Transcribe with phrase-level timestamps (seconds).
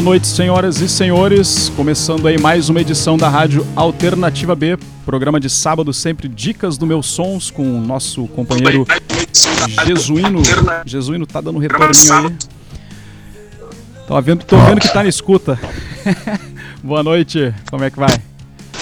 [0.00, 1.70] Boa noite, senhoras e senhores.
[1.76, 6.86] Começando aí mais uma edição da Rádio Alternativa B, programa de sábado sempre dicas do
[6.86, 8.86] meus sons com o nosso companheiro
[9.84, 10.40] Jesuíno.
[10.86, 12.36] Jesuíno tá dando um retorninho aí.
[14.08, 15.60] Tô vendo, tô vendo que tá na escuta.
[16.82, 18.16] Boa noite, como é que vai?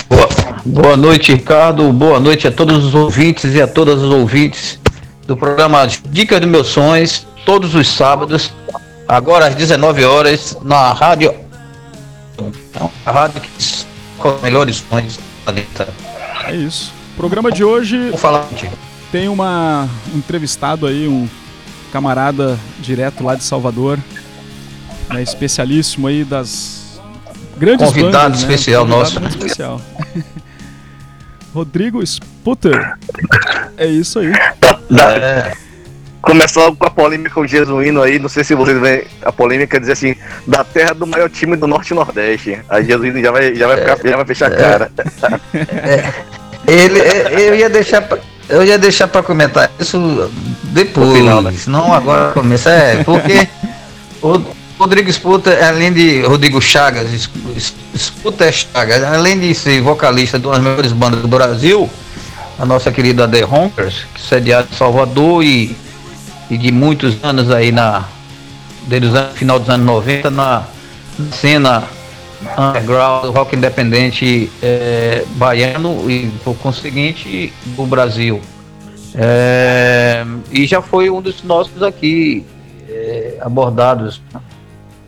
[0.09, 0.29] Boa,
[0.65, 1.93] boa noite, Ricardo.
[1.93, 4.79] Boa noite a todos os ouvintes e a todas as ouvintes
[5.27, 8.53] do programa Dicas dos Meus Sonhos, todos os sábados,
[9.09, 11.35] agora às 19 horas, na rádio.
[13.05, 13.51] A rádio que
[14.19, 15.89] com os melhores sonhos do planeta.
[16.47, 16.93] É isso.
[17.15, 18.73] O programa de hoje Vou falar contigo.
[19.11, 21.29] tem uma um entrevistado aí, um
[21.93, 23.99] camarada direto lá de Salvador,
[25.11, 27.01] né, especialíssimo aí das
[27.57, 28.55] grandes Convidado bandas, né?
[28.55, 29.21] especial Convidado nosso.
[29.21, 29.81] muito especial.
[31.55, 32.97] Rodrigo Sputter.
[33.77, 34.33] É isso aí.
[34.91, 35.57] Da- É,
[36.21, 39.31] Começa logo com a polêmica com o Jesuíno aí, não sei se vocês veem a
[39.33, 40.17] polêmica dizer assim,
[40.47, 42.59] da terra do maior time do Norte e Nordeste.
[42.69, 44.91] Aí Jesuíno já vai, já vai, ficar, já vai fechar a cara.
[46.67, 47.01] ele,
[47.43, 50.31] eu ia deixar pra, eu ia deixar para comentar isso
[50.65, 51.53] depois, final, né?
[51.67, 53.47] não agora começa, é, porque
[54.23, 54.43] o
[54.79, 60.39] Rodrigo Sputa, além de Rodrigo Chagas, Es- Es- Sputa é Chagas, além de ser vocalista
[60.39, 61.89] de uma das melhores bandas do Brasil,
[62.59, 65.77] a nossa querida The Honkers, que sediada em Salvador e,
[66.51, 68.05] e de muitos anos aí na
[68.87, 70.65] desde o final dos anos 90 na
[71.33, 71.85] cena
[72.57, 78.41] underground, rock independente eh, baiano e por conseguinte do Brasil.
[79.15, 82.45] Eh, e já foi um dos nossos aqui
[82.89, 84.23] eh, abordados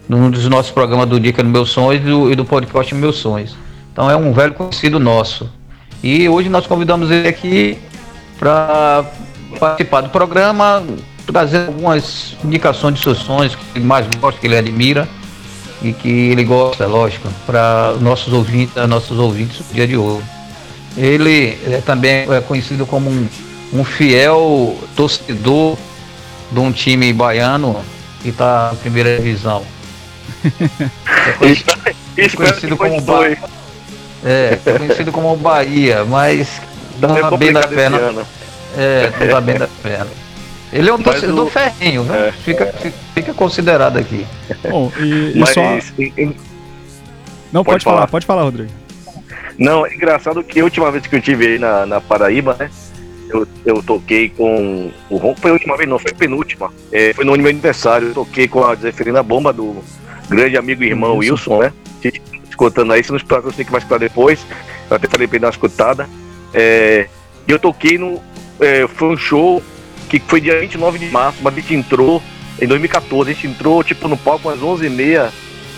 [0.09, 3.17] num dos nossos programas do Dica no Meus Sonhos e do, e do podcast Meus
[3.17, 3.57] Sonhos.
[3.93, 5.49] Então é um velho conhecido nosso.
[6.03, 7.79] E hoje nós convidamos ele aqui
[8.39, 9.05] para
[9.59, 10.83] participar do programa,
[11.33, 15.09] trazer algumas indicações de seus sonhos que ele mais gosta, que ele admira
[15.83, 20.25] e que ele gosta, lógico, para nossos ouvintes, nossos ouvintes no dia de hoje.
[20.97, 23.29] Ele é também é conhecido como um,
[23.73, 25.77] um fiel torcedor
[26.51, 27.81] de um time baiano
[28.23, 29.63] que está na primeira divisão.
[31.27, 31.73] É conhecido,
[32.17, 33.39] Espero conhecido como continue.
[34.25, 36.61] é, é conhecido como Bahia, mas
[36.99, 38.27] não tá bem da perna.
[38.77, 40.07] É, não tá bem da perna.
[40.73, 42.29] Ele é um Mas torcedor o- ferrenho, né?
[42.29, 42.33] é.
[42.33, 42.67] Fica,
[43.15, 44.27] fica, considerado aqui.
[44.69, 45.61] Bom, e, e Mas, só.
[45.99, 46.35] em-
[47.53, 47.97] Não, pode, pode falar.
[47.97, 48.07] falar.
[48.09, 48.71] pode falar, Rodrigo.
[49.59, 52.71] não, é engraçado que a última vez que eu tive aí na, na Paraíba, né?
[53.29, 56.73] Eu, eu toquei com o Ron, foi a última vez, não, foi a penúltima.
[56.93, 59.83] É, foi no meu aniversário, eu toquei com a Zeferina Bomba do
[60.29, 61.59] grande amigo e irmão Wilson.
[61.59, 61.73] Wilson, né?
[62.01, 64.45] A gente tá Escutando aí, se não eu sei que vai escutar depois.
[64.91, 66.07] Eu até falei pra ele dar uma escutada.
[66.53, 67.07] É,
[67.49, 68.21] e eu toquei no.
[68.61, 69.63] é, foi um show
[70.19, 72.21] que foi dia 29 de março, mas a gente entrou
[72.61, 73.31] em 2014.
[73.31, 75.31] A gente entrou tipo no palco às 11h30,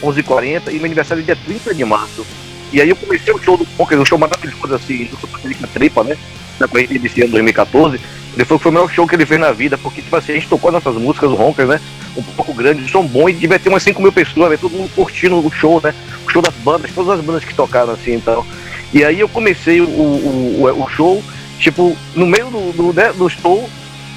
[0.03, 2.27] 11h40 e meu aniversário é dia 30 de março.
[2.73, 5.39] E aí eu comecei o show do Poker, um show maravilhoso assim, do Copa
[5.75, 6.17] Tripa, né?
[6.59, 8.01] Na corrida desse ano 2014.
[8.35, 10.33] Ele falou que foi o melhor show que ele fez na vida, porque tipo assim,
[10.33, 11.81] a gente tocou nossas músicas, o Ronkers, né?
[12.17, 14.57] Um pouco grande, som bom, e devia ter umas 5 mil pessoas, né?
[14.57, 15.95] todo mundo curtindo o show, né?
[16.27, 18.47] O show das bandas, todas as bandas que tocaram assim então.
[18.95, 21.23] E aí eu comecei o, o, o, o show,
[21.59, 23.69] tipo, no meio do, do, né, do show,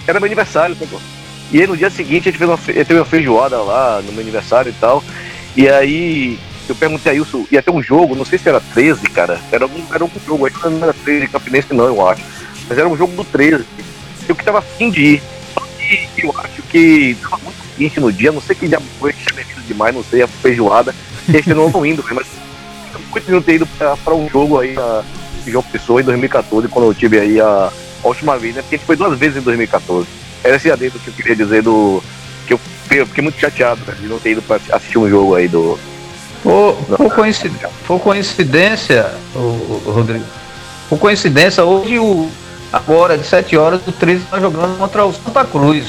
[0.07, 1.02] era meu aniversário, sacou?
[1.52, 4.22] E aí no dia seguinte a gente fez uma, teve uma feijoada lá no meu
[4.22, 5.04] aniversário e tal.
[5.56, 9.07] E aí eu perguntei a Wilson, ia ter um jogo, não sei se era 13,
[9.10, 9.40] cara.
[9.52, 12.24] Era algum, era algum jogo, aí não era 13 Campinense não, eu acho.
[12.68, 13.63] Mas era um jogo do 13.
[14.28, 15.24] Eu que tava afim de ir.
[16.16, 19.24] Que eu acho que tava muito quente no dia, não sei que diabo foi, que
[19.24, 20.96] tinha bebido demais, não sei, a feijoada.
[21.28, 22.28] E a gente não indo, mas
[22.94, 24.75] eu muito não ter ido pra, pra um jogo aí
[25.44, 27.72] de João Pessoa em 2014, quando eu tive aí a,
[28.06, 28.62] a última vez, né?
[28.62, 30.07] Porque a gente foi duas vezes em 2014.
[30.44, 32.02] Era esse adendo que eu queria dizer do.
[32.48, 35.10] Que eu fiquei, eu fiquei muito chateado né, de não ter ido pra assistir um
[35.10, 35.78] jogo aí do.
[36.44, 37.52] Por, por, coincid-
[37.88, 40.24] por coincidência, o, o Rodrigo,
[40.88, 42.30] por coincidência, hoje o,
[42.72, 45.88] agora, de 7 horas, o 13 está jogando contra o Santa Cruz.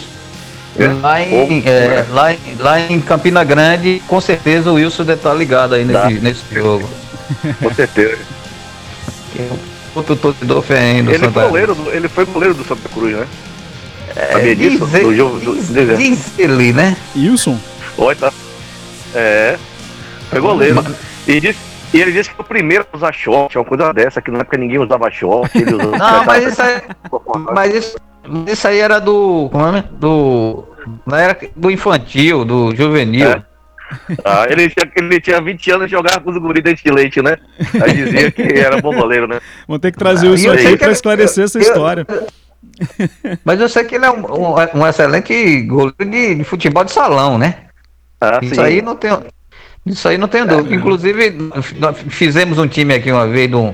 [0.78, 0.86] É?
[0.88, 1.68] Lá, em, Opa.
[1.68, 5.84] é, lá, em, lá em Campina Grande, com certeza o Wilson deve estar ligado aí
[5.86, 6.06] Tá.
[6.08, 6.88] nesse, nesse jogo.
[7.62, 8.18] Com certeza.
[9.96, 13.16] Outro torcedor ferrenho do ele, Santa foi goleiro do, ele foi goleiro do Santa Cruz,
[13.16, 13.26] né?
[14.14, 14.86] É, Sabia disso?
[14.86, 15.54] diz, Do jogo- do-
[15.96, 16.96] diz- ele, né?
[17.16, 17.58] Wilson?
[17.98, 18.32] Olha, tá.
[19.14, 19.56] É.
[20.30, 20.84] Foi goleiro.
[21.26, 21.58] E, disse,
[21.94, 24.40] e ele disse que foi o primeiro a usar short, uma coisa dessa, que na
[24.40, 25.50] época ninguém usava short.
[25.56, 26.82] Ele usou, Não, mas isso aí,
[27.54, 27.96] mas isso,
[28.28, 29.48] mas isso aí era do.
[29.50, 29.68] Como é?
[29.68, 29.84] o nome?
[29.92, 30.64] Do.
[31.06, 33.28] Não era do infantil, do juvenil.
[33.30, 33.42] É.
[34.24, 37.22] Ah, ele, tinha, ele tinha 20 anos e jogava com os guris dente de leite,
[37.22, 37.36] né?
[37.82, 39.40] Aí dizia que era bom goleiro, né?
[39.68, 42.06] Vamos ter que trazer Ah, eu aqui que- esclarecer essa eu- história.
[43.44, 46.92] Mas eu sei que ele é um, um- um excelente goleiro de, de futebol de
[46.92, 47.54] salão, né?
[48.20, 48.60] Ah, Isso sim.
[48.60, 49.10] aí não tem.
[49.86, 50.74] Isso aí não tem dúvida.
[50.74, 50.76] É.
[50.78, 51.30] Inclusive,
[51.78, 53.72] nós fizemos um time aqui uma vez do,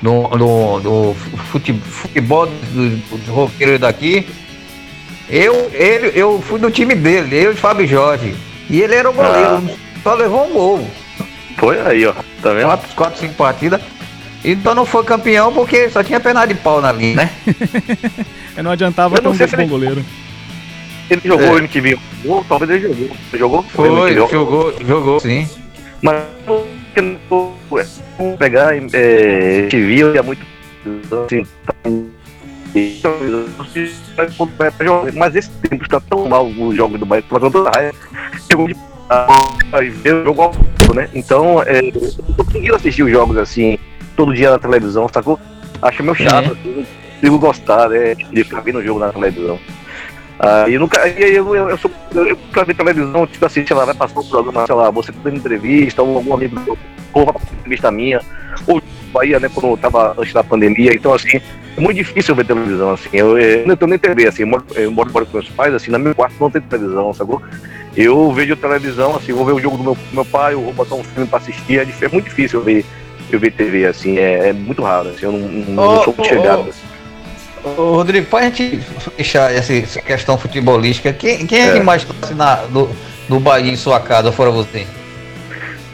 [0.00, 1.14] do, do, do
[1.50, 2.88] fute- futebol do,
[3.18, 4.28] do roqueiro daqui.
[5.28, 8.34] Eu, ele, eu fui do time dele, eu e Fábio Jorge.
[8.70, 9.68] E ele era o goleiro,
[10.02, 10.90] só levou um gol.
[11.58, 12.12] Foi aí, ó.
[12.40, 12.64] Tá vendo?
[12.66, 13.80] Quatro, quatro, cinco partidas.
[14.42, 17.30] Então não foi campeão porque só tinha perna de pau na linha, né?
[18.56, 20.04] É, não adiantava Eu ter não um sei se bom ele- goleiro.
[21.08, 21.50] Ele jogou É.
[21.52, 21.98] o MTV.
[22.24, 23.16] Jogou, talvez ele jogou.
[23.32, 23.62] Ele jogou?
[23.64, 24.14] Foi, MTV.
[24.30, 25.48] jogou, jogou, sim.
[26.02, 26.22] Mas
[26.94, 27.56] que não vou
[28.38, 30.44] pegar é, eu ia muito.
[31.26, 31.46] Assim,
[35.16, 37.94] mas esse tempo está tão mal os jogos do Bahia, pela toda a raiva.
[38.48, 38.76] Chegou de
[39.10, 41.08] a ver o jogo ao vivo, né?
[41.12, 43.76] Então, é, eu conseguindo assistir os jogos assim,
[44.16, 45.38] todo dia na televisão, sacou?
[45.82, 46.84] Acho meio chato, assim, não
[47.14, 48.14] consigo gostar, né?
[48.14, 49.58] De ficar vendo o jogo na televisão.
[50.38, 51.02] Aí eu nunca.
[51.02, 51.90] Aí eu, eu, eu sou.
[52.14, 55.12] Eu, pra ver televisão, tipo assim, sei lá, vai passar um programa, sei lá, você
[55.12, 56.78] dando entrevista, ou algum amigo
[57.12, 58.20] passar uma entrevista minha,
[58.66, 58.80] ou
[59.12, 61.40] Bahia, né, quando eu tava antes da pandemia, então assim,
[61.76, 63.08] é muito difícil ver televisão, assim.
[63.12, 65.90] Eu, eu não tenho nem TV, assim, eu moro, eu moro, com meus pais, assim,
[65.90, 67.40] no meu quarto não tem televisão, sacou?
[67.96, 70.94] Eu vejo televisão, assim, vou ver o jogo do meu, meu pai, eu vou botar
[70.94, 72.84] um filme pra assistir, é, é muito difícil eu ver,
[73.30, 76.28] eu ver TV, assim, é, é muito raro, assim, eu não, não Ô, sou muito
[76.28, 76.66] chegado.
[76.66, 76.70] ô.
[76.70, 76.80] assim.
[77.76, 78.80] Ô, Rodrigo, pra gente
[79.16, 81.72] fechar essa, essa questão futebolística, quem, quem é, É.
[81.72, 82.88] que mais torce na, do,
[83.28, 84.86] do Bahia em sua casa, fora você?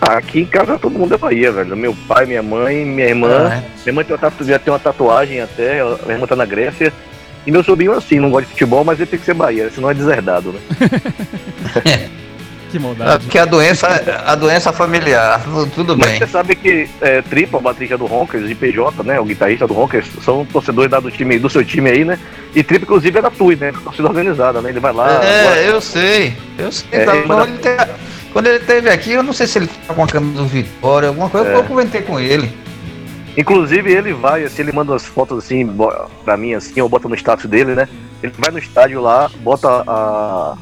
[0.00, 1.76] Ah, aqui em casa todo mundo é Bahia, velho.
[1.76, 3.50] Meu pai, minha mãe, minha irmã.
[3.52, 4.44] Ah, Minha mãe tem uma, tatu...
[4.44, 6.92] já tem uma tatuagem até, ela- minha irmã tá na Grécia.
[7.46, 9.90] E meu sobrinho, assim, não gosta de futebol, mas ele tem que ser Bahia, senão
[9.90, 10.60] é deserdado, né?
[12.68, 13.22] Que é maldade.
[13.22, 13.86] porque a doença,
[14.26, 16.18] a doença familiar, tu- tudo Mas bem.
[16.18, 19.72] você sabe que é, Tripa, o baterista do Ronkers, e PJ, né, o guitarrista do
[19.74, 22.18] Ronkers, são torcedores da- do, time, do seu time aí, né?
[22.56, 23.72] E Tripa, inclusive, é da TUI, né?
[23.84, 24.70] Torcida organizada, né?
[24.70, 25.24] Ele vai lá.
[25.24, 26.88] é, agora- eu sei, eu sei.
[26.90, 27.92] É, tá, ele quando, manda- ele teve,
[28.36, 31.08] quando ele esteve aqui, eu não sei se ele tá com a camisa do Vitória,
[31.08, 31.54] alguma coisa, É.
[31.56, 32.54] eu comentei com ele.
[33.34, 35.66] Inclusive, ele vai, assim, ele manda as fotos assim
[36.22, 37.88] pra mim, assim, ou bota no status dele, né?
[38.22, 40.54] Ele vai no estádio lá, bota a.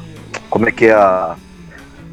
[0.49, 1.35] Como é que é a.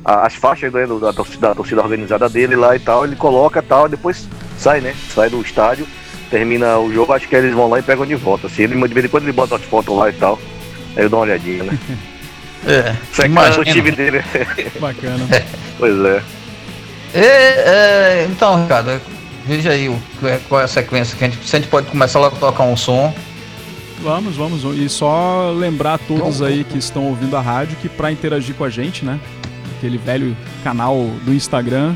[0.05, 3.15] a- as faixas né, do- da, torcida, da torcida organizada dele lá e tal, ele
[3.15, 4.29] coloca e tal, e depois
[4.59, 4.97] sai, né?
[5.15, 5.87] Sai do estádio,
[6.29, 8.49] termina o jogo, acho que eles vão lá e pegam de volta.
[8.49, 10.41] Assim, ele, de vez em quando ele bota as fotos lá e tal.
[10.97, 11.79] Aí eu dou uma olhadinha, né?
[12.67, 12.95] É,
[13.25, 14.23] é cara do time dele.
[14.81, 15.27] Bacana.
[15.79, 16.23] pois é.
[17.15, 19.01] É, é, então, Ricardo,
[19.45, 19.99] veja aí o,
[20.49, 22.65] qual é a sequência que a gente, se a gente pode começar logo a tocar
[22.65, 23.15] um som.
[24.01, 24.65] Vamos, vamos.
[24.77, 28.65] E só lembrar a todos aí que estão ouvindo a rádio que para interagir com
[28.65, 29.21] a gente, né?
[29.77, 31.95] Aquele velho canal do Instagram,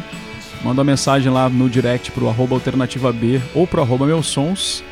[0.62, 4.84] manda uma mensagem lá no direct pro arroba alternativa B ou pro arroba meus sons.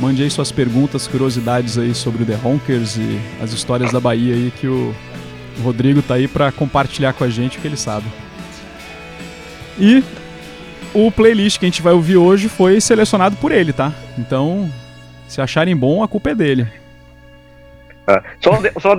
[0.00, 4.34] Mande aí suas perguntas, curiosidades aí sobre o The Honkers e as histórias da Bahia
[4.34, 4.94] aí que o
[5.62, 8.06] Rodrigo tá aí para compartilhar com a gente o que ele sabe.
[9.78, 10.02] E
[10.92, 13.92] o playlist que a gente vai ouvir hoje foi selecionado por ele, tá?
[14.18, 14.70] Então,
[15.28, 16.66] se acharem bom, a culpa é dele.
[18.06, 18.94] Ah, só, um só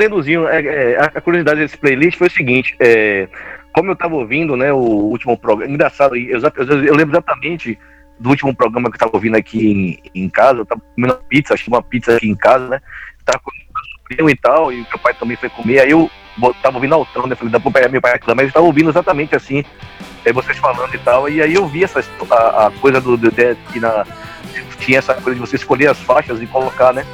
[0.50, 3.28] é, é, a curiosidade desse playlist foi o seguinte, é,
[3.72, 7.78] como eu tava ouvindo, né, o último programa, engraçado, eu, eu, eu lembro exatamente
[8.20, 11.54] do último programa que eu tava ouvindo aqui em, em casa, eu tava comendo pizza,
[11.54, 12.82] achei uma pizza aqui em casa, né,
[13.26, 16.10] tava com meu sobrinho e tal, e meu pai também foi comer, aí eu
[16.62, 19.36] tava ouvindo altão, né, falei, dá pra meu pai aqui, mas eu tava ouvindo exatamente
[19.36, 19.64] assim,
[20.24, 23.32] é, vocês falando e tal, e aí eu vi essa, a, a coisa do, do,
[23.72, 24.06] que na,
[24.80, 27.06] tinha essa coisa de você escolher as faixas e colocar, né,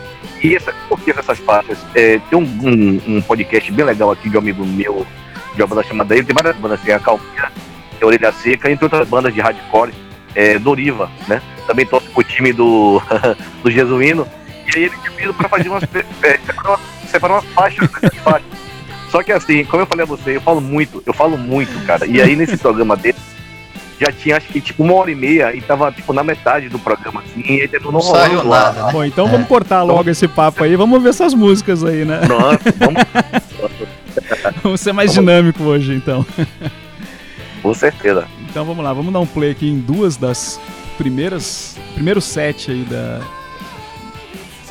[0.43, 1.77] e essa, por que essas faixas?
[1.93, 5.05] É, tem um, um, um podcast bem legal aqui de um amigo meu,
[5.55, 7.51] de uma banda chamada ele, tem várias bandas, tem a Calminha,
[7.91, 9.93] tem a Orelha Seca, entre outras bandas de hardcore,
[10.35, 11.41] é, Doriva, né?
[11.67, 13.01] Também torce pro time do,
[13.63, 14.27] do Jesuíno.
[14.73, 18.09] E aí ele me pediu pra fazer umas, é, separar umas, separar umas faixas, né,
[18.23, 18.50] faixas.
[19.09, 22.05] Só que assim, como eu falei a você, eu falo muito, eu falo muito, cara.
[22.05, 23.17] E aí nesse programa dele,
[24.00, 26.79] já tinha acho que tipo uma hora e meia e tava tipo na metade do
[26.79, 28.65] programa, assim, e ele não Não saiu lá.
[28.71, 28.91] nada, né?
[28.93, 32.21] Bom, então vamos cortar logo esse papo aí, vamos ver essas músicas aí, né?
[32.27, 33.03] Nossa, vamos,
[34.63, 36.25] Vamos ser mais dinâmico hoje, então.
[37.61, 38.25] com certeza.
[38.51, 40.60] Então vamos lá, vamos dar um play aqui em duas das
[40.98, 43.22] primeiras, primeiro set aí da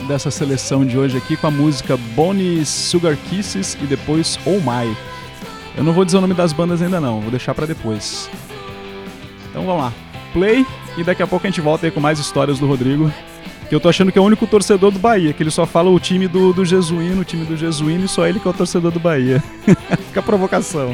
[0.07, 4.95] dessa seleção de hoje aqui com a música Bonnie Sugar Kisses e depois Oh My.
[5.79, 8.29] Eu não vou dizer o nome das bandas ainda não, vou deixar pra depois.
[9.49, 9.93] Então vamos lá.
[10.35, 10.67] Play
[10.99, 13.11] e daqui a pouco a gente volta aí com mais histórias do Rodrigo.
[13.71, 15.89] Que eu tô achando que é o único torcedor do Bahia, que ele só fala
[15.91, 18.53] o time do, do Jesuíno, o time do Jesuíno e só ele que é o
[18.53, 19.41] torcedor do Bahia.
[20.09, 20.93] Fica a provocação.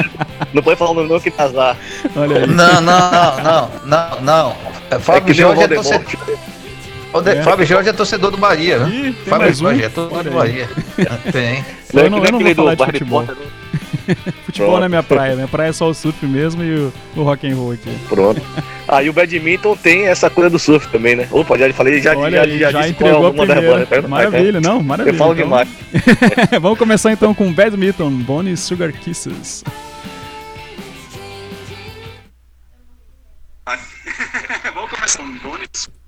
[0.52, 1.78] Não pode falar o nome que azar.
[2.14, 2.46] Olha aí.
[2.46, 4.56] Não, não, não, não, não, não.
[4.90, 6.04] É, É Fábio o Jorge é torcedor.
[7.26, 7.42] É.
[7.42, 9.06] Fábio Jorge é torcedor do Bahia, viu?
[9.08, 9.64] Ih, Fábio mais um.
[9.64, 10.30] Jorge é torcedor do.
[10.30, 10.68] Bahia.
[11.32, 11.64] Tem.
[11.94, 13.36] Eu não- que nem eu não vou falar do de Harry
[14.44, 14.72] futebol.
[14.72, 14.78] Né?
[14.78, 17.50] Não é minha praia, minha praia é só o surf mesmo e o, o rock
[17.50, 17.90] and roll aqui.
[18.08, 18.40] Pronto.
[18.88, 21.28] Aí ah, o badminton tem essa coisa do surf também, né?
[21.30, 23.86] Opa, já falei, já, Olha já, já, já entregou a primeira.
[23.86, 24.82] Das maravilha, não?
[24.82, 25.14] Maravilha.
[25.14, 25.44] Eu falo então.
[25.44, 25.68] demais.
[26.60, 29.62] Vamos começar então com badminton, Bonnie Sugar Kisses.
[34.74, 35.99] Vamos começar com Bonnie often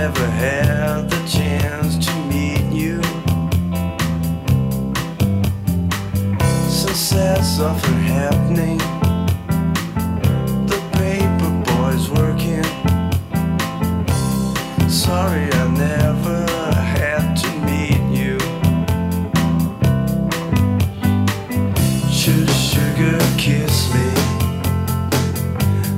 [0.00, 3.00] never had the chance to meet you.
[6.68, 8.78] Success often happening.
[10.66, 12.64] The paper boy's working.
[14.88, 16.40] Sorry, I never
[16.96, 18.36] had to meet you.
[22.18, 24.08] Should sugar kiss me?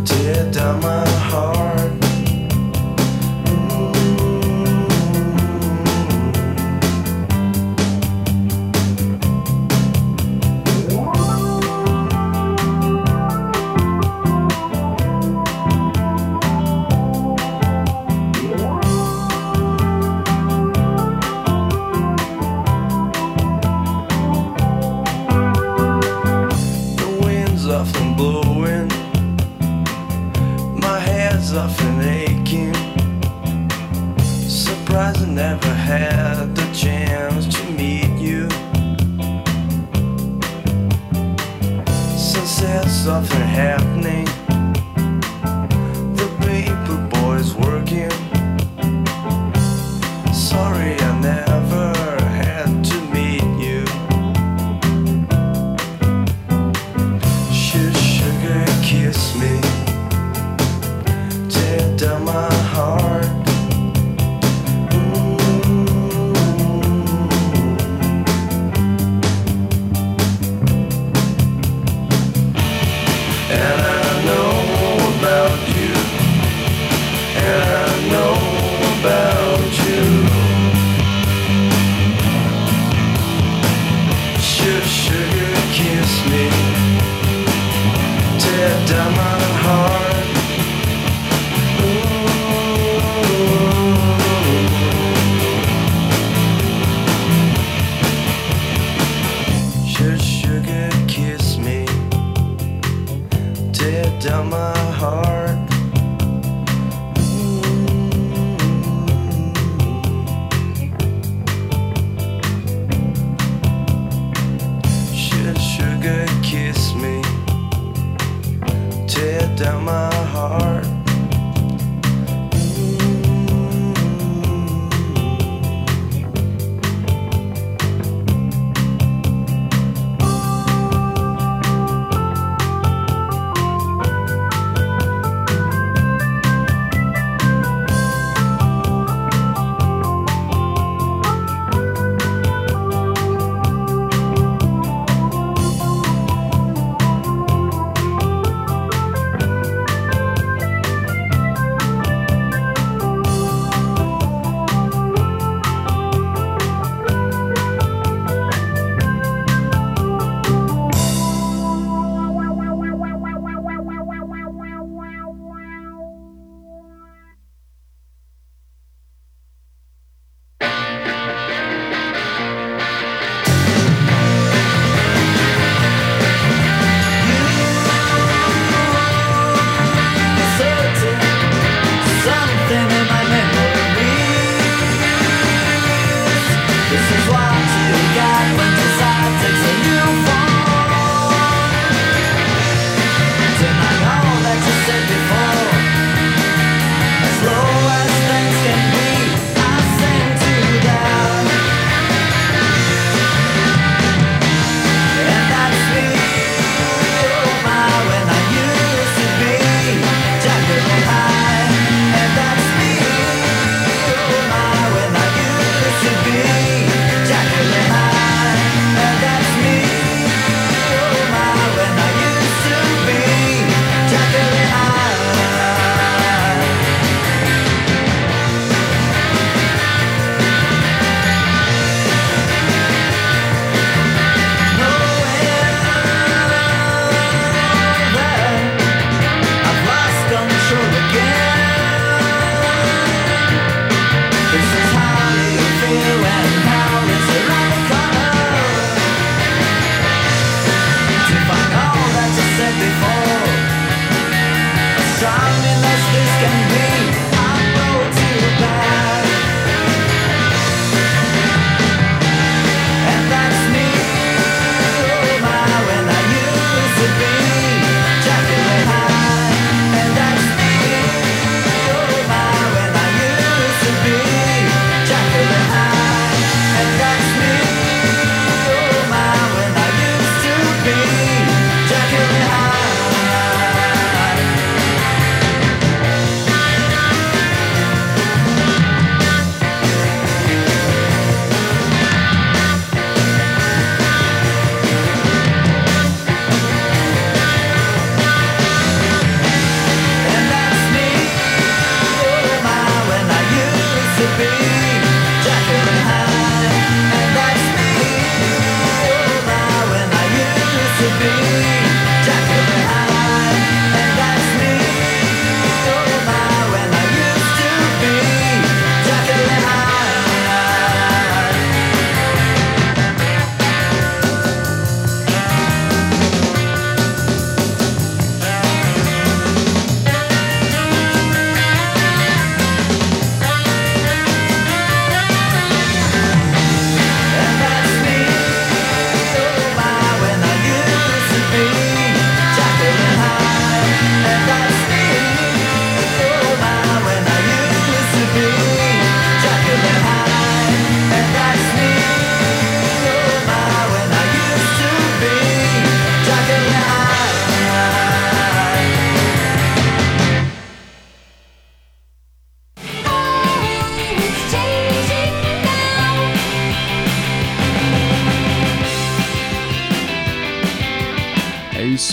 [0.05, 1.65] Tear down my heart.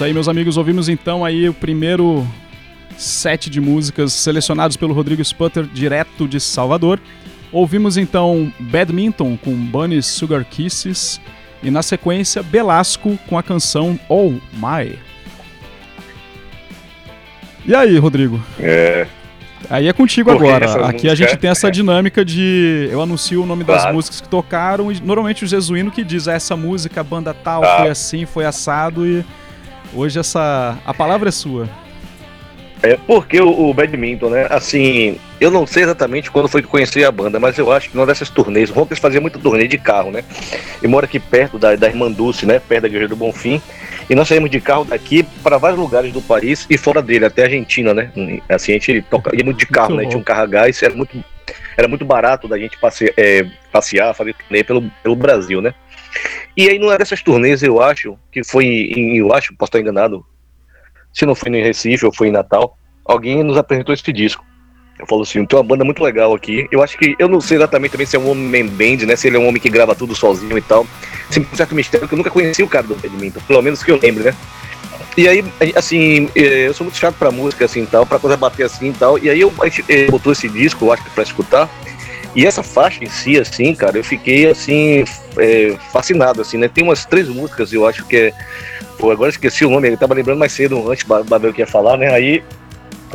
[0.03, 2.27] Isso aí, meus amigos, ouvimos então aí o primeiro
[2.97, 6.99] set de músicas selecionados pelo Rodrigo Sputter, direto de Salvador.
[7.53, 11.21] Ouvimos então Badminton com Bunny Sugar Kisses
[11.63, 14.99] e na sequência Belasco com a canção Oh My.
[17.65, 18.43] E aí, Rodrigo?
[18.59, 19.07] É.
[19.69, 20.85] Aí é contigo Porque agora.
[20.85, 23.83] Aqui a gente tem essa dinâmica de eu anuncio o nome claro.
[23.83, 27.33] das músicas que tocaram e normalmente o Jesuíno que diz ah, essa música, a banda
[27.33, 27.77] tal, ah.
[27.77, 29.23] foi assim, foi assado e
[29.95, 31.69] hoje essa a palavra é sua.
[32.81, 34.45] É porque o, o badminton, né?
[34.49, 37.95] Assim, eu não sei exatamente quando foi que conheci a banda, mas eu acho que
[37.95, 40.21] numa dessas turnês, o Rockers fazia muito turnê de carro, né?
[40.81, 42.59] E mora aqui perto da, da Irmã Dulce, né?
[42.59, 43.61] Perto da Igreja do Bonfim.
[44.09, 47.43] E nós saímos de carro daqui para vários lugares do país e fora dele, até
[47.43, 48.11] a Argentina, né?
[48.49, 50.09] Assim, a gente toca, ia muito de carro, muito né?
[50.09, 51.23] Tinha um carro a gás, era muito,
[51.77, 55.73] era muito barato da gente passe, é, passear, fazer turnê pelo, pelo Brasil, né?
[56.55, 60.25] E aí, numa dessas turnês, eu acho, que foi em, eu acho, posso estar enganado,
[61.11, 64.45] se não foi no Recife ou foi em Natal, alguém nos apresentou esse disco.
[64.99, 66.67] Eu falo assim, tem uma banda muito legal aqui.
[66.71, 69.15] Eu acho que, eu não sei exatamente também se é um homem band, né?
[69.15, 70.85] Se ele é um homem que grava tudo sozinho e tal.
[71.31, 73.91] Sempre um certo mistério que eu nunca conheci o cara do Badminton, pelo menos que
[73.91, 74.35] eu lembre, né?
[75.17, 75.43] E aí,
[75.75, 78.93] assim, é, eu sou muito chato pra música, assim, tal, pra coisa bater assim e
[78.93, 79.17] tal.
[79.17, 81.69] E aí eu, gente eh, botou esse disco, eu acho que pra escutar.
[82.35, 85.03] E essa faixa em si, assim, cara, eu fiquei, assim,
[85.37, 86.67] é, fascinado, assim, né?
[86.67, 88.33] Tem umas três músicas, eu acho que é...
[88.97, 91.61] Pô, agora esqueci o nome, ele tava lembrando mais cedo, antes, pra ver o que
[91.61, 92.11] ia falar, né?
[92.11, 92.43] Aí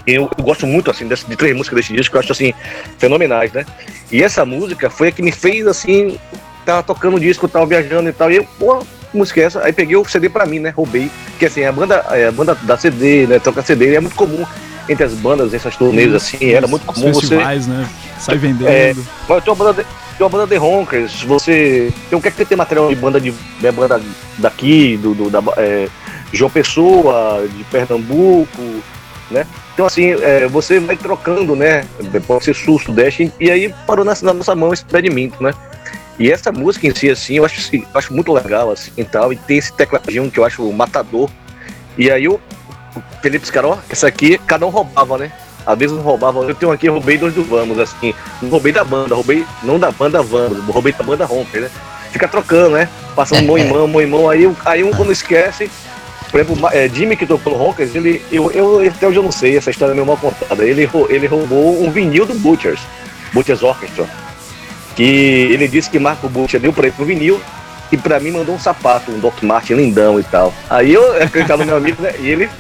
[0.07, 2.54] eu, eu, gosto muito assim desse, de três músicas desse disco que eu acho assim
[2.98, 3.64] fenomenais, né?
[4.11, 6.18] E essa música foi a que me fez assim,
[6.64, 9.64] tava tocando o disco, tava viajando e tal, e eu, pô, música é essa?
[9.64, 10.70] Aí peguei o CD pra mim, né?
[10.70, 11.11] Roubei.
[11.31, 13.38] Porque assim, a banda, é, a banda da CD, né?
[13.38, 14.46] Tocar CD é muito comum
[14.88, 17.70] entre as bandas, essas turnês assim, era muito comum festivais, você.
[17.70, 17.88] né?
[18.18, 18.68] Sai vendendo.
[18.68, 18.94] É,
[19.29, 19.83] mas tem uma banda.
[19.83, 21.92] De, tem uma banda de Ronkers, você.
[22.11, 23.33] Tem, quer que ter material de banda de.
[23.61, 24.01] Né, banda
[24.38, 25.88] daqui, do, do da, é,
[26.33, 28.62] João Pessoa, de Pernambuco,
[29.31, 29.46] né?
[29.74, 31.85] Então, assim, é, você vai trocando, né?
[32.27, 35.55] Pode ser sul, sudeste, e aí parou na, na nossa mão esse badminton, né?
[36.18, 39.05] E essa música em si, assim, eu acho, assim, eu acho muito legal, assim, e
[39.05, 41.31] tal, e tem esse tecladinho que eu acho matador.
[41.96, 42.40] E aí o
[43.22, 45.32] Felipe Scaró, essa aqui, cada um roubava, né?
[45.66, 49.14] Às vezes roubava, eu tenho aqui, roubei dois do Vamos, assim, não roubei da banda,
[49.14, 51.70] roubei, não da banda Vamos, roubei da banda Romper, né?
[52.11, 52.88] Fica trocando, né?
[53.14, 55.70] Passando mão em mão, mão em mão, aí, aí um quando esquece,
[56.30, 59.32] por exemplo, é, Jimmy, que tocou no Rockers, ele, eu, eu, até hoje eu não
[59.32, 60.64] sei, essa história é meio mal contada.
[60.64, 62.80] Ele, ele roubou um vinil do Butchers,
[63.32, 64.06] Butchers Orchestra.
[64.94, 67.40] Que ele disse que Marco Butcher deu pra ele pro vinil
[67.90, 70.52] e pra mim mandou um sapato, um Doc Martin lindão e tal.
[70.68, 72.12] Aí eu acreditava no meu amigo, né?
[72.18, 72.50] E ele,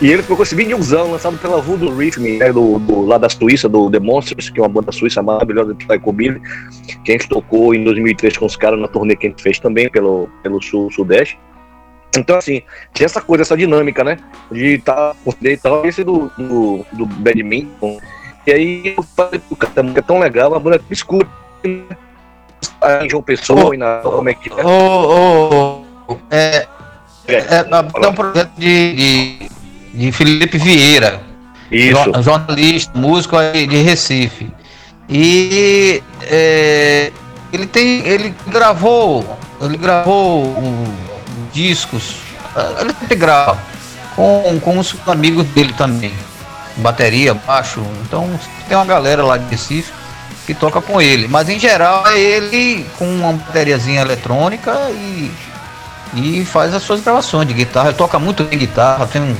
[0.00, 2.52] e ele ficou com esse vinilzão lançado pela Voodoo Rhythm, né?
[2.52, 5.84] Do, do, lá da Suíça, do The Monsters, que é uma banda suíça maravilhosa de
[5.84, 6.40] Psychobilly,
[7.04, 9.58] que a gente tocou em 2003 com os caras na turnê que a gente fez
[9.58, 11.38] também pelo, pelo sul, Sudeste.
[12.16, 12.62] Então, assim,
[12.94, 14.18] tinha essa coisa, essa dinâmica, né?
[14.50, 17.98] De estar com e tal, esse do, do, do badminton.
[18.46, 21.26] E aí eu falei, cara, é tão legal, a banda escura.
[22.80, 23.98] Aí João Pessoa oh, e na.
[23.98, 24.64] Como é que é?
[24.64, 26.66] Oh, oh, é,
[27.26, 29.57] é, é, é um projeto de, de,
[29.94, 31.20] de Felipe Vieira.
[32.22, 34.50] Jornalista, músico de Recife.
[35.08, 37.12] E é,
[37.52, 38.06] ele tem.
[38.06, 39.38] Ele gravou.
[39.60, 40.94] Ele gravou um,
[41.52, 42.16] discos,
[42.80, 43.58] ele sempre grava
[44.14, 46.12] com, com os amigos dele também,
[46.76, 47.82] bateria, baixo.
[48.02, 48.28] Então
[48.68, 49.92] tem uma galera lá de Recife
[50.46, 55.30] que toca com ele, mas em geral é ele com uma bateriazinha eletrônica e,
[56.14, 57.88] e faz as suas gravações de guitarra.
[57.88, 59.36] Ele toca muito bem guitarra, tem um,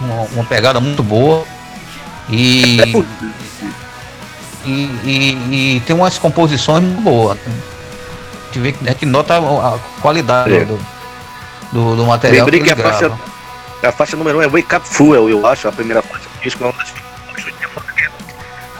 [0.00, 1.44] uma, uma, pegada muito boa
[2.28, 2.78] e,
[4.64, 4.72] e,
[5.04, 7.38] e, e, tem umas composições muito boas.
[7.38, 10.64] A gente, vê, a gente nota a qualidade é.
[10.64, 10.78] do,
[11.72, 13.12] do, do material Lembrei que, que a faixa,
[13.82, 16.42] a faixa número 1 um é Wake Up Fuel, eu acho, a primeira faixa do
[16.42, 16.62] disco.
[16.62, 17.02] É uma das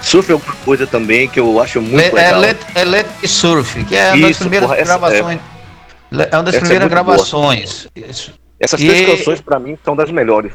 [0.02, 2.34] Surf é alguma coisa também que eu acho muito Le, é legal.
[2.34, 5.40] É Let, é Let Surf, que é uma das primeiras porra, gravações.
[6.12, 7.88] É, é, uma das primeiras é gravações.
[8.58, 8.88] Essas e...
[8.88, 10.52] três canções, pra mim, são das melhores.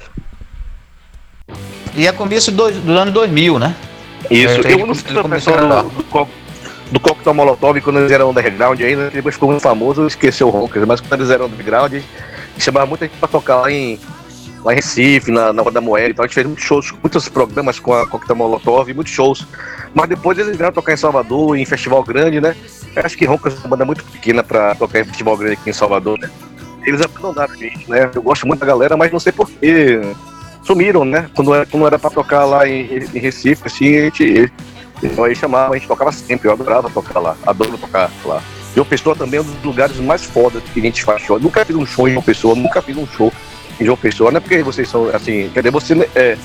[1.95, 3.75] E é começo do, do ano 2000, né?
[4.29, 6.27] Isso, eu, eu não sei se o pessoal do, do,
[6.91, 10.85] do Coquetel Molotov quando eles eram underground ainda, depois ficou muito famoso, esqueceu o Rockers,
[10.85, 11.93] mas quando eles eram underground,
[12.59, 13.99] chamava muita gente pra tocar lá em,
[14.63, 16.25] lá em Recife, na, na Roda Moeda e tal.
[16.25, 19.45] A gente fez muitos shows, muitos programas com a Coquetel Molotov, muitos shows.
[19.93, 22.55] Mas depois eles vieram tocar em Salvador, em festival grande, né?
[22.95, 25.69] Eu acho que Rockers é uma banda muito pequena pra tocar em festival grande aqui
[25.69, 26.29] em Salvador, né?
[26.85, 28.09] Eles abandonaram a gente, né?
[28.13, 30.01] Eu gosto muito da galera, mas não sei porquê.
[30.67, 31.29] Sumiram, né?
[31.33, 32.81] Quando era, quando era pra tocar lá em,
[33.13, 34.51] em Recife, assim, a gente
[35.01, 38.41] então aí chamava, a gente tocava sempre, eu adorava tocar lá, adoro tocar lá.
[38.75, 41.37] E Pessoa também é um dos lugares mais fodas que a gente faz show.
[41.37, 43.33] Eu nunca fiz um show em uma pessoa, nunca fiz um show
[43.79, 46.37] em João Pessoa, não é porque vocês são, assim, quer dizer, você, é,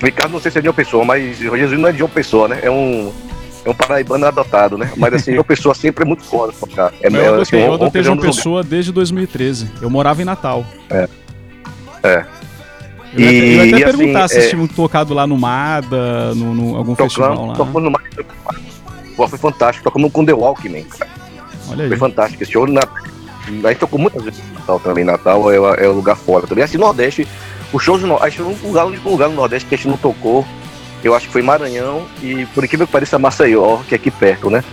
[0.00, 2.10] Ricardo não sei se é de João Pessoa, mas o Jesus não é de João
[2.10, 2.60] Pessoa, né?
[2.62, 3.12] É um,
[3.64, 4.92] é um paraibano adotado, né?
[4.96, 6.92] Mas assim, João Pessoa sempre é muito foda cá.
[7.00, 9.70] É, eu é, adotei, assim, eu adotei um João Pessoa desde 2013.
[9.80, 10.64] Eu morava em Natal.
[10.90, 11.08] É.
[13.16, 15.26] Eu ia, até- eu ia E, até assim, perguntar se é- vocês tinham tocado lá
[15.26, 17.54] no MADA, no, no- algum festival Tocando, lá.
[17.54, 17.98] tocando no
[19.16, 21.10] Pô, foi fantástico, tocamos com The Walkman, cara.
[21.70, 21.88] Olha aí.
[21.88, 22.42] Foi fantástico.
[22.42, 22.80] Esse show na...
[22.82, 25.04] A gente tocou muitas vezes em Natal também.
[25.04, 26.64] Natal é, é um lugar fora também.
[26.64, 27.26] Assim, Nordeste,
[27.72, 29.78] os shows do Nordeste, acho que um lugar, o único lugar no Nordeste que a
[29.78, 30.44] gente não tocou,
[31.04, 34.50] eu acho que foi Maranhão e, por incrível que pareça, Maceió, que é aqui perto,
[34.50, 34.64] né?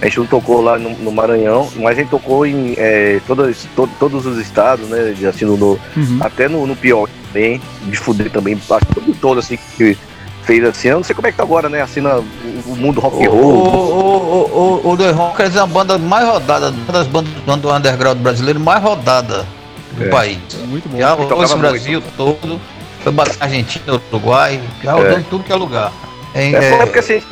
[0.00, 3.66] A gente não tocou lá no, no Maranhão, mas a gente tocou em é, todas,
[3.74, 5.14] to- todos os estados, né?
[5.28, 5.78] Assim, no, Uhum.
[6.20, 9.96] até no, no pior também, de fuder também, acho que todo, todo assim que
[10.42, 10.88] fez assim.
[10.88, 11.80] Eu não sei como é que tá agora, né?
[11.80, 12.24] Assim, na, o,
[12.66, 14.80] o mundo rock and roll.
[14.84, 17.32] o, The Rockers é a banda mais rodada, uma das bandas
[17.62, 19.46] do underground brasileiro mais rodada
[19.92, 20.08] do É.
[20.08, 20.38] país.
[20.68, 20.98] Muito bom.
[20.98, 21.68] Já rodou esse muito.
[21.70, 22.60] Brasil todo,
[23.02, 24.94] foi bater na Argentina, Uruguai, já É.
[24.94, 25.90] rodou em tudo que é lugar.
[26.34, 27.28] É, é, é porque assim, a gente,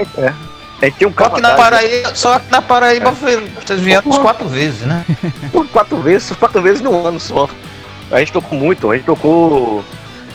[0.83, 1.79] é, tinha um só que na atrás, né?
[1.81, 5.05] Paraíba, só que na Paraíba foi, vocês vieram uns quatro vezes, né?
[5.73, 7.49] Quatro vezes, quatro vezes num ano só.
[8.11, 9.85] A gente tocou muito, a gente tocou.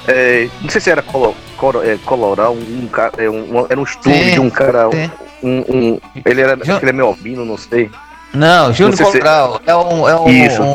[0.07, 3.83] é, não sei se era colo, colo, é, colorar, um, cara, é, um- era um
[3.83, 4.89] estúdio Sim, de um cara.
[5.41, 7.89] Um, um- ele era Já- ele é meio albino, não sei.
[8.33, 9.19] Não, Júnior Não se-
[9.65, 10.61] é um, é um, Isso.
[10.61, 10.67] um,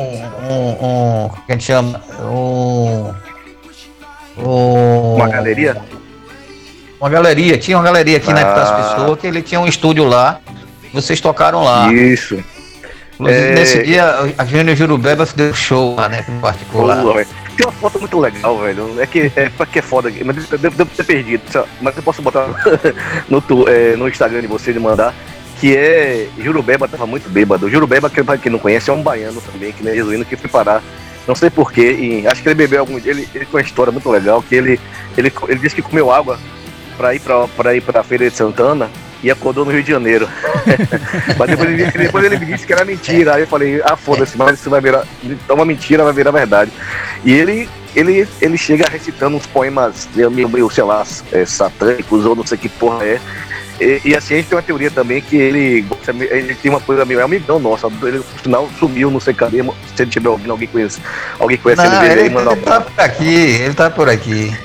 [0.50, 3.12] um, um, que a gente chama, um,
[4.38, 5.76] um Uma galeria?
[7.00, 8.54] Uma galeria, tinha uma galeria aqui na Ah.
[8.54, 10.40] das pessoas que ele tinha um estúdio lá.
[10.92, 11.92] Vocês tocaram lá.
[11.92, 12.42] Isso.
[13.18, 13.54] Inclusive, É.
[13.54, 16.24] nesse dia, a Júnior Jurubeba deu show lá, né?
[16.40, 16.96] Particular.
[17.56, 19.00] Tem uma foto muito legal, velho.
[19.00, 21.42] É que é, que é foda, mas eu devo, devo ter perdido.
[21.80, 22.46] Mas eu posso botar
[23.28, 25.14] no, tu- é, no Instagram de você de mandar.
[25.60, 26.26] Que é.
[26.38, 27.70] Jurubeba tava muito bêbado.
[27.70, 30.50] Jurubeba, que pra quem não conhece, é um baiano também, que nem jesuíno, que foi
[30.50, 30.82] parar.
[31.28, 32.98] Não sei porquê, e acho que ele bebeu algum.
[32.98, 34.80] Ele, ele tem uma história muito legal, que ele,
[35.16, 36.38] ele, ele disse que comeu água
[36.96, 38.90] pra ir pra, pra ir pra Feira de Santana
[39.22, 40.28] e acordou no Rio de Janeiro.
[41.38, 43.34] mas depois ele, depois ele me disse que era mentira.
[43.34, 45.04] Aí eu falei, ah, foda-se, mas isso vai virar.
[45.22, 46.70] Então uma mentira vai virar verdade.
[47.24, 52.46] E ele, ele, ele chega recitando uns poemas meio, sei lá, é, satânicos ou não
[52.46, 53.20] sei que porra é.
[53.80, 55.84] E, e assim, a gente tem uma teoria também que ele,
[56.30, 59.34] ele tem uma coisa meio, é um amigão nosso, ele no final sumiu, não sei
[59.34, 59.64] cadê,
[59.96, 61.00] se ele tiver ouvindo, alguém conhece,
[61.40, 64.56] alguém conhece Não, ele, ele, ele ele tá por aqui, ele tá por aqui.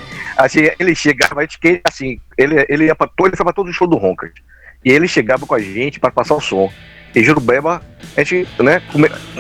[0.46, 3.54] Assim, ele chegava, a gente que- assim, ele, ele ia pra todo, ele foi pra
[3.54, 4.34] todo o show do Ronkers.
[4.84, 6.72] E ele chegava com a gente para passar o som.
[7.14, 7.82] E Jurubeba,
[8.16, 8.82] a gente, né,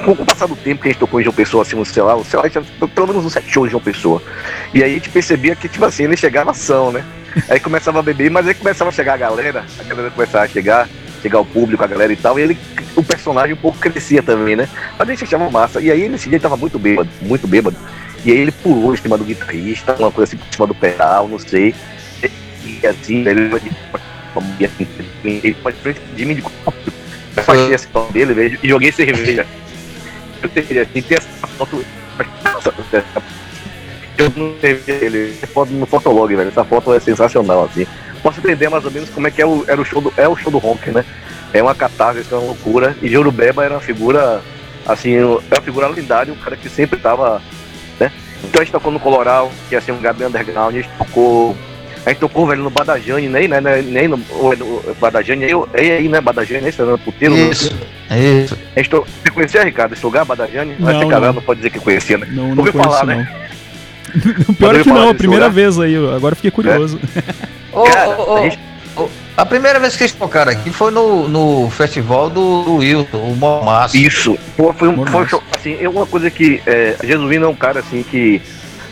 [0.03, 2.21] com o passar do tempo que a gente tocou em João Pessoa, assim, sei lá,
[2.23, 4.21] sei lá, a gente pelo menos uns sete shows de João Pessoa.
[4.73, 7.05] E aí a gente percebia que, tipo assim, ele chegava ação, né?
[7.47, 10.47] Aí começava a beber, mas aí começava a chegar a galera, a galera começava a
[10.47, 10.89] chegar,
[11.21, 12.57] chegar o público, a galera e tal, e ele,
[12.95, 14.67] o personagem um pouco crescia também, né?
[14.97, 15.79] Mas a gente achava massa.
[15.79, 17.77] E aí nesse dia ele tava muito bêbado, muito bêbado.
[18.25, 21.27] E aí ele pulou em cima do guitarrista, uma coisa assim por cima do pedal,
[21.27, 21.73] não sei.
[22.21, 23.49] E assim, ele
[25.61, 26.73] foi de frente de mim de copo.
[27.37, 29.45] Eu baixei esse pau dele e joguei cerveja.
[30.41, 31.85] Eu teria assim, tem essa foto.
[34.17, 36.49] Eu não teve ele foto no Fotolog, velho.
[36.49, 37.87] Essa foto é sensacional, assim.
[38.21, 40.27] Posso entender mais ou menos como é que é o, era o show do, é
[40.27, 41.05] o show do Honk, né?
[41.53, 42.95] É uma catarse, é uma loucura.
[43.01, 44.41] E Jorubeba era uma figura,
[44.85, 47.41] assim, é uma figura lendária, um cara que sempre tava?
[48.43, 51.55] Então a gente tocou no Coloral, que é assim, um bem underground, a gente tocou.
[52.05, 54.15] A gente tocou, velho, no Badajane, nem, né, né, nem no,
[54.51, 57.35] é no Badajane, aí, é aí, né, Badajane, né, Fernando Puteiro.
[57.35, 57.49] né?
[57.49, 57.71] Isso,
[58.43, 58.57] isso.
[58.75, 59.05] A gente to...
[59.23, 60.75] Você conhecia, Ricardo, esse lugar, Badajane?
[60.79, 61.33] Não, Vai ser caramba, não.
[61.33, 62.27] não pode dizer que conhecia, né?
[62.31, 63.17] Não, não Ouviu conheço, falar, não.
[63.17, 63.35] né?
[64.57, 65.55] Pior é Ouviu que não, a primeira lugar?
[65.55, 66.99] vez aí, eu agora fiquei curioso.
[67.73, 68.59] Ô, Cara, ô, ô, a gente-
[68.95, 73.17] ô, a primeira vez que eles tocaram aqui foi no, no festival do, do Wilton,
[73.17, 73.95] o Momaço.
[73.97, 74.37] Isso.
[74.57, 75.11] Pô, foi um, Mormaço.
[75.11, 78.41] foi um show, assim, é uma coisa que é, Jesuíno é um cara assim que,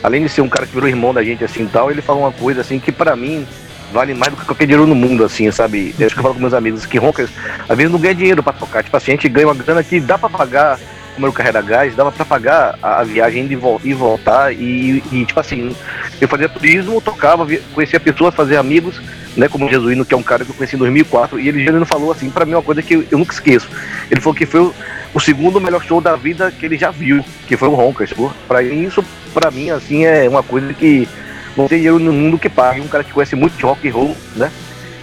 [0.03, 2.31] além de ser um cara que virou irmão da gente assim tal, ele fala uma
[2.31, 3.47] coisa assim que pra mim
[3.91, 5.95] vale mais do que qualquer dinheiro no mundo, assim, sabe?
[5.97, 7.29] Eu acho que eu falo com meus amigos que roncas,
[7.67, 8.83] às vezes não ganha dinheiro pra tocar.
[8.83, 10.77] Tipo assim, a gente ganha uma grana que dá pra pagar
[11.17, 14.53] o carrega gás, dava pra pagar a, a viagem de vol e voltar.
[14.53, 15.75] E, e, tipo assim,
[16.19, 19.01] eu fazia turismo, tocava, conhecia pessoas, fazia amigos,
[19.37, 19.47] né?
[19.47, 21.85] Como o Jesuíno, que é um cara que eu conheci em 2004, e ele Jesuíno
[21.85, 23.69] falou assim, pra mim, uma coisa que eu, eu nunca esqueço.
[24.11, 24.73] Ele falou que foi o,
[25.13, 28.33] o segundo melhor show da vida que ele já viu, que foi o.
[28.47, 31.07] Pra mim, isso, pra mim, assim, é uma coisa que
[31.55, 32.81] não tem dinheiro no mundo que pague.
[32.81, 34.51] Um cara que conhece muito rock and roll, né?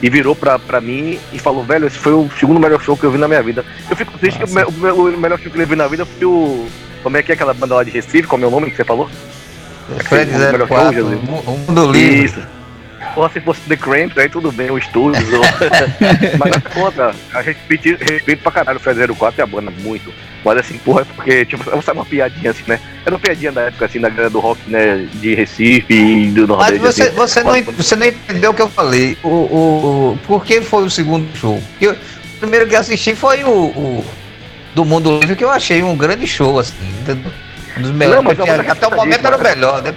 [0.02, 3.04] E virou pra, pra mim e falou, velho, esse foi o segundo melhor show que
[3.04, 3.64] eu vi na minha vida.
[3.88, 6.04] Eu fico triste que o, o me- o melhor show que ele viu na vida
[6.04, 6.66] foi o.
[7.02, 8.24] Como é que é aquela banda lá de Recife?
[8.24, 9.08] Qual é o nome que você falou?
[10.08, 11.18] Fred o melhor show, 04, Jesus.
[11.28, 12.24] o o Mundo Livre.
[12.24, 12.42] Isso.
[13.16, 15.20] Ou se fosse The Cramps, aí tudo bem, o estúdio.
[16.38, 17.14] Mas nada contra.
[17.32, 20.12] A gente respeito, respeito pra caralho o Fred 04 e a banda, muito.
[20.44, 22.78] Mas assim, porra, é porque, tipo, sabe uma piadinha assim, né?
[23.04, 25.08] Era uma piadinha da época, assim, da galera do rock, né?
[25.14, 26.80] De Recife e do Nordeste.
[26.80, 27.16] Mas você, assim.
[27.16, 29.16] você, não, você não entendeu o que eu falei.
[29.22, 31.62] O, o, o, por que foi o segundo show?
[31.70, 31.96] Porque o
[32.40, 34.04] primeiro que assisti foi o, o
[34.74, 36.74] do Mundo Livre, que eu achei um grande show, assim.
[37.78, 38.22] Um dos melhores.
[38.22, 39.94] Não, mas até, até o momento era o melhor, né?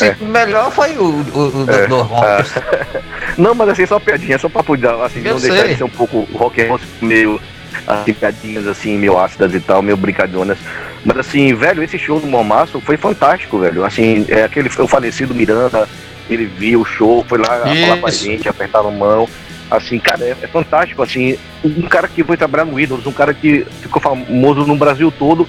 [0.00, 0.16] O é.
[0.20, 1.86] melhor foi o, o, o é.
[1.86, 2.26] do rock.
[2.26, 3.02] Ah.
[3.38, 5.50] Não, mas assim, só piadinha, só pra poder, assim, eu não sei.
[5.50, 7.40] deixar de ser um pouco rock and roll meio
[7.86, 10.58] assim, piadinhas assim, meio ácidas e tal, meio brincadonas.
[11.04, 13.84] Mas assim, velho, esse show do Momaço foi fantástico, velho.
[13.84, 15.88] Assim, é aquele o falecido Miranda,
[16.28, 17.86] ele viu o show, foi lá Isso.
[17.86, 19.28] falar com a gente, apertar a mão.
[19.70, 23.32] Assim, cara, é, é, fantástico, assim, um cara que foi trabalhar no Ídolos, um cara
[23.32, 25.48] que ficou famoso no Brasil todo,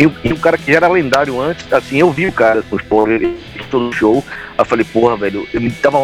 [0.00, 3.06] e, e um cara que era lendário antes, assim, eu vi o cara no show,
[3.06, 3.36] ele
[3.70, 4.24] todo show,
[4.56, 5.98] eu falei, porra, velho, eu me tava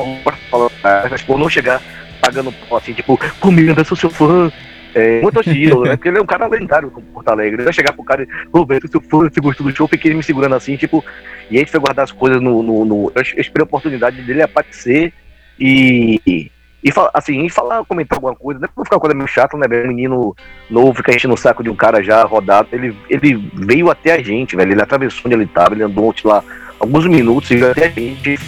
[0.50, 0.70] falar,
[1.10, 1.82] mas, pô, não chegar
[2.20, 4.52] pagando pau, assim, tipo, comigo, eu sou seu fã,
[4.94, 5.96] é, muito ídolo, né?
[5.96, 7.62] Porque ele é um cara lendário no Porto Alegre.
[7.62, 10.14] Eu chegar pro cara e, ô, velho, se eu for, se gostou do show, fiquei
[10.14, 11.04] me segurando assim, tipo,
[11.50, 12.62] e a gente foi guardar as coisas no.
[12.62, 15.12] no, no eu esperei a oportunidade dele aparecer
[15.60, 16.50] e.
[16.84, 19.66] E assim, e falar, comentar alguma coisa, não é ficar uma coisa meio chata, né?
[19.84, 20.36] Um menino
[20.70, 22.68] novo fica enchendo o saco de um cara já rodado.
[22.72, 24.72] Ele, ele veio até a gente, velho.
[24.72, 26.44] Ele atravessou onde ele tava, ele andou lá
[26.78, 28.38] alguns minutos e até a gente,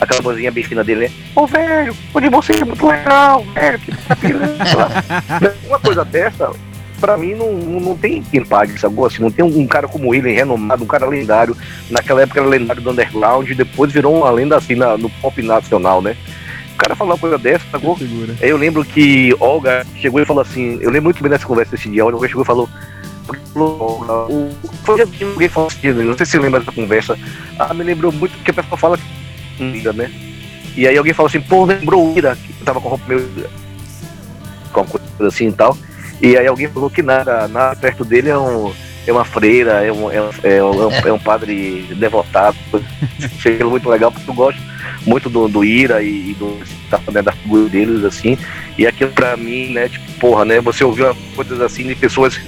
[0.00, 1.10] aquela vozinha bem fina dele, né?
[1.34, 3.92] Ô, velho, o de você é muito legal, velho, que
[5.66, 6.52] Uma coisa dessa,
[7.00, 8.94] pra mim, não, não tem quem pague, sabe?
[9.04, 11.56] Assim, não tem um, cara como ele, renomado, um cara lendário.
[11.90, 16.02] Naquela época era lendário do underground, depois virou uma lenda assim na, no pop nacional,
[16.02, 16.16] né?
[16.74, 17.96] O cara falar uma coisa dessa, sacou?
[18.40, 21.72] Aí eu lembro que Olga chegou e falou assim, eu lembro muito bem dessa conversa
[21.72, 22.68] desse dia, Olga chegou e falou,
[23.54, 24.50] o,
[24.82, 27.18] foi alguém falou assim, não sei se você lembra dessa conversa.
[27.58, 30.10] Ah, me lembrou muito que a pessoa fala que né?
[30.76, 33.28] E aí alguém falou assim, pô, lembrou o Ira, que tava com roupa meio.
[34.72, 35.76] com coisa assim e tal.
[36.20, 38.72] E aí alguém falou que nada, nada perto dele é um.
[39.06, 42.56] É uma freira, é um, é um, é um, é um padre devotado.
[43.22, 44.60] Achei muito legal, porque eu gosto
[45.06, 46.58] muito do, do Ira e, do
[47.10, 48.38] né, da figura deles, assim.
[48.78, 50.60] E aquilo pra mim, né, tipo, porra, né?
[50.60, 52.40] Você ouviu coisas assim de pessoas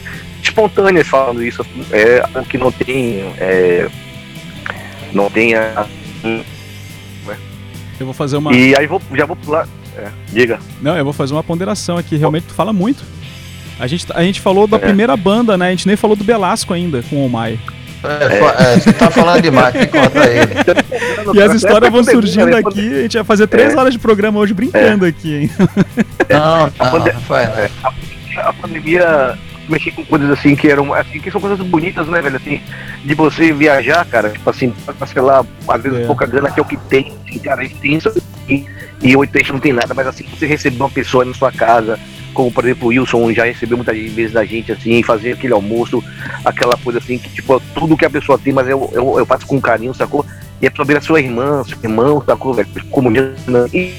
[0.43, 1.64] espontâneas falando isso.
[1.90, 3.21] É algo que não tem.
[3.38, 3.88] É,
[5.12, 5.55] não tem.
[5.55, 5.87] A,
[6.23, 6.45] né?
[7.99, 8.55] Eu vou fazer uma.
[8.55, 9.69] E aí vou, já vou pular.
[9.97, 10.59] É, diga.
[10.81, 12.17] Não, eu vou fazer uma ponderação aqui.
[12.17, 13.05] Realmente, tu fala muito.
[13.79, 14.81] A gente, a gente falou da é.
[14.81, 15.69] primeira banda, né?
[15.69, 17.59] A gente nem falou do Belasco ainda com o Mai.
[18.05, 20.53] É, é, você tá falando demais, que conta ele.
[21.35, 23.77] E as histórias vão surgindo aqui, a gente vai fazer três é.
[23.79, 25.09] horas de programa hoje brincando é.
[25.09, 25.51] aqui, hein?
[26.29, 27.71] Não, não, a, pandemia,
[28.37, 32.37] a pandemia mexer com coisas assim que eram assim, que são coisas bonitas, né, velho?
[32.37, 32.61] Assim,
[33.03, 34.75] de você viajar, cara, tipo assim,
[35.07, 36.07] sei lá, às vezes é.
[36.07, 38.67] pouca grana que é o que tem, assim, cara, a gente tem isso aqui,
[39.03, 41.99] e oito não tem nada, mas assim, você receber uma pessoa na sua casa,
[42.35, 46.03] como por exemplo o Wilson já recebeu muitas vezes da gente, assim, fazer aquele almoço,
[46.44, 49.47] aquela coisa assim, que tipo, tudo que a pessoa tem, mas eu, eu, eu faço
[49.47, 50.27] com carinho, sacou?
[50.61, 52.68] E a pessoa vira sua irmã, seu irmão, sacou, velho?
[52.90, 53.37] Comunhando.
[53.73, 53.94] E...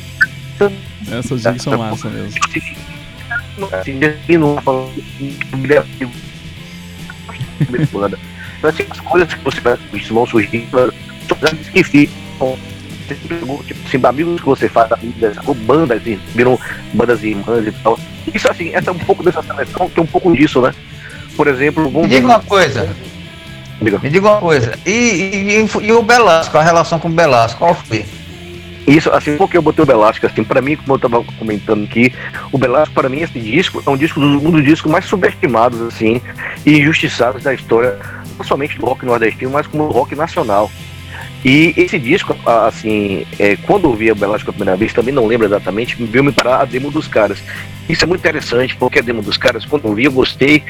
[1.11, 2.31] Essas dicas são massa mesmo.
[2.31, 2.47] Tipo
[3.71, 3.99] assim,
[5.77, 6.11] assim,
[7.91, 8.17] banda.
[8.57, 9.77] Então, assim, as coisas que você vai,
[10.09, 10.91] vão surgir, são
[11.71, 12.57] que ficam
[13.07, 14.89] tipo assim, amigos que você faz,
[15.45, 16.59] ou bandas, assim, viram
[16.93, 17.99] bandas irmãs e tal.
[18.33, 20.73] Isso assim, essa é um pouco dessa seleção, tem um pouco disso, né?
[21.35, 22.89] Por exemplo, vamos Me diga uma coisa.
[23.81, 23.99] Diga.
[23.99, 24.77] Me diga uma coisa.
[24.85, 28.05] E, e, e, e o Belasco, a relação com o Belasco, qual foi?
[28.87, 32.13] Isso, assim, porque eu botei o Belasco, assim, pra mim, como eu tava comentando aqui,
[32.51, 36.21] o Belasco, para mim, esse disco é um disco um dos discos mais subestimados, assim,
[36.65, 37.97] e injustiçados da história,
[38.37, 40.71] não somente do rock nordestino, mas como do rock nacional.
[41.45, 45.27] E esse disco, assim, é, quando eu vi o Belasco a primeira vez, também não
[45.27, 47.37] lembro exatamente, veio me parar a demo dos caras.
[47.87, 50.63] Isso é muito interessante, porque a demo dos caras, quando eu vi, eu gostei,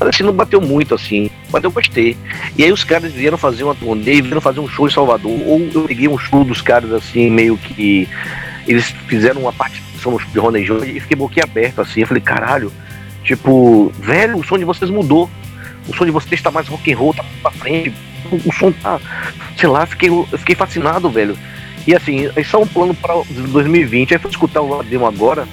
[0.00, 2.16] mas assim, não bateu muito assim, mas eu gostei.
[2.56, 5.68] E aí os caras vieram fazer uma turnê, vieram fazer um show em Salvador, ou
[5.74, 8.08] eu peguei um show dos caras assim, meio que
[8.66, 12.72] eles fizeram uma participação de Ronald Jones e fiquei boquiaberto assim, eu falei, caralho,
[13.22, 15.28] tipo, velho, o som de vocês mudou.
[15.86, 17.92] O som de vocês está mais rock and roll, tá pra frente,
[18.30, 19.00] o som tá,
[19.56, 21.36] sei lá, fiquei, fiquei fascinado, velho.
[21.86, 24.14] E assim, é um plano para 2020.
[24.14, 25.46] Aí fui escutar o demo agora,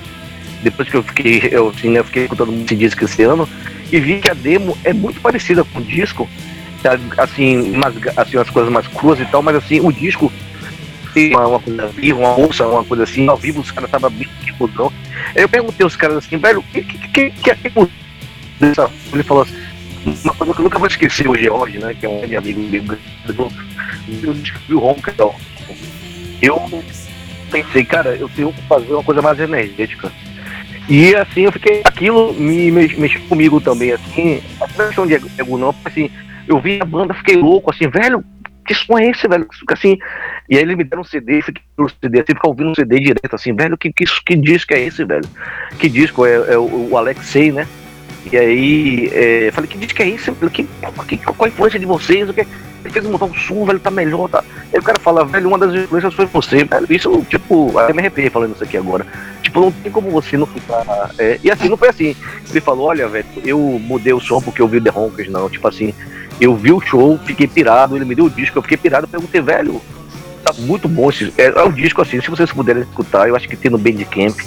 [0.62, 3.48] depois que eu fiquei, eu, assim, né, eu fiquei escutando esse disco esse ano,
[3.92, 6.30] e vi que a demo é muito parecida com o disco.
[6.84, 10.32] Tá, assim, umas, assim, as coisas mais cruas e tal, mas assim, o disco
[11.32, 14.28] uma, uma coisa viva, uma moça, uma coisa assim, ao vivo os caras estavam bem
[14.58, 14.92] fudão.
[15.36, 17.72] Eu perguntei aos caras assim, velho, o que, que, que, que é que
[19.14, 19.56] Ele falou assim,
[20.06, 23.50] uma coisa que eu nunca vou esquecer, o George, né, que é um amigo meu,
[24.24, 25.14] eu descobri o Ronca.
[26.42, 26.84] Eu
[27.52, 30.12] pensei, cara, eu tenho que fazer uma coisa mais energética.
[30.88, 31.82] E assim, eu fiquei.
[31.84, 34.42] Aquilo me mexeu comigo também, assim.
[34.60, 36.10] A questão de ego não, assim,
[36.48, 38.24] eu vi a banda, fiquei louco, assim, velho,
[38.66, 39.48] que som é esse, velho?
[39.72, 39.98] Assim,
[40.50, 43.00] e aí eles me deram um CD, fiquei no CD, assim, ficar ouvindo um CD
[43.00, 45.28] direto, assim, velho, que, que, que disco é esse, velho?
[45.78, 46.26] Que disco?
[46.26, 47.68] É, é o, o Alexei, né?
[48.32, 50.32] E aí, é, falei, que disco é esse?
[50.32, 50.68] Que,
[51.08, 52.30] que, qual a influência de vocês?
[52.30, 54.44] O que, ele fez mudar o som, velho, tá melhor, tá.
[54.74, 56.88] Aí o cara fala, velho, uma das influências foi você, velho.
[56.90, 59.06] Isso, tipo, até me arrepiei falando isso aqui agora.
[59.42, 61.12] Tipo, não tem como você não ficar.
[61.18, 62.16] É, e assim, não foi assim.
[62.50, 65.50] Ele falou, olha, velho, eu mudei o som porque eu vi o The Honkers, não.
[65.50, 65.94] Tipo assim,
[66.40, 69.42] eu vi o show, fiquei pirado, ele me deu o disco, eu fiquei pirado, perguntei,
[69.42, 69.82] velho,
[70.44, 71.34] tá muito bom esse.
[71.38, 74.40] É, é um disco assim, se vocês puderem escutar, eu acho que tem no Bandcamp,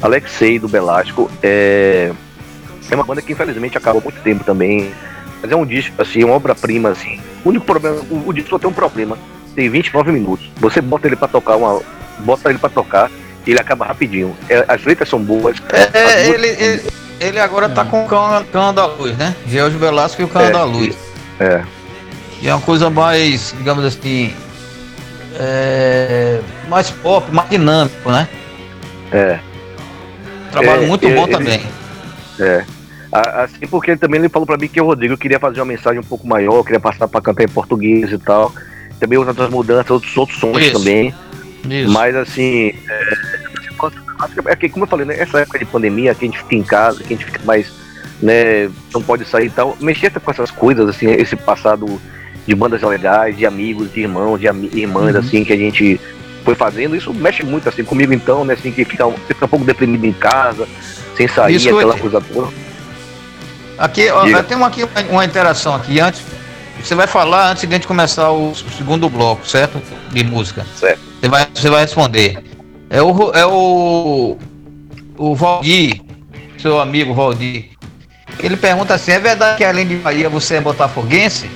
[0.00, 2.12] Alexei do Belasco, é.
[2.90, 4.92] É uma banda que infelizmente acabou há muito tempo também.
[5.42, 7.20] Mas é um disco, assim, uma obra-prima, assim.
[7.44, 9.18] O único problema, o, o, disco só tem um problema.
[9.54, 10.50] Tem 29 minutos.
[10.56, 11.80] Você bota ele pra tocar uma.
[12.20, 13.10] Bota ele pra tocar
[13.46, 14.36] e ele acaba rapidinho.
[14.48, 15.56] É, as letras são boas.
[15.92, 16.82] É, ele, ele,
[17.20, 19.34] ele, agora tá com o cão, cão da luz, né?
[19.46, 20.96] George Velasco e o cão é, da luz.
[21.38, 21.62] É.
[22.40, 24.34] E é uma coisa mais, digamos assim,
[25.38, 28.28] é, mais pop, mais dinâmico, né?
[29.12, 29.38] É.
[30.50, 31.64] Trabalho é, muito bom também.
[32.38, 32.64] É.
[33.14, 36.04] Assim, porque também ele falou para mim que o Rodrigo queria fazer uma mensagem um
[36.04, 38.52] pouco maior, queria passar para cantar em português e tal.
[38.98, 40.72] Também outras mudanças, outros, outros sons Isso.
[40.72, 41.14] também.
[41.68, 41.92] Isso.
[41.92, 43.14] Mas assim, é,
[44.46, 46.62] é que, como eu falei, né, essa época de pandemia, que a gente fica em
[46.64, 47.72] casa, que a gente fica mais,
[48.20, 52.00] né, não pode sair e tal, mexer com essas coisas, assim, esse passado
[52.44, 55.20] de bandas legais, de amigos, de irmãos, de irmãs, uhum.
[55.20, 56.00] assim, que a gente
[56.44, 59.64] foi fazendo, isso mexe muito, assim, comigo então, né, assim, que fica, fica um pouco
[59.64, 60.66] deprimido em casa,
[61.16, 62.63] sem sair, isso aquela coisa toda.
[63.78, 66.22] Aqui, ó, tem uma, aqui, uma interação aqui antes.
[66.82, 69.80] Você vai falar antes de a gente começar o, segundo bloco, certo?
[70.12, 70.66] De música.
[70.76, 71.00] Certo.
[71.20, 72.44] Você vai, você vai responder.
[72.90, 74.36] É o, é o,
[75.16, 76.02] o Valdir,
[76.58, 77.70] seu amigo Valdir.
[78.38, 81.50] Ele pergunta assim: é verdade que além de Bahia você é botafoguense?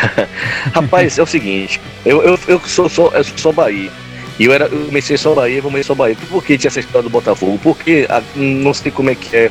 [0.74, 3.90] Rapaz, é o seguinte, eu, eu, eu, sou, sou, eu sou Bahia.
[4.38, 6.16] E eu, era, eu comecei só Bahia, comecei só Bahia.
[6.28, 7.58] Por que tinha essa história do Botafogo?
[7.62, 9.50] Porque a, não sei como é que é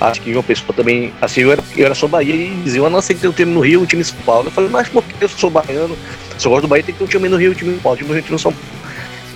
[0.00, 2.90] acho que uma pessoa também, assim, eu era, eu era só Bahia e diziam, ah,
[2.90, 4.48] não, sei que tem um time no Rio, um time em São Paulo.
[4.48, 5.96] Eu falei, mas por que eu sou baiano?
[6.38, 7.74] Se eu gosto do Bahia, tem que ter um time no Rio, um time em
[7.74, 8.80] São Paulo, um time no Rio, um São Paulo.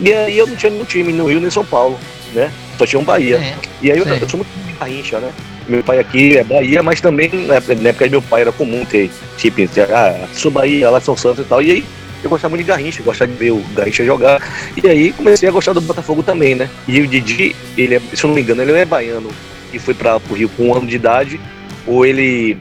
[0.00, 1.98] E aí eu não tinha nenhum time no Rio nem em São Paulo,
[2.32, 2.50] né?
[2.78, 3.36] Só tinha um Bahia.
[3.36, 5.30] É, e aí eu, eu, sou muito barrincha, né?
[5.68, 9.10] Meu pai aqui é Bahia, mas também na época de meu pai era comum ter,
[9.36, 9.62] tipo,
[9.94, 11.62] ah, sou Bahia, lá São Santos e tal.
[11.62, 11.84] E aí
[12.22, 14.42] eu gostava muito de Garrincha, gostava de ver o Garrincha jogar.
[14.82, 16.68] E aí comecei a gostar do Botafogo também, né?
[16.88, 19.30] E o Didi, ele é, se eu não me engano, ele é baiano
[19.74, 21.40] que foi para o Rio com um ano de idade,
[21.86, 22.56] ou ele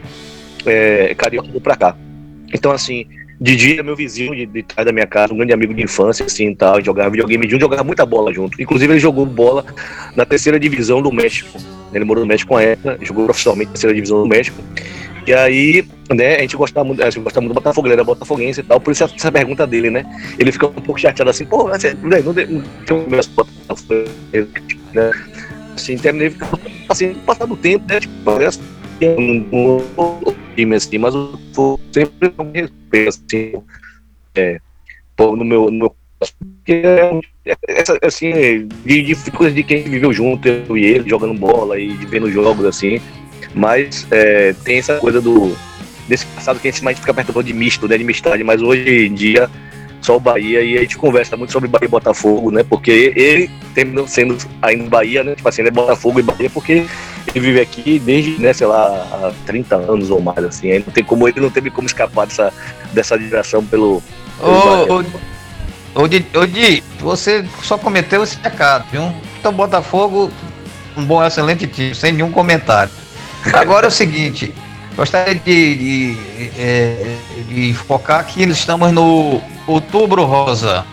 [0.66, 1.96] é carioca para cá.
[2.52, 3.06] Então, assim,
[3.40, 6.26] Didi é meu vizinho de, de trás da minha casa, um grande amigo de infância,
[6.26, 8.60] assim, tal, jogava videogame junto, jogava muita bola junto.
[8.60, 9.64] Inclusive, ele jogou bola
[10.16, 11.58] na terceira divisão do México.
[11.92, 14.60] Ele morou no México com a época, jogou profissionalmente na terceira divisão do México.
[15.26, 18.04] E aí, né, a gente gostava muito, a gente gostava muito do Botafogo, ele era
[18.04, 20.04] botafoguense e tal, por isso essa, pergunta dele, né?
[20.38, 23.30] Ele fica um pouco chateado assim, pô, você, não, tem minhas
[24.92, 25.10] né?
[25.74, 26.34] Assim, terminei
[26.88, 28.00] assim, passar do tempo, né?
[28.00, 28.60] Tipo, parece
[29.02, 31.38] um, um, time assim, mas eu
[31.92, 33.52] sempre me respeito, assim,
[34.34, 34.60] é,
[35.18, 35.96] no meu, no meu
[36.64, 36.82] porque
[37.44, 41.78] é, essa, assim, de, de coisas de quem viveu junto, eu e ele, jogando bola
[41.78, 43.00] e vendo jogos assim,
[43.54, 45.54] mas é, tem essa coisa do
[46.08, 49.06] desse passado que a gente mais fica perto de misto, né, de mistade, mas hoje
[49.06, 49.50] em dia
[50.04, 52.62] só o Bahia, e a gente conversa muito sobre Bahia e Botafogo, né?
[52.62, 55.34] Porque ele terminou sendo ainda Bahia, né?
[55.34, 56.84] Tipo assim, ele é Botafogo e Bahia, porque
[57.34, 60.70] ele vive aqui desde, né, sei lá, há 30 anos ou mais, assim.
[60.70, 62.52] Aí não tem como, ele não teve como escapar dessa,
[62.92, 64.02] dessa direção pelo.
[64.38, 65.00] pelo
[65.94, 69.10] ô, ô, Di, ô, Di, você só cometeu esse pecado, viu?
[69.40, 70.30] Então, Botafogo,
[70.98, 72.92] um bom, excelente time, sem nenhum comentário.
[73.54, 74.54] Agora é o seguinte,
[74.94, 77.16] gostaria de, de, de, é,
[77.48, 80.84] de focar que estamos no Outubro Rosa,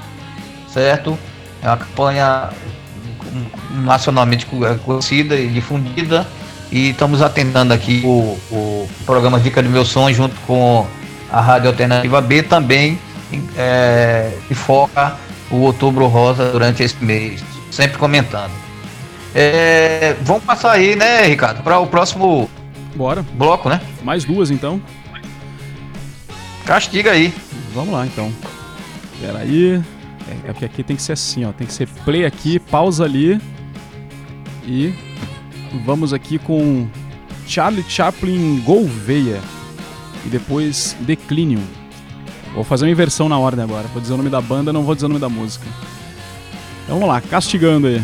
[0.67, 1.17] certo?
[1.61, 2.49] É uma campanha
[3.71, 6.27] nacionalmente conhecida e difundida
[6.71, 10.85] e estamos atendendo aqui o, o programa Dica do Meu Som junto com
[11.31, 12.99] a Rádio Alternativa B também
[13.57, 15.17] é, que foca
[15.49, 18.51] o Outubro Rosa durante esse mês, sempre comentando.
[19.33, 22.49] É, vamos passar aí, né, Ricardo, para o próximo
[22.95, 23.25] Bora.
[23.33, 23.79] bloco, né?
[24.03, 24.81] Mais duas então.
[26.65, 27.33] Castiga aí.
[27.73, 28.31] Vamos lá então.
[29.21, 29.79] Espera aí.
[30.27, 31.51] É, é porque aqui tem que ser assim, ó.
[31.51, 33.39] Tem que ser play aqui, pausa ali.
[34.65, 34.93] E
[35.85, 36.87] vamos aqui com
[37.45, 39.39] Charlie Chaplin Gouveia.
[40.25, 41.61] E depois Declinium.
[42.55, 43.87] Vou fazer uma inversão na ordem agora.
[43.89, 45.65] Vou dizer o nome da banda, não vou dizer o nome da música.
[46.83, 48.01] Então vamos lá, castigando aí.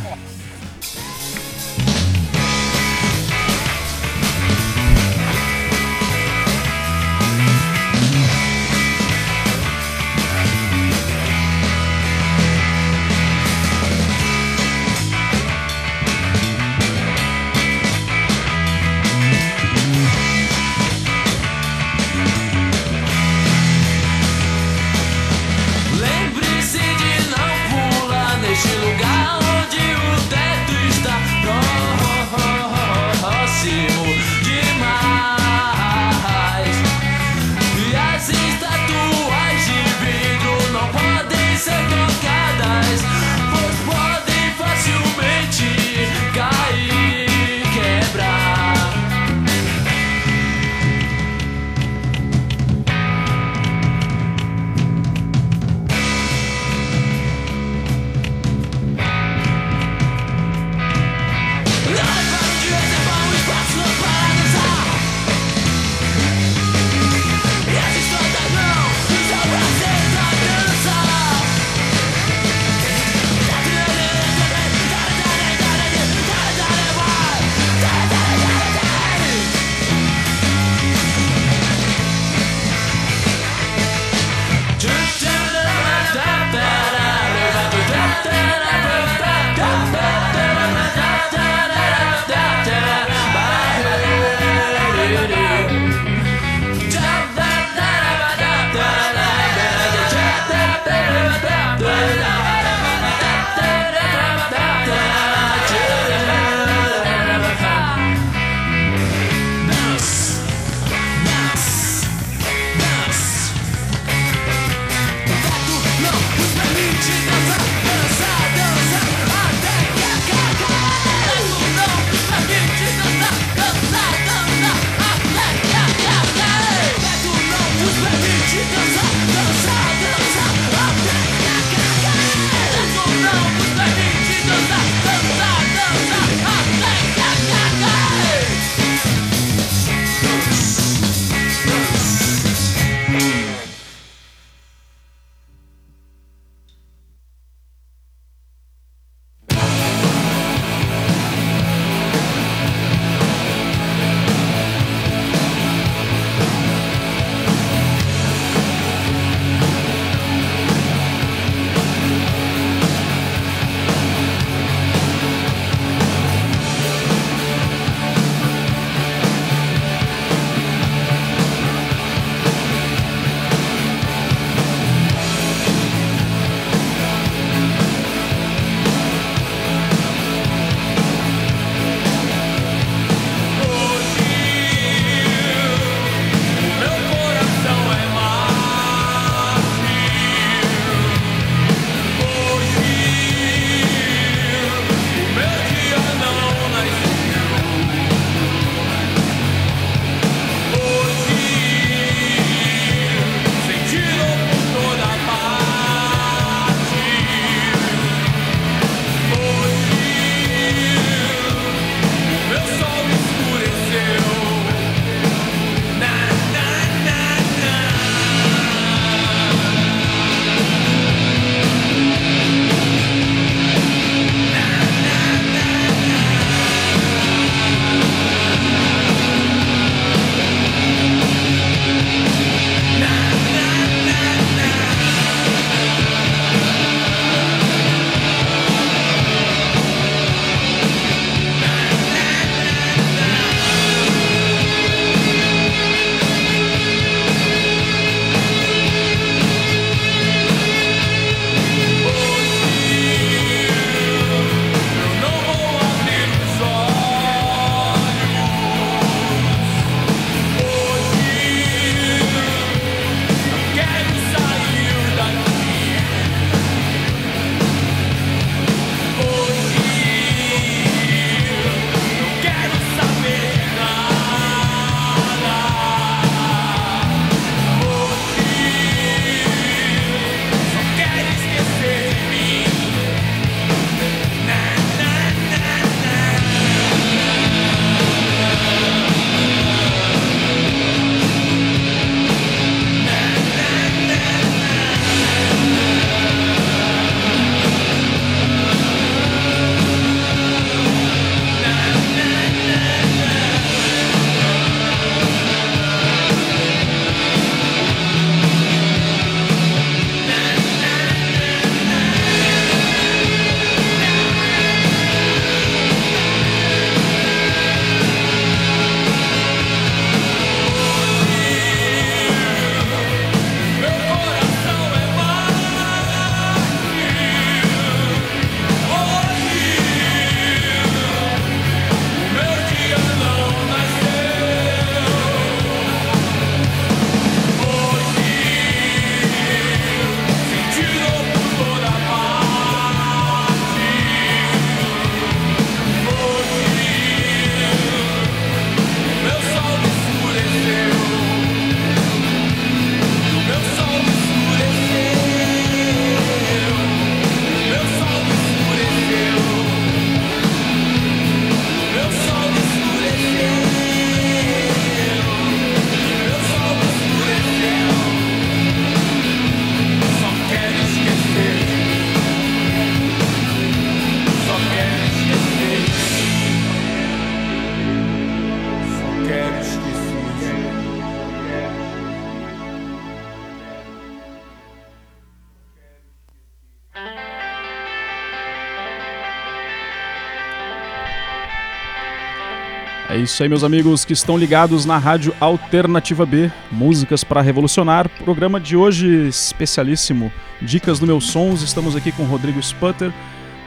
[393.27, 398.07] Isso aí, meus amigos que estão ligados na Rádio Alternativa B, Músicas para Revolucionar.
[398.07, 401.61] Programa de hoje especialíssimo, Dicas do Meus Sons.
[401.61, 403.11] Estamos aqui com o Rodrigo Sputter,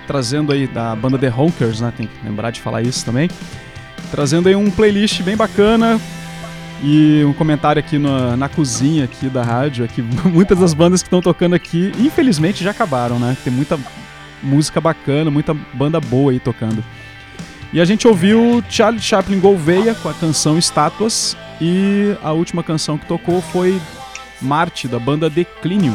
[0.06, 1.92] trazendo aí da banda The Honkers, né?
[1.94, 3.28] Tem que lembrar de falar isso também.
[4.10, 6.00] Trazendo aí um playlist bem bacana,
[6.82, 11.06] e um comentário aqui na, na cozinha aqui da rádio, aqui muitas das bandas que
[11.08, 13.36] estão tocando aqui, infelizmente já acabaram, né?
[13.44, 13.78] Tem muita
[14.42, 16.82] música bacana, muita banda boa aí tocando.
[17.72, 22.98] E a gente ouviu Charlie Chaplin Gouveia com a canção Estátuas e a última canção
[22.98, 23.80] que tocou foi
[24.40, 25.94] Marte da banda Declínio.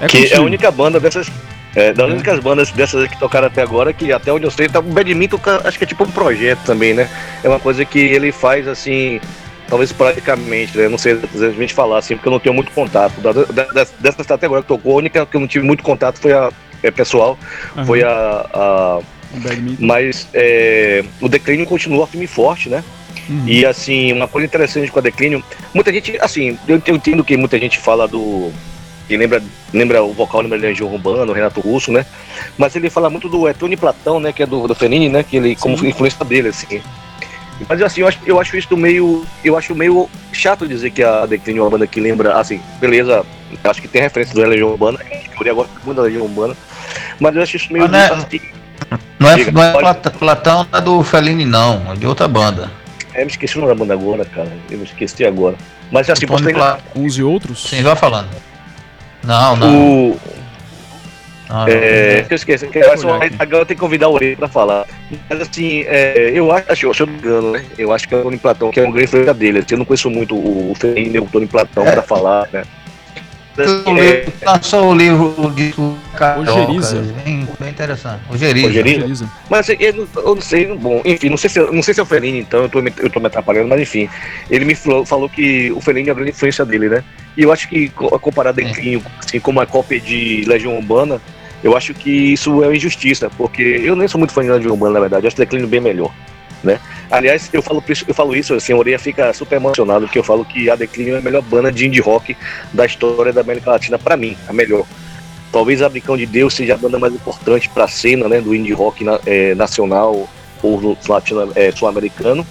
[0.00, 0.34] É que contigo.
[0.34, 1.30] é a única banda dessas
[1.76, 2.12] é, das é.
[2.12, 5.40] únicas bandas dessas que tocaram até agora, que até onde eu sei, tá, o Badminton
[5.64, 7.08] acho que é tipo um projeto também, né?
[7.42, 9.20] É uma coisa que ele faz assim,
[9.68, 10.88] talvez praticamente, né?
[10.88, 13.20] Não sei exatamente falar assim, porque eu não tenho muito contato.
[13.20, 16.18] Da, da, dessas até agora que tocou, a única que eu não tive muito contato
[16.18, 16.50] foi a
[16.82, 17.38] é, pessoal,
[17.76, 17.86] uhum.
[17.86, 18.10] foi a.
[18.52, 19.00] a
[19.78, 22.82] mas é, o declínio continua firme e forte, né?
[23.28, 23.44] Uhum.
[23.46, 27.36] E assim, uma coisa interessante com a declínio, muita gente, assim, eu, eu entendo que
[27.36, 28.52] muita gente fala do
[29.06, 32.06] que lembra, lembra o vocal lembra Legião Urbana, o Renato Russo, né?
[32.56, 34.32] Mas ele fala muito do é, Tony Platão, né?
[34.32, 35.22] Que é do, do Fellini, né?
[35.22, 35.56] Que ele, Sim.
[35.56, 36.80] como influência dele, assim.
[37.68, 39.24] Mas assim, eu acho, eu acho isso meio.
[39.44, 43.24] Eu acho meio chato dizer que a Declínio é uma banda que lembra, assim, beleza,
[43.62, 44.98] acho que tem referência do Legião Urbana,
[45.44, 46.56] eu agora muito da Legião Urbana,
[47.20, 47.86] mas eu acho isso meio.
[47.86, 48.40] Não, é, assim,
[49.18, 52.70] não é, não é Platão, não é do Fellini, não, é de outra banda.
[53.14, 54.50] É, me esqueci o nome da banda agora, cara.
[54.70, 55.56] Eu me esqueci agora.
[55.90, 56.80] Mas assim, posso pegar...
[56.94, 57.62] Uns e outros?
[57.68, 58.28] Sim, vai falando.
[59.22, 60.10] Não, não.
[60.10, 60.20] O...
[61.48, 64.86] Ah, é, eu esqueci, que agora eu tenho que convidar o Rei pra falar.
[65.28, 67.64] Mas assim, é, eu acho, se eu não me engano, né?
[67.78, 69.58] Eu acho que é o Tony Platão, que é um grande fã dele.
[69.58, 71.92] Assim, eu não conheço muito o Fernando e o Tony Platão é.
[71.92, 72.64] pra falar, né?
[73.56, 75.96] É, lançou o livro o disco
[76.40, 77.04] Ojeriza.
[77.64, 78.20] Bem, bem interessante.
[78.30, 78.66] Ojeriza.
[78.66, 79.30] Ojeriza.
[79.48, 82.06] Mas assim, eu, não sei, bom, enfim, não sei se, não sei se é o
[82.06, 84.08] Fellini, então eu tô, me, eu tô me atrapalhando, mas enfim,
[84.50, 87.04] ele me falou, falou que o Fellini é a grande influência dele, né?
[87.36, 91.20] E eu acho que comparado a Declínio, assim, como a cópia de Legião Urbana,
[91.62, 94.72] eu acho que isso é uma injustiça, porque eu nem sou muito fã de Legião
[94.72, 96.12] Urbana, na verdade, eu acho Declínio bem melhor,
[96.62, 96.78] né?
[97.10, 100.44] Aliás, eu falo, eu falo isso, assim, a Orelha fica super emocionado, porque eu falo
[100.44, 102.36] que a Declínio é a melhor banda de indie rock
[102.72, 104.84] da história da América Latina, para mim, a melhor.
[105.54, 108.72] Talvez Abricão de Deus seja a banda mais importante para a cena né, do indie
[108.72, 110.28] rock na, é, nacional
[110.60, 112.44] ou latino, é, sul-americano.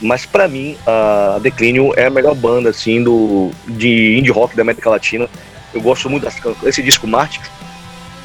[0.00, 4.62] Mas para mim, a Declínio é a melhor banda assim, do, de indie rock da
[4.62, 5.28] América Latina.
[5.74, 6.26] Eu gosto muito
[6.62, 7.42] desse disco Marte,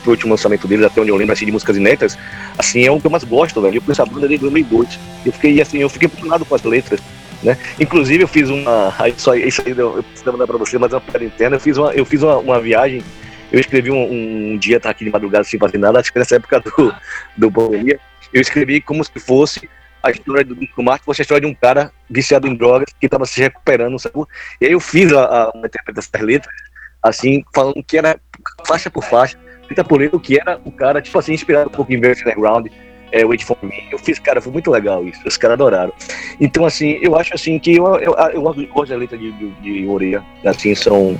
[0.05, 2.17] o último lançamento deles, até onde eu lembro assim, de músicas inéditas,
[2.57, 3.75] assim, é o que eu mais gosto, velho.
[3.75, 4.97] Eu conheço a banda desde 2002.
[5.25, 7.01] Eu fiquei assim, eu fiquei impressionado com as letras.
[7.43, 7.57] Né?
[7.77, 8.95] Inclusive eu fiz uma.
[9.17, 11.57] Isso aí, isso aí eu preciso mandar pra você, mas é uma piada interna.
[11.57, 13.03] Eu fiz uma, eu fiz uma, uma viagem.
[13.51, 16.35] Eu escrevi um, um dia, tá aqui de madrugada sem fazer nada, acho que nessa
[16.35, 16.95] época do,
[17.37, 17.99] do pandemia.
[18.33, 19.69] Eu escrevi como se fosse
[20.03, 23.05] a história do Disco Marte fosse a história de um cara viciado em drogas que
[23.05, 24.15] estava se recuperando, sabe?
[24.59, 26.55] E aí eu fiz a, uma interpretação das letras,
[27.03, 28.19] assim, falando que era
[28.65, 29.37] faixa por faixa
[29.69, 32.67] Rita Puleto, que era o cara, tipo assim, inspirado um pouco em Velvet Underground,
[33.11, 33.87] é, Wait For Me.
[33.91, 35.93] Eu fiz, cara, foi muito legal isso, os caras adoraram.
[36.39, 39.51] Então, assim, eu acho assim que eu, eu, eu, eu gosto da letra de, de,
[39.61, 41.19] de Oreia, assim, são,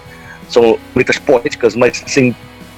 [0.52, 2.36] são letras poéticas, mas sem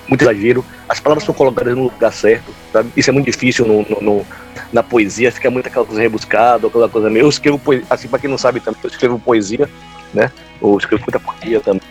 [0.07, 0.65] muito exagero.
[0.87, 2.89] As palavras são colocadas no lugar certo, sabe?
[2.95, 4.25] Isso é muito difícil no, no, no
[4.71, 7.25] na poesia, fica muito aquela coisa rebuscada, aquela coisa meio.
[7.25, 9.69] Eu escrevo poesia, assim, pra quem não sabe também, eu escrevo poesia,
[10.13, 10.31] né?
[10.59, 11.81] Ou escrevo muita poesia também.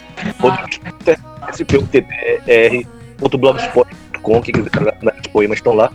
[1.53, 2.87] SPUTTR
[3.39, 5.93] blogspot.com, que os poemas estão lá.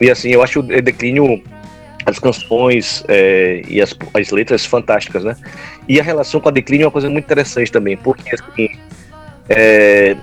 [0.00, 1.42] E assim, eu acho o declínio,
[2.06, 5.36] as canções é, e as, as letras fantásticas, né?
[5.88, 8.68] E a relação com a declínio é uma coisa muito interessante também, porque assim,
[9.48, 10.16] é,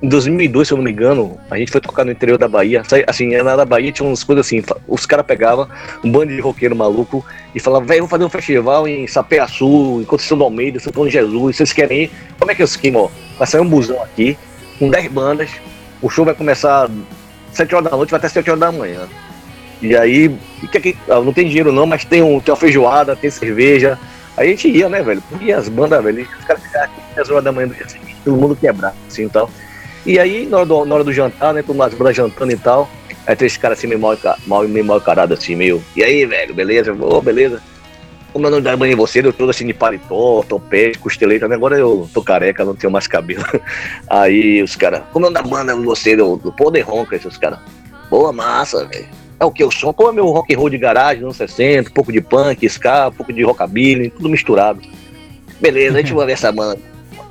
[0.00, 2.82] em 2002, se eu não me engano, a gente foi tocar no interior da Bahia.
[3.06, 5.68] Assim, na da Bahia tinha umas coisas assim: os caras pegavam
[6.04, 10.04] um bando de roqueiro maluco e falavam, velho, vou fazer um festival em Sapé-Açu, em
[10.04, 12.10] Conceição do Almeida, Paulo de Jesus, vocês querem ir?
[12.38, 13.10] Como é que é o esquema?
[13.36, 14.38] Vai sair um busão aqui,
[14.78, 15.50] com 10 bandas,
[16.00, 16.88] o show vai começar
[17.52, 19.08] 7 horas da noite, vai até 7 horas da manhã.
[19.82, 20.32] E aí,
[21.08, 23.98] ah, não tem dinheiro não, mas tem, um, tem uma feijoada, tem cerveja.
[24.36, 25.22] Aí a gente ia, né, velho?
[25.40, 28.07] E as bandas, velho, os caras ficavam aqui 10 horas da manhã do dia seguinte,
[28.28, 29.50] todo mundo quebrar, assim e tal.
[30.04, 32.56] E aí, na hora do, na hora do jantar, né, com as bandas jantando e
[32.56, 32.88] tal,
[33.26, 34.16] aí tem esse cara assim meio mal,
[34.46, 35.82] mal, meio mal carado, assim, meio.
[35.96, 36.92] E aí, velho, beleza?
[36.92, 37.60] Ô, oh, beleza.
[38.32, 41.54] Como eu não dava banho em você, eu todo assim de paletó, topete, costeleta, né?
[41.54, 43.42] agora eu tô careca, não tenho mais cabelo.
[44.06, 47.38] Aí os caras, como eu não dava banda em você, do, do Poder Ronca, esses
[47.38, 47.58] caras.
[48.10, 49.08] Boa massa, velho.
[49.40, 49.94] É o que eu sou?
[49.94, 53.08] Como é meu rock and roll de garagem, anos 60, um pouco de punk, ska,
[53.08, 54.80] um pouco de rockabilly, tudo misturado.
[55.60, 56.78] Beleza, a gente vai ver essa banda,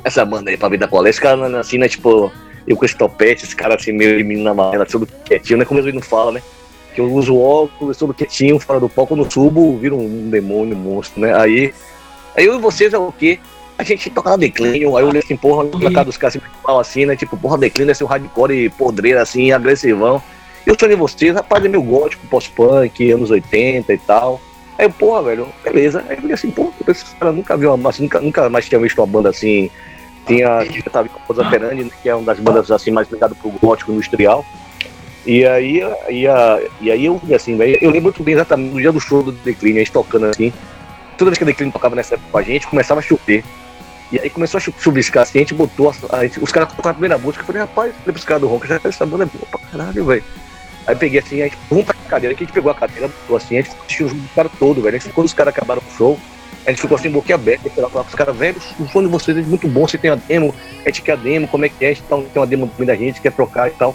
[0.04, 1.10] essa banda aí pra vida colar.
[1.10, 2.32] Esse cara assim, né, tipo,
[2.68, 5.66] eu com esse topete, esse cara assim, meio de menina amarela, tudo quietinho, né?
[5.66, 6.42] Como eles não falam, né?
[6.98, 10.80] que eu uso óculos, tudo quietinho, fora do palco, no subo, viro um demônio, um
[10.80, 11.32] monstro, né?
[11.40, 11.72] Aí,
[12.36, 13.38] aí eu e vocês é o quê?
[13.78, 16.46] A gente toca na declínio, aí eu olhei assim, porra, pra cá dos caras assim,
[16.80, 17.16] assim, né?
[17.16, 20.20] Tipo, porra, declínio é ser um hardcore podreiro, assim, agressivão.
[20.66, 24.42] Eu tô de vocês, rapaz, é meu gótico, pós-punk, anos 80 e tal.
[24.78, 26.04] Aí eu, porra, velho, beleza.
[26.08, 29.00] Aí eu falei assim, porra, esses caras nunca viu uma, nunca, nunca mais tinha visto
[29.00, 29.70] uma banda assim.
[30.26, 33.10] Tinha, tinha tava com a Rosa Perani, né, que é uma das bandas assim mais
[33.10, 34.46] ligada pro gótico industrial.
[35.26, 38.80] E aí, e, a, e aí eu assim, véio, eu lembro muito bem exatamente no
[38.80, 40.54] dia do show do Decline, a gente tocando assim.
[41.18, 43.44] Toda vez que o Decline tocava nessa época com a gente, começava a chover.
[44.12, 46.92] E aí começou a chuviscar assim, a gente botou, a, a gente, os caras tocaram
[46.92, 49.28] a primeira música, eu falei, rapaz, falei pros caras do Ronca, já essa banda é
[49.28, 50.24] boa pra caralho, velho.
[50.88, 53.36] Aí peguei assim, a gente vamos pra cadeira, que a gente pegou a cadeira, botou
[53.36, 54.96] assim, a gente assistiu os caras todo, velho.
[54.96, 56.18] A gente, quando os caras acabaram o show,
[56.66, 59.42] a gente ficou assim, aberta, falar com os caras, velho, o som de vocês é
[59.42, 61.92] muito bom, você tem a demo, a gente quer a demo, como é que é,
[61.92, 63.94] a tá, tem uma demo da gente, quer trocar e tal.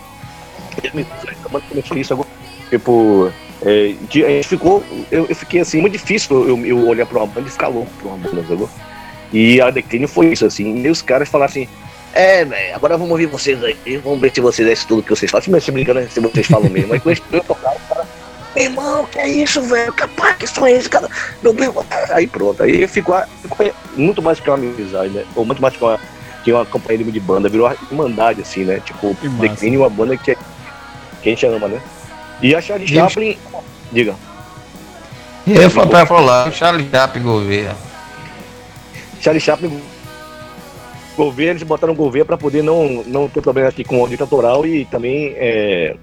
[1.68, 2.28] começou isso agora.
[2.68, 3.32] Tipo,
[3.62, 3.94] é,
[4.26, 7.48] a gente ficou, eu, eu, fiquei assim, muito difícil eu, eu olhar pra uma banda
[7.48, 8.68] e ficar louco pra uma banda, sabe?
[9.32, 11.68] E a Decline foi isso, assim, e os caras falaram assim,
[12.14, 15.10] é, velho, agora vamos ouvir vocês aí, vamos ver se vocês é isso tudo que
[15.10, 15.60] vocês falam.
[15.60, 16.92] Se me brincando, se vocês falam mesmo.
[16.92, 18.06] Aí quando eu tocar, o cara,
[18.54, 19.92] meu irmão, que é isso, velho?
[19.94, 21.08] Capaz, que som é esse, cara?
[21.42, 21.74] Meu Deus,
[22.10, 25.24] aí pronto, aí ficou, ficou muito mais que uma amizade, né?
[25.34, 25.98] Ou muito mais que uma,
[26.44, 28.80] que uma companhia de banda, virou uma irmandade, assim, né?
[28.84, 31.80] Tipo, Decline uma banda que, que a gente ama, né?
[32.42, 33.38] E a Charlie Chaplin,
[33.90, 34.14] diga.
[35.46, 37.74] Eu falo pra falar, Charlie Chaplin Gouveia.
[39.20, 39.80] Charlie Chaplin
[41.16, 44.66] Gouveia, eles botaram Gouveia para poder não, não ter problema aqui com o direito autoral
[44.66, 45.96] e também é,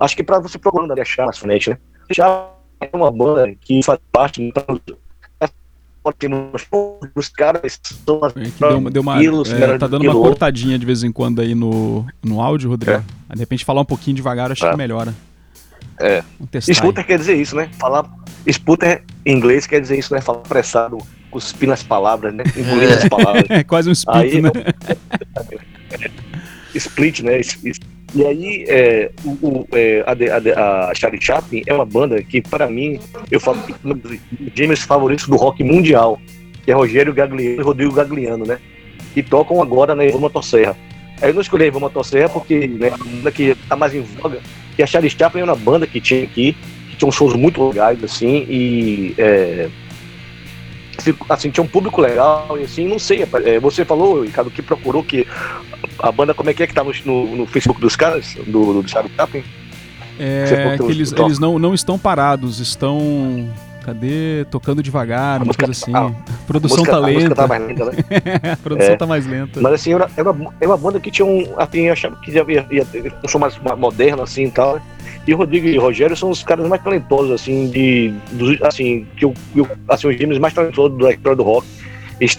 [0.00, 1.78] acho que para você procurando ali achar frente, né?
[2.10, 2.48] Já
[2.80, 4.80] é uma banda que faz parte então,
[7.14, 11.04] os caras são é que deu, deu uma, é, tá dando uma cortadinha de vez
[11.04, 13.04] em quando aí no, no áudio, Rodrigo.
[13.30, 13.34] É.
[13.34, 14.70] De repente falar um pouquinho devagar, acho é.
[14.70, 15.14] que melhora.
[16.00, 16.24] É.
[16.60, 17.70] Sputter quer dizer isso, né?
[17.78, 18.10] Falar
[18.50, 20.20] Sputter em inglês quer dizer isso, né?
[20.20, 20.98] Falar apressado,
[21.32, 22.44] cuspir nas palavras, né?
[22.56, 23.44] Engolir as palavras.
[23.50, 24.50] É quase um split, aí, né?
[26.74, 27.40] split, né?
[28.14, 32.68] E aí, é, o, o, é, a, a, Charlie Chaplin é uma banda que, para
[32.68, 34.18] mim, eu falo que um dos
[34.54, 36.20] gêmeos favoritos do rock mundial,
[36.62, 38.58] que é Rogério Gagliano e Rodrigo Gagliano, né?
[39.14, 40.76] Que tocam agora na Ivô Motosserra.
[41.22, 44.02] Aí eu não escolhi a Ivô Motosserra porque, né, a banda que tá mais em
[44.02, 44.40] voga,
[44.76, 46.54] que a Charlie Chaplin é uma banda que tinha aqui,
[46.90, 49.70] que tinha uns shows muito legais, assim, e é,
[51.28, 53.26] assim, tinha um público legal e assim, não sei.
[53.44, 55.26] É, você falou, Ricardo, que procurou que
[55.98, 58.88] a banda, como é que é que tá no, no Facebook dos caras, do, do
[58.88, 59.44] Charlie Chaplin?
[60.18, 63.50] É, que eles, eles não, não estão parados, estão.
[63.82, 64.44] Cadê?
[64.50, 65.94] Tocando devagar, uma coisa assim.
[65.94, 66.10] A
[66.46, 67.10] produção música, tá lenta.
[67.10, 67.92] A música tá mais lenta, né?
[68.52, 69.60] a produção é, tá mais lenta.
[69.60, 71.54] Mas assim, era, era, uma, era uma banda que tinha um.
[71.56, 74.76] Assim, eu achava que ia, ia, ia ter um som mais moderno, assim e tal.
[74.76, 74.82] Né?
[75.26, 78.14] E o Rodrigo e o Rogério são os caras mais talentosos, assim, de.
[78.62, 81.66] assim, que eu, eu, assim, os gêmeos mais talentosos da história do rock.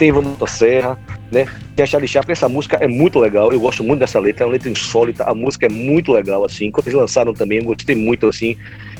[0.02, 0.98] Ivan Motosserra,
[1.32, 1.46] né?
[1.76, 4.48] Tem a Charlie Chaplin, essa música é muito legal, eu gosto muito dessa letra, é
[4.48, 6.72] uma letra insólita, a música é muito legal, assim.
[6.72, 8.56] Quando eles lançaram também, eu gostei muito, assim.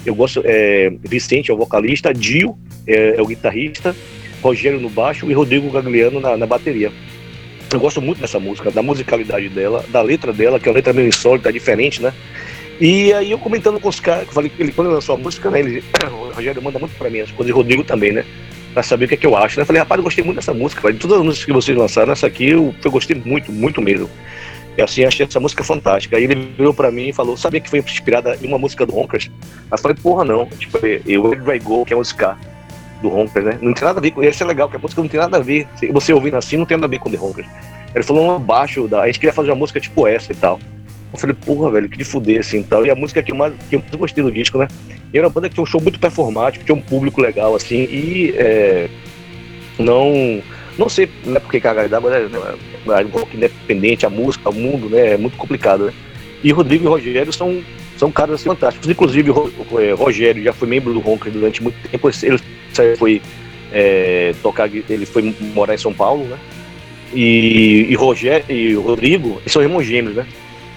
[0.06, 3.96] Eu gosto, é, Vicente é o vocalista, Dio é, é o guitarrista,
[4.42, 6.92] Rogério no baixo e Rodrigo Gagliano na, na bateria.
[7.72, 10.94] Eu gosto muito dessa música, da musicalidade dela, da letra dela, que é uma letra
[10.94, 12.14] meio insólita, diferente, né?
[12.80, 15.50] E aí eu comentando com os caras, eu falei que ele quando lançou a música,
[15.50, 18.26] né, ele, o Rogério manda muito pra mim as coisas, e Rodrigo também, né?
[18.74, 19.58] Pra saber o que é que eu acho.
[19.58, 19.62] Né?
[19.62, 22.12] Eu falei, rapaz, eu gostei muito dessa música, de todas as músicas que vocês lançaram,
[22.12, 24.10] essa aqui eu, eu gostei muito, muito mesmo.
[24.78, 26.18] E assim, achei essa música fantástica.
[26.18, 28.94] Aí ele virou pra mim e falou, sabia que foi inspirada em uma música do
[28.94, 29.30] Ronkers?
[29.30, 30.46] Aí eu falei, porra, não.
[30.48, 32.38] Tipo, eu Where Vai Go, que é a música
[33.02, 33.60] do Ronkers, né?
[33.62, 35.38] Não tem nada a ver com isso, é legal, que a música não tem nada
[35.38, 35.68] a ver.
[35.92, 37.48] Você ouvindo assim, não tem nada a ver com The Ronkers.
[37.94, 39.02] Ele falou abaixo da.
[39.02, 40.60] A gente queria fazer uma música tipo essa e tal.
[41.12, 42.84] Eu falei, porra, velho, que de fuder, assim, e tal.
[42.84, 44.68] E a música que eu mais, que eu mais gostei do disco, né?
[45.14, 47.84] E era uma banda que tinha um show muito performático, tinha um público legal, assim,
[47.84, 48.90] e é,
[49.78, 50.42] não...
[50.78, 52.04] Não sei né, porque que a realidade,
[52.86, 55.14] mas é, um pouco independente, a música, o mundo, né?
[55.14, 55.94] É muito complicado, né?
[56.44, 57.64] E Rodrigo e Rogério são,
[57.98, 58.90] são caras assim, fantásticos.
[58.90, 62.10] Inclusive, o é, Rogério já foi membro do Ronker durante muito tempo.
[62.22, 63.22] Ele foi
[63.72, 66.38] é, tocar, ele foi morar em São Paulo, né?
[67.14, 70.26] E, e, Rogério, e Rodrigo são irmãos gêmeos, né?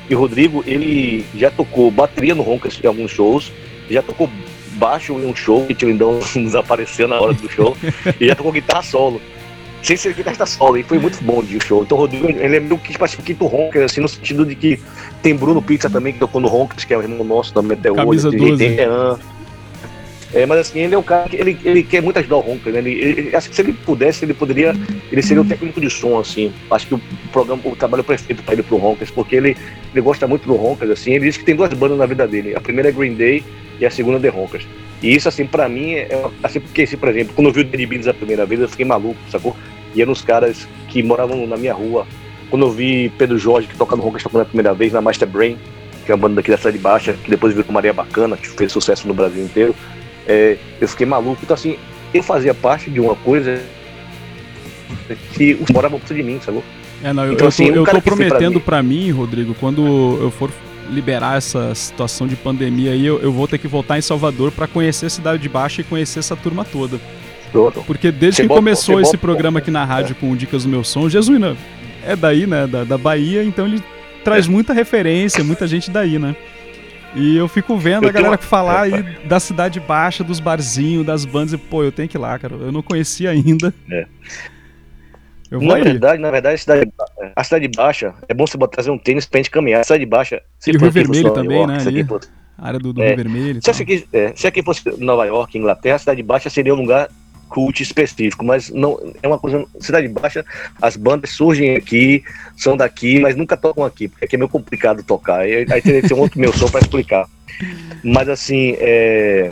[0.08, 3.50] E Rodrigo, ele já tocou bateria no Roncas em alguns shows,
[3.90, 4.30] já tocou
[4.72, 7.76] baixo em um show, que o Lindão desapareceu na hora do show,
[8.20, 9.20] e já tocou guitarra solo.
[9.86, 11.84] Sem ser guitarra solo, e foi muito bom de show.
[11.84, 14.80] Então o Rodrigo, ele é meio que tipo, quinto Roncas, assim, no sentido de que
[15.22, 17.92] tem Bruno Pizza também, que tocou no Roncas, que é o irmão nosso também até
[17.92, 18.36] Camisa hoje.
[18.36, 18.56] 12.
[18.56, 19.16] Tem Jean.
[20.34, 22.72] É, mas assim, ele é um cara que ele, ele quer muito ajudar o Ronca,
[22.72, 22.80] né?
[22.80, 24.74] Ele, ele, acho que se ele pudesse, ele poderia.
[25.12, 26.52] Ele seria o técnico de som, assim.
[26.68, 27.00] Acho que o
[27.32, 29.56] programa, o trabalho perfeito para ele pro Roncas, porque ele,
[29.92, 31.12] ele gosta muito do Roncas, assim.
[31.12, 32.56] Ele diz que tem duas bandas na vida dele.
[32.56, 33.44] A primeira é Green Day
[33.78, 34.66] e a segunda é The Roncas.
[35.00, 36.08] E isso, assim, pra mim, é
[36.42, 38.68] assim, porque, assim, por exemplo, quando eu vi o Danny Beans a primeira vez, eu
[38.68, 39.56] fiquei maluco, sacou?
[39.96, 42.06] E eram os caras que moravam na minha rua.
[42.50, 45.26] Quando eu vi Pedro Jorge, que toca no Roncas tocando a primeira vez, na Master
[45.26, 45.58] Brain,
[46.04, 48.70] que é uma banda daqui da cidade baixa, que depois virou Maria Bacana, que fez
[48.70, 49.74] sucesso no Brasil inteiro
[50.26, 51.38] é, eu fiquei maluco.
[51.42, 51.78] Então, assim,
[52.12, 53.62] eu fazia parte de uma coisa
[55.34, 56.62] que os moravam perto de mim, sabe?
[57.02, 60.18] É, não, eu, então, assim, eu, tô, eu tô prometendo para mim, mim, Rodrigo, quando
[60.20, 60.50] eu for
[60.90, 64.66] liberar essa situação de pandemia aí, eu, eu vou ter que voltar em Salvador para
[64.66, 67.00] conhecer a Cidade de Baixa e conhecer essa turma toda.
[67.86, 70.20] Porque desde que começou esse programa aqui na rádio é.
[70.20, 71.56] com Dicas do Meu Som, Jesuína
[72.04, 73.82] é daí, né, da, da Bahia, então ele
[74.22, 74.50] traz é.
[74.50, 76.36] muita referência, muita gente daí, né?
[77.14, 81.24] E eu fico vendo eu a galera falar aí da cidade baixa, dos barzinhos, das
[81.24, 82.54] bandas, e pô, eu tenho que ir lá, cara.
[82.54, 83.72] Eu não conhecia ainda.
[83.90, 84.06] É.
[85.50, 86.92] Eu vou na verdade, na verdade, a cidade,
[87.34, 89.80] a cidade baixa, é bom você trazer um tênis pra gente caminhar.
[89.80, 90.42] A cidade baixa.
[90.58, 91.78] Se e o Rio Vermelho também, York, né?
[91.86, 92.06] Ali,
[92.58, 93.60] a área do, do é, Rio Vermelho.
[93.62, 97.08] Se, aqui, é, se aqui fosse Nova York, Inglaterra, a cidade baixa seria um lugar
[97.48, 99.64] cult específico, mas não é uma coisa.
[99.80, 100.44] Cidade Baixa,
[100.80, 102.22] as bandas surgem aqui,
[102.56, 105.40] são daqui, mas nunca tocam aqui, porque aqui é meio complicado tocar.
[105.40, 107.26] Aí, aí teria que ser um outro meu som para explicar.
[108.02, 109.48] Mas assim, é.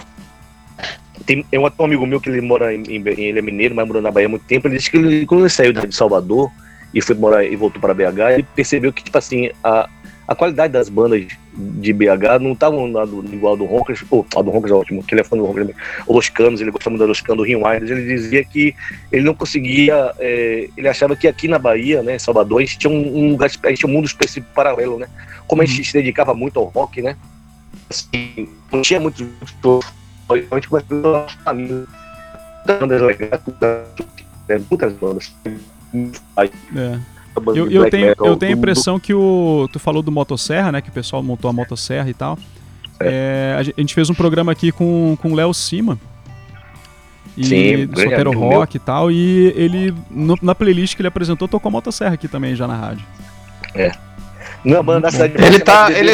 [1.27, 4.11] Tem, é um amigo meu que ele mora em, ele é mineiro, mas morou na
[4.11, 4.67] Bahia há muito tempo.
[4.67, 6.51] Ele disse que ele, quando ele saiu de Salvador
[6.93, 9.89] e foi morar e voltou para BH, ele percebeu que tipo assim a,
[10.27, 12.89] a qualidade das bandas de BH não estavam
[13.33, 15.69] igual do Roncas, ou a do Roncas é ótimo, que ele é fã do Roncas,
[16.09, 18.75] Los Canos, ele gostava muito da Los Canos, do Rio ele dizia que
[19.13, 22.93] ele não conseguia, é, ele achava que aqui na Bahia, né, Salvador, a gente tinha
[22.93, 25.07] um, um a gente tinha um mundo específico paralelo, né,
[25.47, 25.85] como a gente uhum.
[25.85, 27.17] se dedicava muito ao rock, né,
[27.91, 29.29] assim, não tinha muito,
[30.29, 31.85] a gente começou a família,
[32.67, 33.41] bandas legais,
[34.71, 35.35] muitas bandas,
[36.75, 37.14] é.
[37.55, 39.69] Eu, eu, tenho, eu tenho a impressão que o.
[39.73, 40.81] Tu falou do Motosserra, né?
[40.81, 42.39] Que o pessoal montou a Motosserra e tal.
[43.01, 43.57] É.
[43.57, 45.99] É, a gente fez um programa aqui com, com o Léo Cima.
[47.37, 48.83] E Sim, Solteiro Rock meu.
[48.83, 49.11] e tal.
[49.11, 52.77] E ele, no, na playlist que ele apresentou, tocou a Motosserra aqui também, já na
[52.77, 53.05] rádio.
[53.75, 53.91] É.
[54.65, 55.91] Não, banda da cidade Ele tá.
[55.91, 56.13] Ele,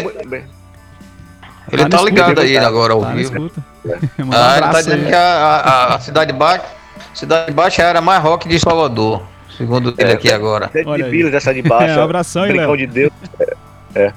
[1.71, 3.51] ele tá, tá ligado aí agora ao tá vivo.
[3.87, 3.93] É.
[4.33, 5.09] ah, ele tá dizendo aí.
[5.09, 6.65] que a, a, a Cidade Baixa.
[7.15, 9.23] Cidade Baixa era mais rock de Salvador.
[9.61, 10.71] Segundo ele é, aqui agora.
[10.87, 11.93] Olha de Vila, dessa de baixo.
[11.93, 12.77] É, um abração, hein, Léo.
[12.79, 13.13] de Deus.
[13.39, 13.55] É.
[13.95, 14.13] é.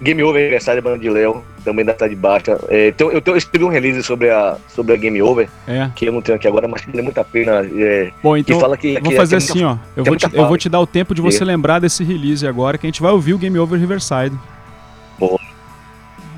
[0.00, 2.58] Game Over, aniversário da banda de Léo, também da cidade de baixa.
[2.68, 5.88] É, então, eu, eu, escrevi um release sobre a, sobre a Game Over, é.
[5.94, 7.64] que eu não tenho aqui agora, mas que vale muito a pena.
[7.76, 9.76] É, Bom, então, fala que, vou fazer assim, ó.
[9.96, 11.46] Eu vou, te, eu vou te dar o tempo de você é.
[11.46, 14.36] lembrar desse release agora, que a gente vai ouvir o Game Over Riverside.
[15.18, 15.40] Boa.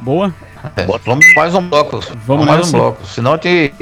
[0.03, 0.34] Boa?
[0.76, 2.01] É, vamos mais um bloco.
[2.01, 3.07] Vamos, vamos mais um bloco.
[3.07, 3.72] Senão te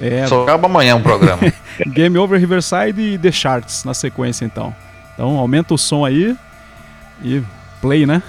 [0.00, 0.26] é...
[0.26, 1.40] Só acaba amanhã o um programa.
[1.88, 4.74] Game Over Riverside e The Charts na sequência, então.
[5.14, 6.36] Então aumenta o som aí
[7.22, 7.42] e
[7.80, 8.22] play, né?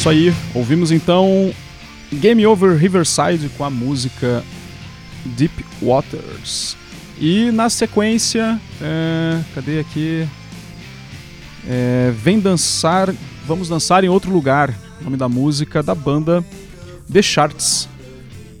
[0.00, 0.32] Isso aí.
[0.54, 1.52] Ouvimos então
[2.10, 4.42] Game Over Riverside com a música
[5.26, 6.74] Deep Waters.
[7.18, 10.26] E na sequência, é, cadê aqui?
[11.68, 14.74] É, Vem dançar, vamos dançar em outro lugar.
[15.02, 16.42] Nome da música da banda
[17.12, 17.86] The Charts.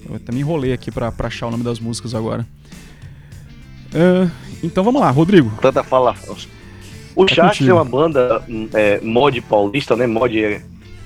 [0.06, 2.46] Eu até me enrolei aqui pra, pra achar o nome das músicas agora.
[3.94, 4.28] É,
[4.62, 5.50] então vamos lá, Rodrigo.
[5.62, 6.14] Tanta fala.
[7.16, 10.06] O é Charts é uma banda é, mod paulista, né?
[10.06, 10.60] Mod é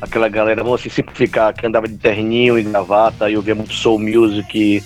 [0.05, 3.99] aquela galera, vamos assim, simplificar, que andava de terninho e gravata, e ouvia muito soul
[3.99, 4.83] music,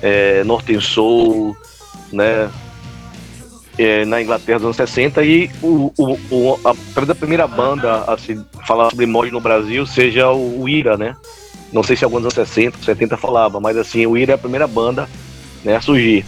[0.00, 1.56] é, Northern Soul,
[2.12, 2.50] né?
[3.78, 8.04] É, na Inglaterra dos anos 60 e o, o, o, a, talvez a primeira banda
[8.04, 11.16] a se falar sobre mod no Brasil seja o, o Ira, né?
[11.72, 14.66] Não sei se alguns anos 60, 70 falava, mas assim, o Ira é a primeira
[14.66, 15.08] banda
[15.64, 16.22] né, a surgir.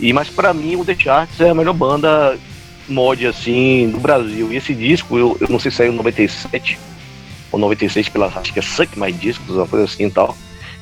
[0.00, 2.38] E mas para mim o The Charts é a melhor banda
[2.88, 4.50] mod assim do Brasil.
[4.50, 6.78] E esse disco, eu, eu não sei se saiu em 97
[7.50, 10.36] ou 96 pela acho que é Suck My Discos, uma coisa assim e tal.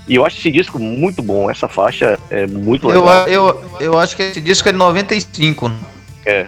[0.08, 3.26] E eu acho esse disco muito bom, essa faixa é muito legal.
[3.26, 5.68] Eu, eu, eu acho que esse disco é de 95.
[5.68, 5.76] Né?
[6.24, 6.46] É,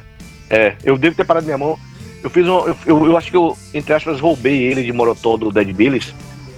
[0.49, 1.79] é, eu devo ter parado minha mão.
[2.23, 5.37] Eu fiz um, eu, eu, eu acho que eu, entre aspas, roubei ele de Morotó
[5.37, 6.15] do Dead Billies.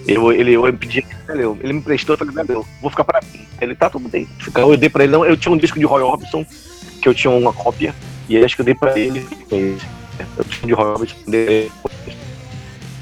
[0.07, 3.47] Eu, ele, eu pedi, ele me emprestou, eu falei, vou ficar pra mim.
[3.61, 4.27] Ele tá tudo bem.
[4.55, 6.45] Eu dei pra ele, não, eu tinha um disco de Roy Orbison,
[7.01, 7.95] que eu tinha uma cópia,
[8.29, 9.27] e aí acho que eu dei pra ele.
[9.51, 11.17] Eu tinha de Roy Orbison,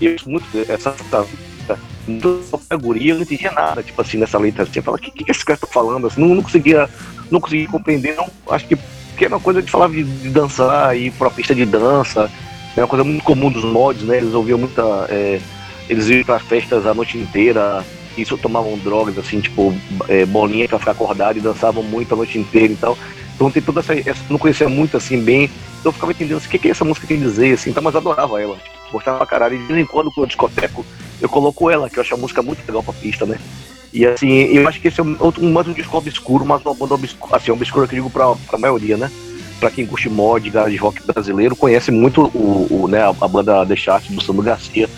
[0.00, 0.94] eu muito essa
[2.06, 5.24] muito guria, eu não entendia nada, tipo assim, nessa letra assim, eu falava, o que,
[5.24, 6.06] que esse cara tá falando?
[6.06, 6.88] Assim, não, não conseguia,
[7.30, 8.76] não conseguia compreender, não, acho que
[9.18, 12.30] porque era uma coisa de falar de, de dançar, ir pra pista de dança,
[12.76, 14.18] é uma coisa muito comum dos mods, né?
[14.18, 14.82] Eles ouviam muita.
[15.08, 15.40] É,
[15.88, 17.84] eles iam para festas a noite inteira,
[18.16, 19.74] isso tomavam drogas, assim, tipo,
[20.08, 22.96] é, bolinha para ficar acordado e dançavam muito a noite inteira e tal.
[23.34, 24.22] Então tem toda essa, essa.
[24.30, 25.50] Não conhecia muito assim bem.
[25.80, 27.96] Então eu ficava entendendo assim, o que, que essa música a dizer, assim, então, mas
[27.96, 28.54] adorava ela.
[28.54, 29.56] Tipo, gostava pra caralho.
[29.56, 30.84] E de vez em quando, quando eu discoteco,
[31.20, 33.38] eu coloco ela, que eu acho a música muito legal pra pista, né?
[33.92, 36.74] E assim, eu acho que esse é um, outro, mais um disco obscuro, mas uma
[36.74, 39.10] banda obscura, assim, obscura que eu digo pra, pra maioria, né?
[39.58, 43.74] Pra quem curte mod, de rock brasileiro, conhece muito o, o né, a, banda The
[43.74, 44.88] Chart do Sandro Garcia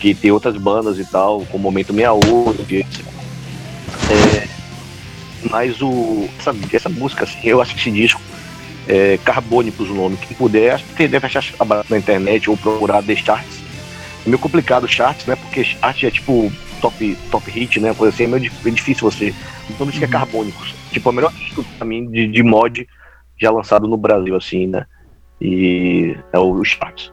[0.00, 2.64] que tem outras bandas e tal, com o Momento 68.
[2.64, 2.86] Que,
[4.10, 4.48] é,
[5.50, 8.20] mas o, essa, essa música, assim, eu acho que esse disco
[8.88, 10.16] é Carbônicos o nome.
[10.16, 11.42] Quem puder, acho que deve achar
[11.88, 13.60] na internet ou procurar The Charts.
[14.24, 15.36] É meio complicado charts, né?
[15.36, 17.94] Porque chart é tipo top, top hit, né?
[17.94, 19.34] Coisa assim, é meio é difícil você.
[19.68, 20.12] O nome diz que é uhum.
[20.12, 20.74] Carbônicos.
[20.90, 22.86] Tipo, o melhor disco pra mim de, de mod
[23.40, 24.84] já lançado no Brasil, assim, né?
[25.40, 27.10] E é o, o Charts.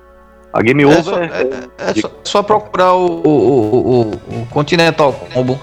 [0.51, 0.97] A Game Over.
[0.97, 4.01] É só, é, é, é só, só, procurar o, o, o,
[4.41, 5.59] o, Continental Combo.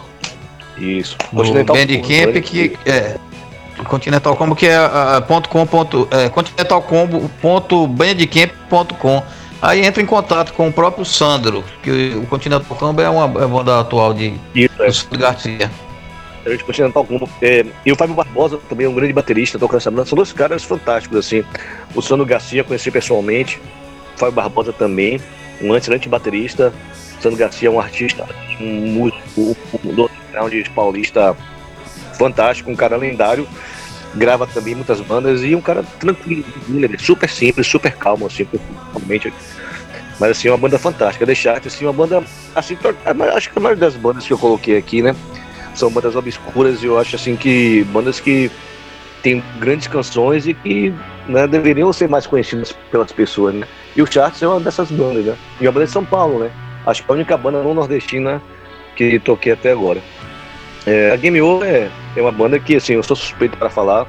[0.79, 1.17] Isso.
[1.35, 3.17] Continental Bandcamp que é.
[3.85, 9.23] Continental Combo que é uh, ponto com ponto, é, Continental Combo ponto bandcamp.com.
[9.63, 13.47] Aí entra em contato com o próprio Sandro, que o Continental Combo é uma é
[13.47, 14.93] banda atual de Isso, é.
[14.93, 15.71] Sandro Garcia.
[16.67, 17.29] Continental Combo.
[17.41, 20.05] É, e o Fábio Barbosa também é um grande baterista, tocando essa banda.
[20.05, 21.43] São dois caras fantásticos, assim.
[21.95, 23.61] O Sandro Garcia conheci pessoalmente.
[24.17, 25.21] Fábio Barbosa também,
[25.61, 26.73] um excelente baterista.
[27.21, 28.27] Sandro Garcia é um artista,
[28.61, 29.91] um músico, um
[30.35, 31.35] underground paulista
[32.19, 33.49] fantástico, um cara lendário.
[34.17, 36.45] Grava também muitas bandas e um cara tranquilo,
[36.99, 38.47] super simples, super calmo, assim,
[38.93, 39.33] realmente.
[40.19, 41.27] Mas assim, uma banda fantástica.
[41.27, 42.23] Deixar assim, uma banda.
[42.55, 42.77] Assim,
[43.35, 45.15] acho que a maioria das bandas que eu coloquei aqui, né?
[45.75, 48.51] São bandas obscuras e eu acho assim que bandas que
[49.23, 50.95] têm grandes canções e que
[51.27, 53.67] né, deveriam ser mais conhecidas pelas pessoas, né?
[53.97, 55.37] E o Charts é uma dessas bandas, né?
[55.61, 56.51] E a banda é de São Paulo, né?
[56.87, 58.41] Acho que é a única banda não nordestina
[58.95, 60.01] que toquei até agora.
[60.87, 64.07] É, a Game Over é, é uma banda que, assim, eu sou suspeito para falar,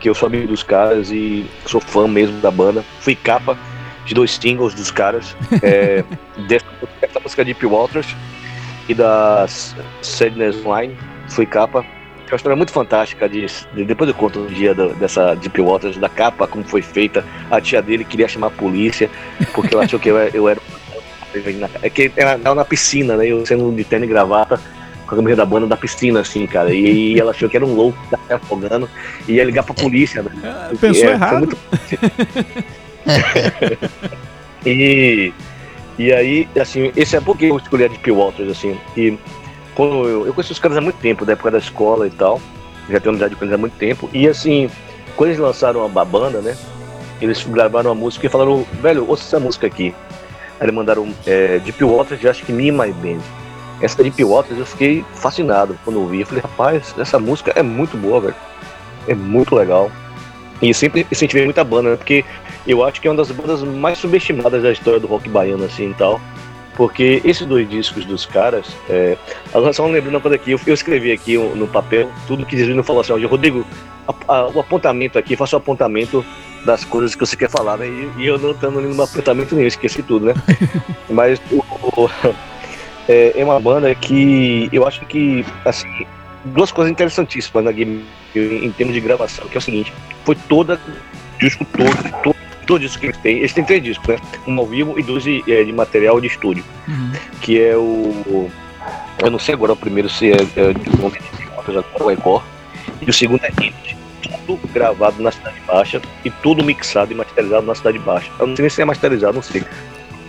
[0.00, 2.84] que eu sou amigo dos caras e sou fã mesmo da banda.
[3.00, 3.58] Fui capa
[4.04, 6.04] de dois singles dos caras, é,
[6.46, 6.66] dessa,
[7.00, 8.14] dessa música Deep Waters
[8.88, 9.46] e da
[10.02, 10.96] Sadness Line.
[11.28, 11.84] Fui capa
[12.34, 15.96] uma história muito fantástica de, de depois eu conto um dia do, dessa Deep Waters,
[15.96, 17.24] da capa, como foi feita.
[17.50, 19.08] A tia dele queria chamar a polícia,
[19.54, 20.60] porque ela achou que eu, eu era.
[21.82, 23.26] É que era na piscina, né?
[23.26, 24.60] Eu sendo de terno e gravata,
[25.06, 26.74] com a camisa da banda da piscina, assim, cara.
[26.74, 28.88] E, e ela achou que era um louco que tava afogando
[29.28, 30.30] e ia ligar pra polícia, né?
[30.72, 31.38] É, pensou é, errado.
[31.38, 31.58] Muito...
[34.66, 35.32] e,
[35.98, 38.78] e aí, assim, esse é porque eu escolhi a Deep Waters, assim.
[38.96, 39.16] E
[39.74, 42.40] quando eu, eu conheci os caras há muito tempo, da época da escola e tal.
[42.88, 44.10] Já tenho amizade com eles há muito tempo.
[44.12, 44.70] E assim,
[45.16, 46.56] quando eles lançaram a banda, né?
[47.20, 49.94] Eles gravaram uma música e falaram, velho, ouça essa música aqui.
[50.60, 53.20] Aí eles mandaram é, Deep Waters, acho que Me My Band.
[53.80, 56.20] Essa Deep Waters eu fiquei fascinado quando ouvi.
[56.20, 58.34] Eu falei, rapaz, essa música é muito boa, velho.
[59.08, 59.90] É muito legal.
[60.62, 61.96] E sempre incentivei muita banda, né?
[61.96, 62.24] Porque
[62.66, 65.90] eu acho que é uma das bandas mais subestimadas da história do rock baiano, assim
[65.90, 66.20] e tal.
[66.76, 69.16] Porque esses dois discos dos caras, é,
[69.52, 72.82] agora só lembrando uma coisa aqui, eu, eu escrevi aqui no papel tudo que não
[72.82, 73.64] falou assim, Rodrigo,
[74.08, 76.24] a, a, o apontamento aqui, faça o apontamento
[76.64, 77.86] das coisas que você quer falar, né?
[77.86, 80.34] E, e eu não estando no apontamento nenhum, esqueci tudo, né?
[81.08, 82.10] Mas o, o,
[83.08, 86.06] é, é, uma banda que eu acho que, assim,
[86.44, 88.04] duas coisas interessantíssimas na Game
[88.34, 89.92] em, termos de gravação, que é o seguinte,
[90.24, 90.80] foi toda,
[91.38, 94.16] disco todo, todo todo disco que eles têm, eles têm três discos, né?
[94.46, 96.64] Um ao vivo e dois de, é, de material de estúdio.
[96.88, 97.12] Uhum.
[97.40, 98.50] Que é o.
[99.22, 102.44] Eu não sei agora o primeiro se é, é de nome de o Encore.
[103.00, 103.96] E o segundo é Hit.
[104.46, 108.30] Tudo gravado na Cidade Baixa e tudo mixado e masterizado na Cidade Baixa.
[108.38, 109.64] Eu não sei nem se é masterizado, não sei.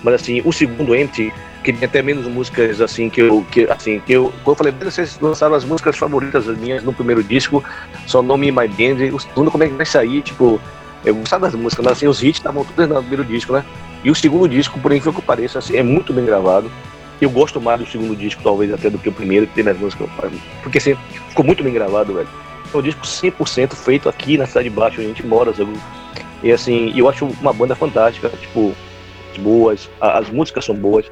[0.06, 1.34] Mas assim, o segundo Empty
[1.65, 4.72] que tem até menos músicas assim que eu que assim que eu como eu falei
[4.72, 7.64] vocês lançaram as músicas favoritas minhas no primeiro disco
[8.06, 10.61] só nome My Band o segundo como é que vai sair tipo
[11.03, 13.65] eu gostava das músicas mas assim os hits estavam todos no primeiro disco né?
[14.03, 16.72] E o segundo disco por incrível que pareça assim, é muito bem gravado.
[17.19, 19.80] Eu gosto mais do segundo disco talvez até do que o primeiro que tem as
[19.80, 20.07] músicas
[20.61, 20.95] porque assim
[21.30, 22.27] ficou muito bem gravado velho.
[22.72, 25.73] É um disco 100% feito aqui na cidade de baixo onde a gente mora sabe?
[26.44, 28.76] e assim eu acho uma banda fantástica tipo
[29.38, 31.10] boas as músicas são boas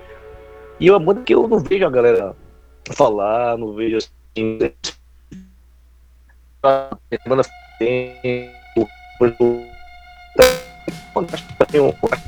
[0.79, 2.35] e é uma banda que eu não vejo a galera
[2.91, 4.59] falar, não vejo assim.
[6.63, 6.89] A
[7.27, 7.43] banda
[7.79, 8.51] tem.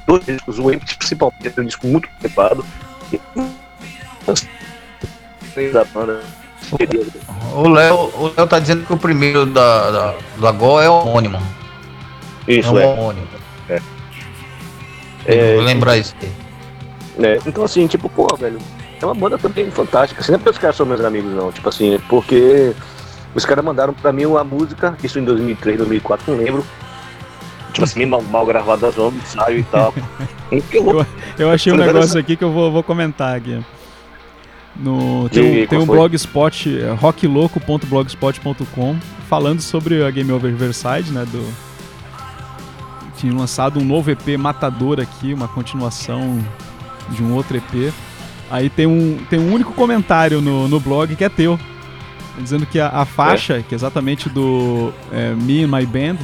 [0.08, 2.66] Dois discos, o Empty principalmente é um disco muito preparado.
[5.74, 6.22] Da banda.
[7.54, 11.42] O Léo, o Léo tá dizendo que o primeiro da, da, da Gol é homônimo.
[12.48, 12.72] Isso, é.
[12.72, 12.86] Um é.
[12.86, 13.28] homônimo.
[13.70, 13.95] É.
[15.26, 15.56] é.
[15.56, 16.16] Vou lembrar isso.
[17.18, 17.40] Né?
[17.46, 18.58] Então, assim, tipo, pô, velho,
[19.02, 20.22] é uma banda também fantástica.
[20.22, 21.52] Assim, não é porque os caras são meus amigos, não.
[21.52, 22.74] Tipo assim, porque
[23.34, 26.66] os caras mandaram pra mim uma música, isso em 2003, 2004, não lembro.
[27.74, 29.94] Tipo assim, mal, mal gravado das ondas, ensaio e tal.
[30.72, 31.06] eu,
[31.38, 33.62] eu achei um negócio aqui que eu vou, vou comentar aqui.
[34.76, 38.98] No, tem, um, tem um blogspot, é, rockloco.blogspot.com,
[39.30, 41.26] falando sobre a Game Over Riverside, né?
[41.32, 41.46] Do,
[43.18, 46.44] tinha lançado um novo EP Matador aqui, uma continuação
[47.10, 47.94] de um outro EP.
[48.50, 51.60] Aí tem um, tem um único comentário no, no blog que é teu.
[52.38, 53.62] Dizendo que a, a faixa, é.
[53.62, 56.18] que é exatamente do é, Me and My Band,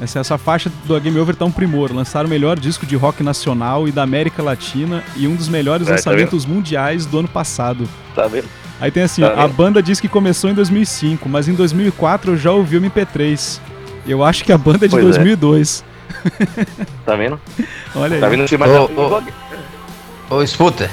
[0.00, 1.92] essa, essa faixa do Game Over tá um primor.
[1.92, 5.86] Lançaram o melhor disco de rock nacional e da América Latina e um dos melhores
[5.86, 7.88] é, tá lançamentos tá mundiais do ano passado.
[8.14, 8.48] Tá vendo?
[8.80, 12.36] Aí tem assim, tá a banda diz que começou em 2005, mas em 2004 eu
[12.36, 13.60] já ouvi o MP3.
[14.06, 15.84] Eu acho que a banda é de pois 2002.
[15.88, 15.91] É.
[17.04, 17.40] tá vendo?
[17.94, 18.20] Olha aí.
[18.20, 18.44] Tá vendo?
[18.96, 19.18] Ô,
[20.30, 20.90] ô, Ô, Scooter.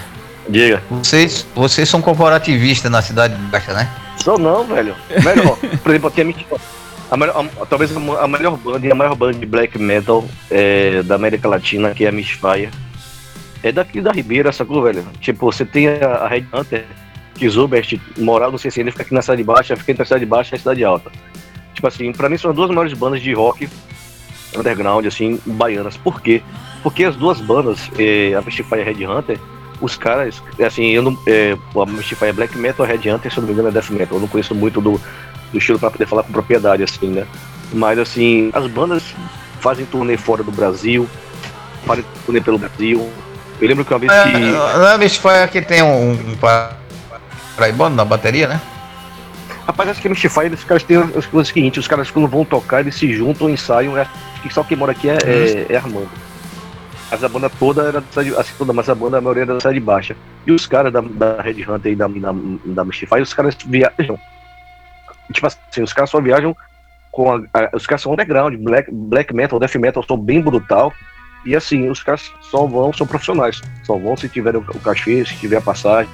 [0.50, 0.82] Diga.
[0.90, 3.90] Vocês, vocês são corporativistas na Cidade Baixa, né?
[4.18, 4.96] Sou não, velho.
[5.24, 5.58] Melhor.
[5.84, 6.22] Por exemplo, aqui
[7.10, 11.02] a, melhor, a, talvez a melhor banda e a maior banda de black metal é,
[11.04, 12.70] da América Latina, que é a Misfire.
[13.64, 15.06] É daqui da Ribeira, sacou, velho?
[15.20, 16.86] Tipo, você tem a, a Red Hunter,
[17.36, 20.06] que Zubert moral, não sei se ele fica aqui na cidade baixa, fica entre a
[20.06, 21.12] cidade baixa e a cidade alta.
[21.74, 23.70] Tipo assim, pra mim são as duas maiores bandas de rock
[24.58, 25.98] underground, assim, baianas.
[25.98, 26.42] Por quê?
[26.82, 29.40] Porque as duas bandas, eh, a Mystify e a Red Hunter,
[29.82, 31.18] os caras, assim, eu não.
[31.26, 33.72] Eh, a Mystify é Black Metal, a Red Hunter, se eu não me engano, é
[33.72, 34.18] Death Metal.
[34.18, 35.00] Eu não conheço muito do,
[35.52, 37.26] do estilo para poder falar com propriedade, assim, né?
[37.74, 39.04] Mas, assim, as bandas
[39.60, 41.08] fazem turnê fora do Brasil,
[41.86, 43.10] fazem turnê pelo Brasil.
[43.62, 44.18] Eu lembro que uma vez que.
[44.18, 46.38] É, a Mystify aqui tem um, um
[47.56, 48.62] paraibano na bateria, né?
[49.70, 52.44] Rapaz, acho que a Mystify, os caras têm as coisas seguintes, os caras quando vão
[52.44, 54.10] tocar, eles se juntam, ensaiam, acho
[54.42, 56.10] que só quem mora aqui é, é, é Armando.
[57.12, 58.04] Mas a banda toda era
[58.36, 60.18] assim, toda, mas a banda a maioria era da cidade baixa.
[60.48, 62.34] E os caras da, da Red Hunter e da, da,
[62.66, 64.20] da Mystify, os caras viajam.
[65.32, 66.58] Tipo assim, os caras só viajam
[67.12, 70.92] com a, a, os caras são underground, black, black metal, death metal, são bem brutal.
[71.46, 73.62] E assim, os caras só vão, são profissionais.
[73.84, 76.12] Só vão se tiver o, o cachê, se tiver a passagem.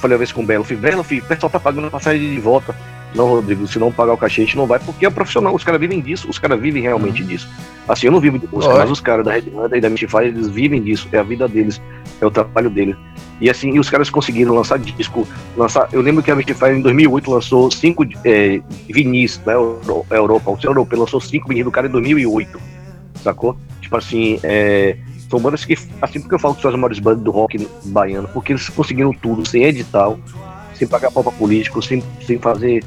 [0.00, 2.34] Falei uma vez com o Belo, falei, Belo, filho, o pessoal tá pagando a passagem
[2.34, 2.74] de volta.
[3.14, 5.62] Não, Rodrigo, se não pagar o cachê, a gente não vai, porque é profissional, os
[5.62, 7.28] caras vivem disso, os caras vivem realmente uhum.
[7.28, 7.48] disso.
[7.86, 10.24] Assim, eu não vivo de música, mas os caras da Red Band e da Mystify,
[10.24, 11.80] eles vivem disso, é a vida deles,
[12.20, 12.96] é o trabalho deles.
[13.40, 15.88] E assim, e os caras conseguiram lançar disco, lançar.
[15.92, 20.98] Eu lembro que a Mystify em 2008 lançou cinco é, vinis na Europa, o europeu
[20.98, 22.58] lançou cinco vinis do cara em 2008,
[23.22, 23.56] sacou?
[23.80, 24.96] Tipo assim, é,
[25.28, 28.28] são bandas que, assim, porque eu falo que são as maiores bandas do rock baiano,
[28.32, 30.18] porque eles conseguiram tudo, sem edital,
[30.74, 32.84] sem pagar pau político, sem, sem fazer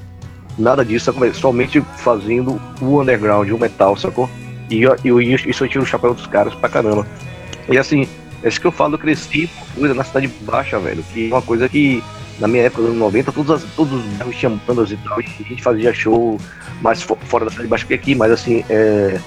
[0.58, 4.30] nada disso, somente fazendo o underground, o metal, sacou?
[4.70, 7.06] E, e isso eu tiro o chapéu dos caras pra caramba.
[7.70, 8.08] E assim,
[8.44, 11.68] é isso que eu falo, eu cresci na cidade baixa, velho, que é uma coisa
[11.68, 12.04] que
[12.40, 15.20] na minha época, nos anos 90, todos, as, todos os bairros tinham bandas e tal,
[15.20, 16.40] e a gente fazia show
[16.82, 19.20] mais fora da cidade baixa que aqui, mas assim, é,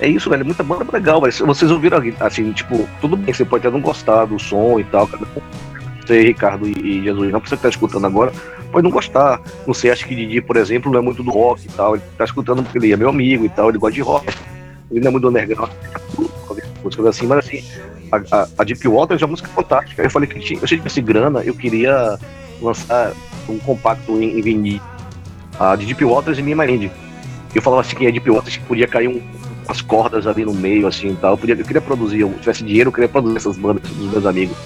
[0.00, 0.44] É isso, velho.
[0.44, 1.32] Muita banda legal, velho.
[1.32, 5.08] Vocês ouviram assim, tipo, tudo bem, você pode até não gostar do som e tal.
[6.04, 8.32] Você, Ricardo e, Jesus, não precisa estar escutando agora,
[8.66, 9.40] pode não gostar.
[9.66, 11.94] Não sei, acho que Didi, por exemplo, não é muito do rock e tal.
[11.94, 14.26] Ele tá escutando porque ele é meu amigo e tal, ele gosta de rock.
[14.90, 15.70] Ele não é muito underground,
[16.82, 17.64] músicas assim, mas assim,
[18.12, 20.02] a, a, a Deep Water é uma música fantástica.
[20.02, 22.18] Eu falei que tinha, eu tinha esse grana, eu queria
[22.62, 23.12] lançar
[23.48, 24.80] um compacto em, em vinil.
[25.58, 26.90] A de Deep Waters e Minha Mind.
[27.54, 29.20] Eu falava assim que a Deep Waters que podia cair um,
[29.64, 31.32] umas cordas ali no meio, assim e tal.
[31.32, 34.26] Eu, podia, eu queria produzir, eu tivesse dinheiro, eu queria produzir essas bandas dos meus
[34.26, 34.56] amigos.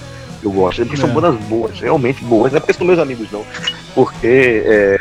[0.40, 0.84] Que eu gosto.
[0.84, 1.00] Porque é.
[1.00, 2.52] são bandas boas, realmente boas.
[2.52, 3.44] Não é porque são meus amigos, não.
[3.94, 4.98] Porque é,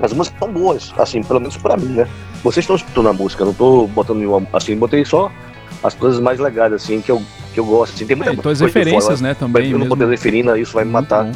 [0.00, 2.08] as músicas são boas, assim, pelo menos pra mim, né?
[2.42, 4.46] Vocês estão escutando a música, não tô botando nenhuma.
[4.52, 5.30] Assim, botei só
[5.82, 7.22] as coisas mais legais, assim, que eu,
[7.52, 7.94] que eu gosto.
[7.94, 9.70] Assim, tem muita é, então as referências, fora, né, também.
[9.70, 11.30] Eu não poder referir, isso vai me matar.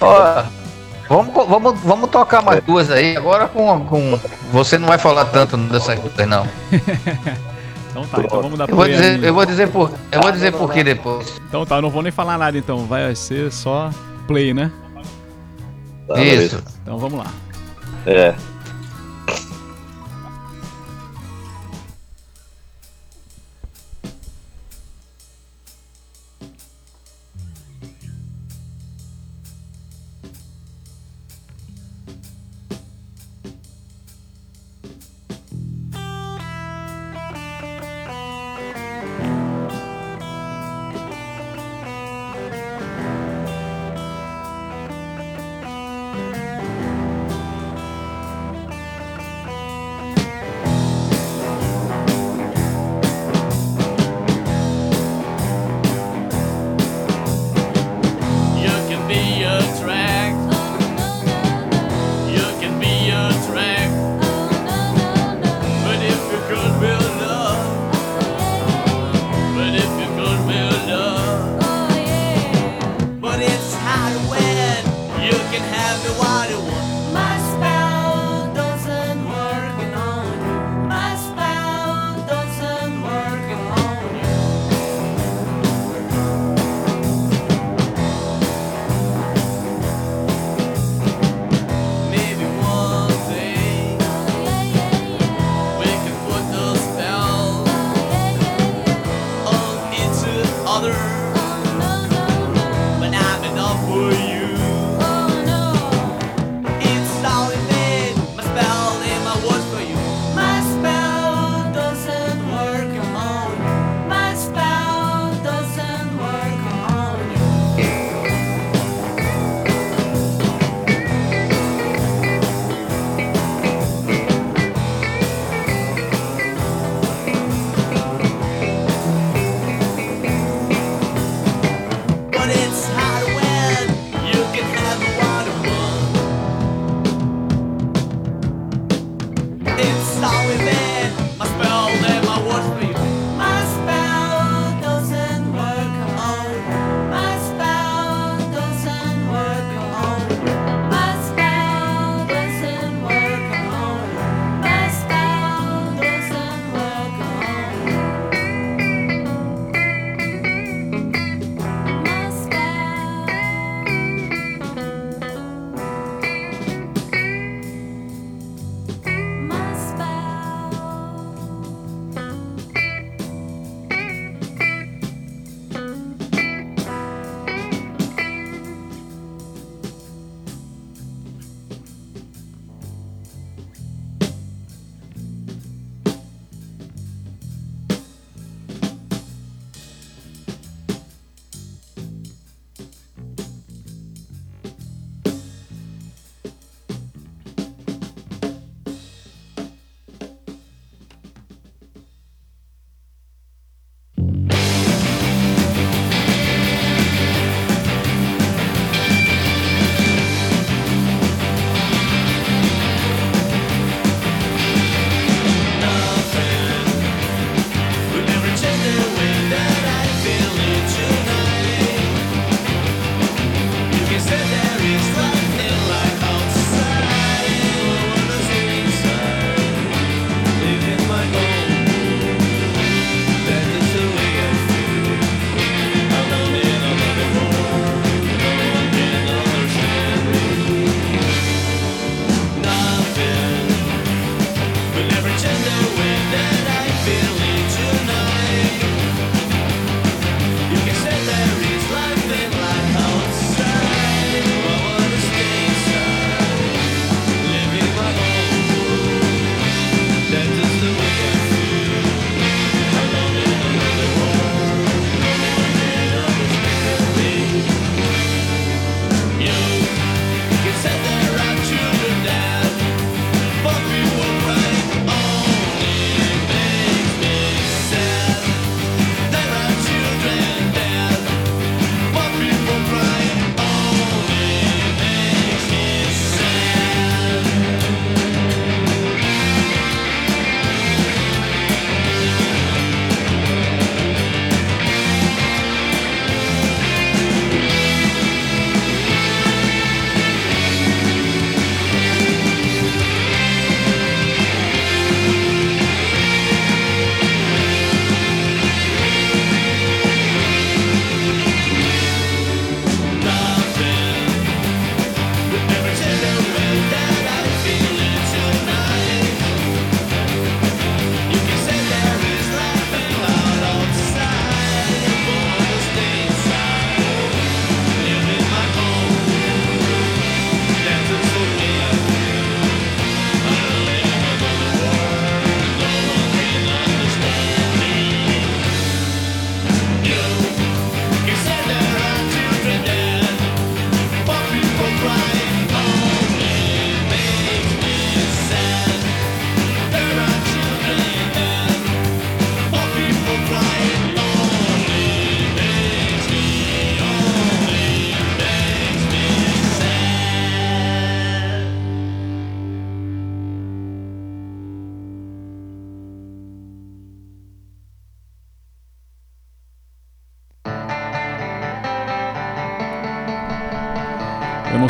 [0.00, 0.44] Ó,
[1.08, 2.60] vamos, vamos, vamos tocar mais é.
[2.60, 3.16] duas aí.
[3.16, 4.18] Agora com, com.
[4.52, 6.46] Você não vai falar tanto dessas duas, não.
[7.94, 10.50] Então tá, então vamos dar eu vou dizer, eu vou dizer por, eu vou dizer
[10.52, 11.40] por que depois.
[11.48, 13.88] Então tá, eu não vou nem falar nada então, vai ser só
[14.26, 14.72] play, né?
[16.08, 16.60] Tá, Isso.
[16.82, 17.26] Então vamos lá.
[18.04, 18.34] É.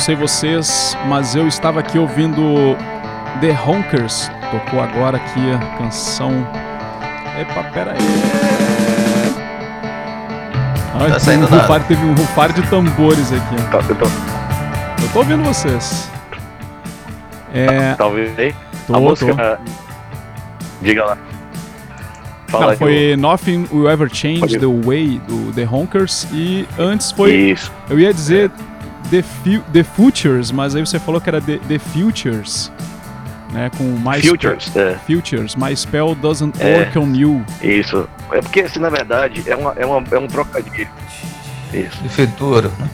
[0.04, 2.76] sei vocês, mas eu estava aqui ouvindo
[3.40, 4.30] The Honkers.
[4.50, 6.30] Tocou agora aqui a canção.
[7.40, 7.98] Epa, pera aí.
[11.00, 13.56] Ai, Tá saindo um rufar, teve um rufar de tambores aqui.
[13.70, 16.10] Tá, eu tô, Eu tô ouvindo vocês.
[17.54, 17.94] É.
[17.94, 18.54] tá ouvindo aí?
[18.86, 19.34] Tô, a música.
[19.34, 19.70] tô.
[20.82, 21.18] Diga lá.
[22.48, 27.32] Fala Não, foi Nothing Will Ever Change the Way do The Honkers e antes foi.
[27.32, 27.72] Isso.
[27.88, 28.50] Eu ia dizer
[29.14, 32.72] The, Fu- the Futures, mas aí você falou que era The, the Futures.
[33.52, 34.74] Né, com mais Futures.
[34.74, 36.78] É, Futures, my spell doesn't É.
[36.78, 37.44] work on you.
[37.62, 38.08] isso.
[38.32, 40.88] É porque, assim, na verdade, é, uma, é, uma, é um trocadilho.
[41.72, 42.02] Isso.
[42.02, 42.72] De futuro.
[42.80, 42.88] né?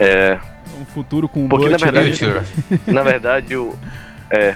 [0.00, 0.38] É.
[0.80, 2.12] Um futuro com Porque, na verdade?
[2.16, 2.40] Future.
[2.92, 3.74] Na verdade, o.
[4.30, 4.54] É.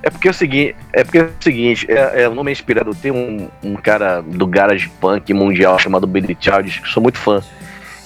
[0.00, 2.52] É porque é o seguinte, é porque é o seguinte, é, é, o nome é
[2.52, 2.94] inspirado.
[2.94, 7.42] Tem um, um cara do garage punk mundial chamado Billy Childish, que sou muito fã.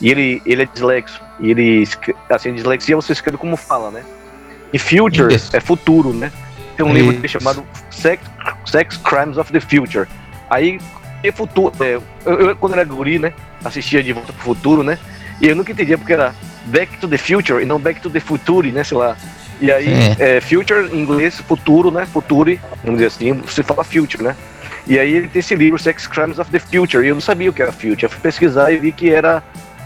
[0.02, 1.20] E ele, ele é dislexo.
[1.40, 1.88] E ele,
[2.28, 4.02] assim, dislexia você escreve como fala, né?
[4.72, 5.56] E future Isso.
[5.56, 6.30] é futuro, né?
[6.76, 8.22] Tem um livro chamado Sex,
[8.66, 10.08] Sex Crimes of the Future.
[10.50, 10.78] Aí,
[11.22, 11.72] é futuro.
[11.80, 13.32] é, eu, eu, quando era guri, né?
[13.64, 14.98] Assistia de volta pro futuro, né?
[15.40, 16.34] E eu nunca entendia porque era
[16.64, 18.82] Back to the Future e não Back to the Future, né?
[18.82, 19.16] Sei lá.
[19.60, 20.16] E aí, Sim.
[20.18, 22.04] é, future em inglês, futuro, né?
[22.06, 24.34] Future, vamos dizer assim, você fala future, né?
[24.86, 27.48] E aí ele tem esse livro, Sex Crimes of the Future, e eu não sabia
[27.48, 28.02] o que era future.
[28.02, 29.42] Eu fui pesquisar e vi que era,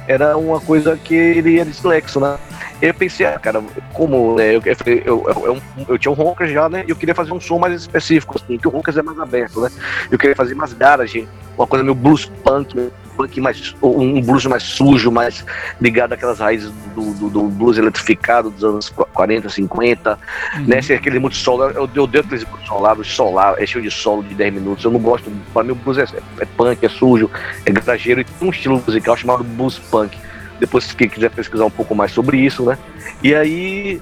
[0.06, 2.38] era uma coisa que ele era dislexo, né?
[2.80, 3.62] Eu pensei, ah, cara,
[3.92, 4.62] como né, eu,
[5.04, 6.84] eu, eu, eu, tinha um Ronkers já, né?
[6.86, 9.70] Eu queria fazer um som mais específico, assim, que o Ronkers é mais aberto, né?
[10.10, 11.26] Eu queria fazer mais garage,
[11.56, 13.74] uma coisa meio blues punk, um punk mais.
[13.82, 15.44] um blues mais sujo, mais
[15.80, 20.18] ligado àquelas raízes do, do, do blues eletrificado dos anos 40, 50,
[20.56, 20.64] Uhum.
[20.66, 20.82] né?
[20.82, 21.64] Sem aquele muito solo.
[21.70, 24.84] Eu, eu odeio aqueles solados, solar, é cheio de solo de 10 minutos.
[24.84, 25.30] Eu não gosto.
[25.52, 26.04] Pra mim, o blues é,
[26.40, 27.30] é punk, é sujo,
[27.64, 30.16] é garageiro e tem um estilo musical chamado blues punk.
[30.60, 32.78] Depois, se quem quiser pesquisar um pouco mais sobre isso, né?
[33.22, 34.00] E aí.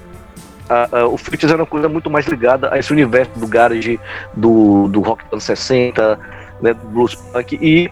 [0.69, 3.99] a- a- o Futures era uma coisa muito mais ligada a esse universo do garage,
[4.35, 6.19] do, do rock dos anos 60,
[6.61, 7.59] né, do blues punk.
[7.61, 7.91] E,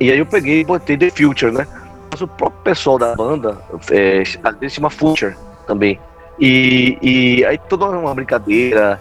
[0.00, 1.66] e aí eu peguei e botei The Future, né?
[2.10, 3.58] Mas o próprio pessoal da banda,
[3.90, 5.34] é, às vezes chama Future
[5.66, 5.98] também.
[6.38, 8.98] E, e aí toda uma brincadeira,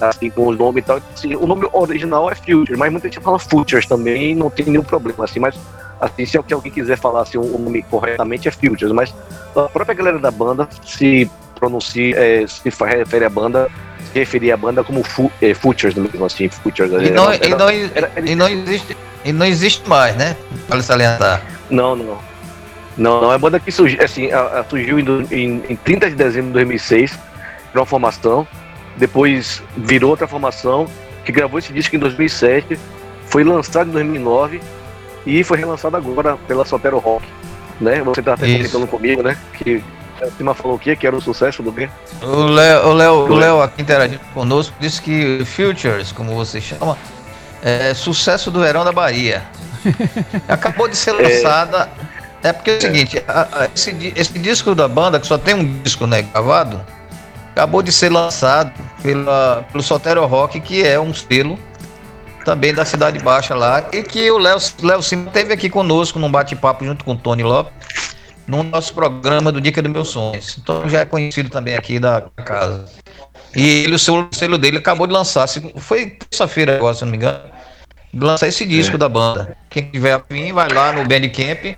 [0.00, 1.00] assim, com os nomes e tal.
[1.14, 4.82] Assim, o nome original é Future, mas muita gente fala Futures também não tem nenhum
[4.82, 5.58] problema, assim, mas
[6.00, 9.14] assim, se alguém quiser falar assim, o nome corretamente é Futures, mas
[9.54, 13.70] a própria galera da banda se pronuncia, é, se refere à banda,
[14.12, 16.90] se referia à banda como fu, é, Futures mesmo, assim, Futures.
[16.92, 20.36] E não, era- e não, era- era- e não existe, e não existe mais, né?
[20.68, 21.42] Vale salientar.
[21.70, 22.18] Não, não.
[22.96, 23.24] Não, não.
[23.24, 26.48] É uma banda que surgiu, assim, a- a- surgiu em, em, em 30 de dezembro
[26.48, 27.12] de 2006,
[27.70, 28.46] virou uma formação,
[28.96, 30.86] depois virou outra formação,
[31.24, 32.78] que gravou esse disco em 2007,
[33.26, 34.60] foi lançado em 2009
[35.24, 37.24] e foi relançado agora pela Sotero Rock,
[37.80, 38.02] né?
[38.02, 39.36] Você tá até comentando comigo, né?
[39.54, 39.82] Que
[40.22, 40.94] a Cima falou o quê?
[40.96, 41.88] Que era o sucesso do quê?
[42.22, 42.92] O Léo, o
[43.34, 46.96] Léo, o aqui interagindo conosco disse que Futures, como você chama,
[47.62, 49.42] é sucesso do verão da Bahia.
[50.48, 51.88] Acabou de ser lançada.
[52.42, 55.54] É porque é o seguinte, a- a- esse, esse disco da banda, que só tem
[55.54, 56.80] um disco né, gravado,
[57.52, 58.72] acabou de ser lançado
[59.02, 61.58] pela, pelo Sotero Rock, que é um selo
[62.42, 66.30] também da Cidade Baixa lá, e que o Léo Léo Cima teve aqui conosco num
[66.30, 67.74] bate-papo junto com o Tony Lopes,
[68.50, 70.58] no nosso programa do Dica dos Meus Sonhos.
[70.60, 72.84] Então já é conhecido também aqui da casa.
[73.54, 75.46] E ele, o selo, o selo dele acabou de lançar,
[75.76, 77.40] foi terça-feira agora, se eu não me engano,
[78.12, 79.56] de lançar esse disco da banda.
[79.68, 81.76] Quem tiver afim, vai lá no Bandcamp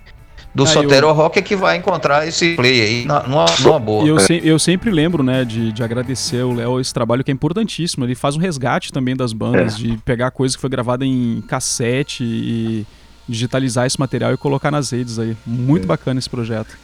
[0.54, 4.04] do Ah, Sotero eu- Rock que vai encontrar esse play aí na- numa, numa boa.
[4.04, 7.30] E eu, se- eu sempre lembro, né, de, de agradecer o Léo esse trabalho que
[7.30, 8.04] é importantíssimo.
[8.04, 12.22] Ele faz um resgate também das bandas, de pegar coisa que foi gravada em cassete
[12.22, 12.86] e
[13.32, 15.36] digitalizar esse material e colocar nas redes aí.
[15.44, 16.76] Muito bacana esse projeto.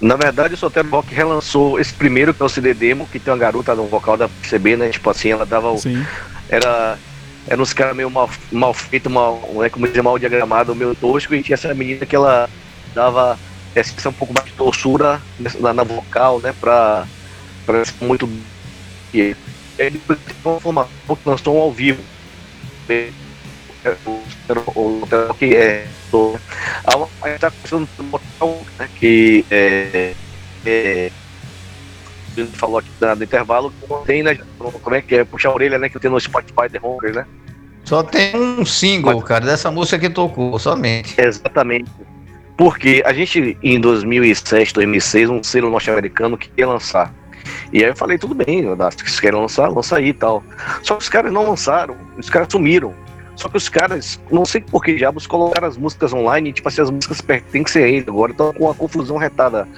[0.00, 3.32] Na verdade, o Sotero Rock relançou esse primeiro, que é o CD Demo, que tem
[3.32, 4.88] uma garota no vocal da PCB, né?
[4.90, 6.04] Tipo assim, ela dava o, Sim.
[6.48, 6.98] era
[7.48, 11.32] era uns caras meio mal, mal feito, mal, né, como dizer, mal diagramado, meio tosco,
[11.34, 12.50] e tinha essa menina que ela
[12.92, 13.38] dava
[13.72, 15.22] essa um pouco mais de doçura
[15.60, 17.06] na, na vocal, né, pra,
[17.64, 18.28] pra ser muito
[19.14, 19.36] e
[19.78, 22.02] aí depois teve uma formação que lançou um ao vivo
[22.88, 23.10] É,
[24.74, 25.86] o, que é
[27.22, 30.14] a gente tá começando a botar um, né, que é,
[30.64, 31.10] é
[32.36, 33.72] ele falou aqui no intervalo,
[34.04, 34.38] tem, né?
[34.58, 35.24] Como é que é?
[35.24, 35.88] Puxar a orelha, né?
[35.88, 37.26] Que tem no Spotify The Honkers, né?
[37.84, 41.18] Só tem um single, cara, dessa música que tocou, somente.
[41.18, 41.90] Exatamente.
[42.56, 47.14] Porque a gente, em 2007, 2006, um selo norte-americano que ia lançar.
[47.72, 50.42] E aí eu falei, tudo bem, se vocês querem lançar, lança aí e tal.
[50.82, 52.94] Só que os caras não lançaram, os caras sumiram.
[53.36, 56.80] Só que os caras, não sei por que diabos, colocaram as músicas online, tipo assim,
[56.80, 58.06] as músicas pertencem a ele.
[58.08, 59.68] Agora estão com uma confusão retada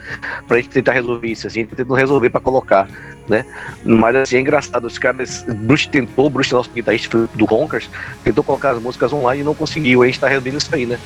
[0.47, 2.89] pra gente tentar resolver isso, assim, tentando resolver pra colocar,
[3.29, 3.45] né?
[3.85, 7.91] Mas assim, é engraçado, os caras, Bruce tentou, Bruce, nosso guitarrista do Ronkers,
[8.23, 10.03] tentou colocar as músicas online e não conseguiu.
[10.03, 10.99] A gente tá resolvendo isso aí, né?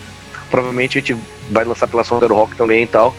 [0.50, 1.16] Provavelmente a gente
[1.50, 3.14] vai lançar pela Sound Rock também e tal.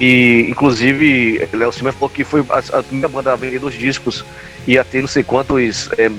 [0.00, 4.24] E, inclusive, Léo Silva falou que foi a, a primeira banda a vender os discos
[4.66, 6.10] ia ter não sei quantos é,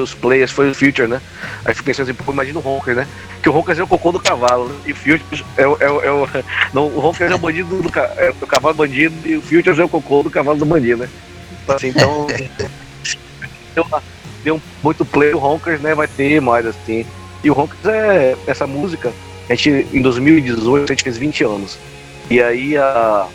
[0.00, 1.20] os players, foi o Future, né?
[1.64, 3.06] Aí fui pensando assim, pô, imagina o Ronker, né?
[3.42, 4.76] Que o Ronker é o cocô do cavalo, né?
[4.86, 5.76] e o Future é, o.
[5.80, 6.28] É, é o
[6.72, 9.84] não, o Ronker é o bandido do é, o cavalo bandido e o Future é
[9.84, 11.08] o cocô do cavalo do bandido, né?
[11.68, 12.26] Assim, então.
[13.74, 13.86] deu,
[14.44, 15.94] deu muito play o Ronkers, né?
[15.94, 17.06] Vai ter mais assim.
[17.42, 19.12] E o Ronkers é essa música.
[19.48, 21.78] A gente, em 2018, a gente fez 20 anos.
[22.30, 23.26] E aí a,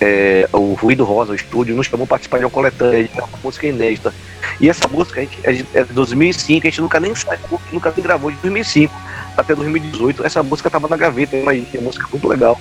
[0.00, 3.28] é, o Ruído Rosa, o estúdio, nos chamou para participar de uma coletânea de uma
[3.42, 4.12] música inédita.
[4.60, 8.04] E essa música a gente, é de 2005, a gente nunca nem saiu, nunca nem
[8.04, 8.94] gravou de 2005
[9.36, 10.24] até 2018.
[10.24, 12.60] Essa música estava na gaveta, mas é uma música muito legal.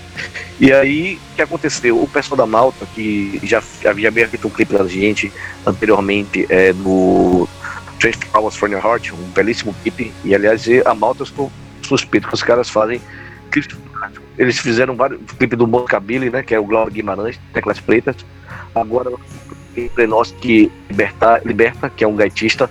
[0.59, 2.01] E aí, o que aconteceu?
[2.01, 5.31] O pessoal da Malta, que já havia feito um clipe da gente
[5.65, 7.47] anteriormente, é, do
[8.01, 10.11] 24 Hours for Your Heart, um belíssimo clipe.
[10.23, 11.51] E aliás, a Malta, eu estou
[11.83, 13.01] suspeito que os caras fazem
[13.61, 13.75] clipe
[14.37, 16.43] eles fizeram vários clipes do Mocabili, né?
[16.43, 18.15] Que é o Glauber Guimarães, Teclas Pretas.
[18.73, 19.11] Agora
[19.95, 22.69] tem nós que liberta, liberta, que é um gaitista,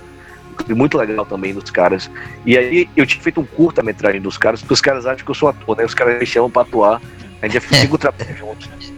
[0.69, 2.09] muito legal também dos caras.
[2.45, 5.35] E aí eu tinha feito um curta-metragem dos caras, porque os caras acham que eu
[5.35, 5.85] sou ator, né?
[5.85, 7.01] Os caras me chamam pra atuar.
[7.41, 8.93] A gente já cinco trabalhos juntos.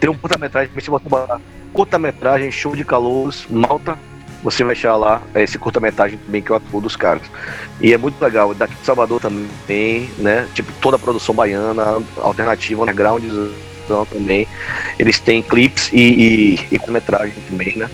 [0.00, 1.40] Tem um curta-metragem que me chama
[1.72, 3.98] Curta-metragem, show de calouros, Malta,
[4.42, 7.22] você vai achar lá esse curta-metragem também que eu atuo dos caras.
[7.80, 8.54] E é muito legal.
[8.54, 10.48] Daqui de Salvador também né?
[10.54, 13.24] Tipo, toda a produção baiana, alternativa, underground
[14.10, 14.46] também.
[14.98, 17.88] Eles têm clipes e, e, e metragem também, né?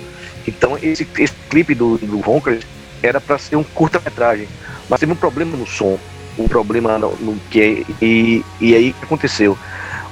[0.47, 2.61] Então esse, esse clipe do, do Ronker
[3.03, 4.49] era para ser um curta-metragem,
[4.89, 5.99] mas teve um problema no som,
[6.39, 9.57] um problema no, no que e, e aí que aconteceu?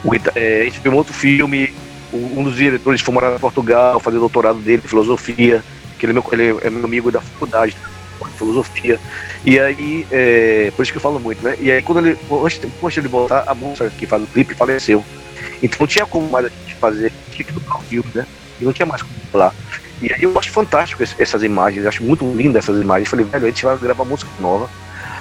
[0.05, 1.73] O, é, a gente filmou outro filme,
[2.13, 5.63] um dos diretores foi morar em Portugal, fazer doutorado dele em filosofia
[6.01, 7.77] que ele é meu, ele é meu amigo da faculdade,
[8.25, 8.99] de filosofia.
[9.45, 11.57] E aí, é, por isso que eu falo muito, né?
[11.61, 15.05] E aí, quando ele, antes, antes de voltar, a moça que faz o clipe faleceu.
[15.63, 18.27] Então não tinha como mais a gente fazer, tinha que o filme, né?
[18.61, 19.55] E não tinha mais como falar.
[20.03, 23.07] E aí eu acho fantástico essas imagens, acho muito lindo essas imagens.
[23.07, 24.71] Eu falei, velho, a gente vai gravar música nova,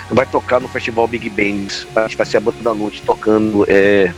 [0.10, 3.66] vai tocar no festival Big Bands, a gente vai ser a banda da noite tocando,
[3.68, 4.14] é,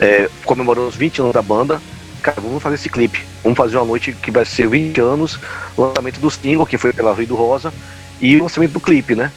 [0.00, 1.80] é, comemorando os 20 anos da banda
[2.22, 3.24] cara, vamos fazer esse clipe.
[3.42, 5.38] Vamos fazer uma noite que vai ser 20 anos,
[5.76, 7.72] lançamento do single, que foi pela Rui do Rosa,
[8.20, 9.30] e o lançamento do clipe, né?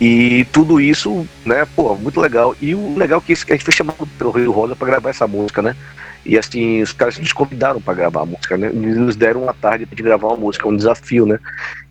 [0.00, 2.56] E tudo isso, né, pô, muito legal.
[2.60, 5.10] E o legal é que a gente foi chamado pelo Rui do Rosa para gravar
[5.10, 5.76] essa música, né?
[6.24, 8.68] E assim, os caras nos convidaram para gravar a música, né?
[8.68, 11.38] Eles nos deram uma tarde de gravar uma música, um desafio, né?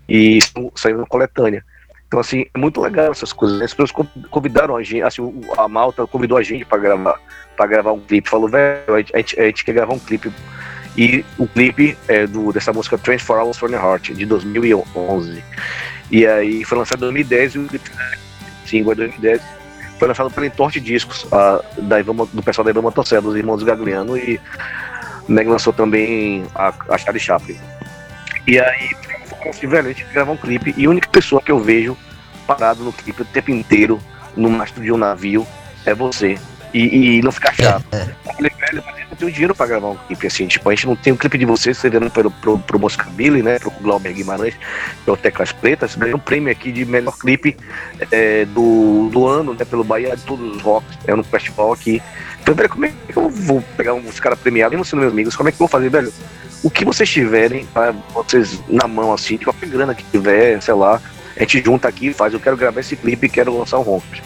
[0.07, 0.39] E
[0.75, 1.63] saiu uma coletânea.
[2.07, 3.59] Então, assim, é muito legal essas coisas.
[3.59, 3.65] Né?
[3.65, 7.19] As pessoas convidaram a gente, assim, a Malta convidou a gente para gravar
[7.59, 8.29] para gravar um clipe.
[8.29, 10.31] Falou, velho, a gente, a gente quer gravar um clipe.
[10.97, 15.43] E o clipe é do, dessa música 24 Hours for the Heart, de 2011.
[16.09, 17.91] E aí foi lançado em 2010 e o clipe
[18.65, 19.41] single é 2010
[19.99, 23.61] foi lançado pela Entorte Discos, a, da Ivan, do pessoal da Ivan Motocicleta, dos irmãos
[23.63, 24.39] Gagliano, e
[25.27, 27.57] né, lançou também a, a Charlie Chaplin.
[28.47, 28.91] E aí,
[29.49, 31.97] assim, velho, a gente gravar um clipe, e a única pessoa que eu vejo
[32.47, 33.99] parado no clipe o tempo inteiro,
[34.37, 35.45] no mastro de um navio,
[35.85, 36.39] é você
[36.73, 37.85] e, e não ficar chato.
[37.91, 38.33] É, é.
[38.33, 40.47] falei, velho, mas eu não tenho dinheiro pra gravar um clipe assim.
[40.47, 43.41] Tipo, a gente não tem um clipe de vocês, você vendo pro, pro, pro Moscabili,
[43.41, 43.59] né?
[43.59, 44.53] Pro Glauber Guimarães,
[45.05, 47.57] pelo Teclas Pretas, ganhou um prêmio aqui de melhor clipe
[48.11, 49.65] é, do, do ano, né?
[49.65, 52.01] Pelo Bahia de todos os rocks, é no festival aqui.
[52.41, 55.35] Então, velho, como é que eu vou pegar uns caras premiados, mesmo sendo meus amigos,
[55.35, 56.11] como é que eu vou fazer, velho?
[56.63, 60.73] O que vocês tiverem, pra vocês na mão, assim, de qualquer grana que tiver, sei
[60.73, 61.01] lá,
[61.39, 63.83] a gente junta aqui e faz, eu quero gravar esse clipe e quero lançar um
[63.83, 64.21] Rompers.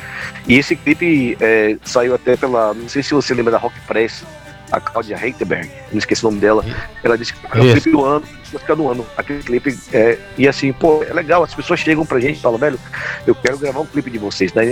[0.47, 2.73] E esse clipe é, saiu até pela.
[2.73, 4.25] Não sei se você lembra da Rock Press,
[4.71, 6.65] a Claudia Heiterberg, não esqueci o nome dela.
[7.03, 9.05] Ela disse que é o clipe do ano, música do ano.
[9.15, 10.17] Aquele clipe é.
[10.37, 12.79] E assim, pô, é legal, as pessoas chegam pra gente e falam, velho,
[13.27, 14.51] eu quero gravar um clipe de vocês.
[14.53, 14.63] Não,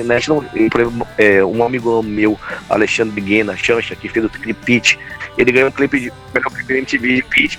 [0.69, 4.95] por exemplo, é, um amigo meu, Alexandre Biguena, Chancha, que fez o clipe Pitch,
[5.37, 7.57] ele ganhou um clipe de melhor clipe MTV de Pitch.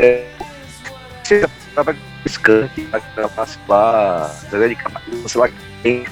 [0.00, 0.26] É,
[2.26, 5.48] você tava Skank, gravasse lá, Zé de Camargo, sei lá
[5.82, 6.04] quem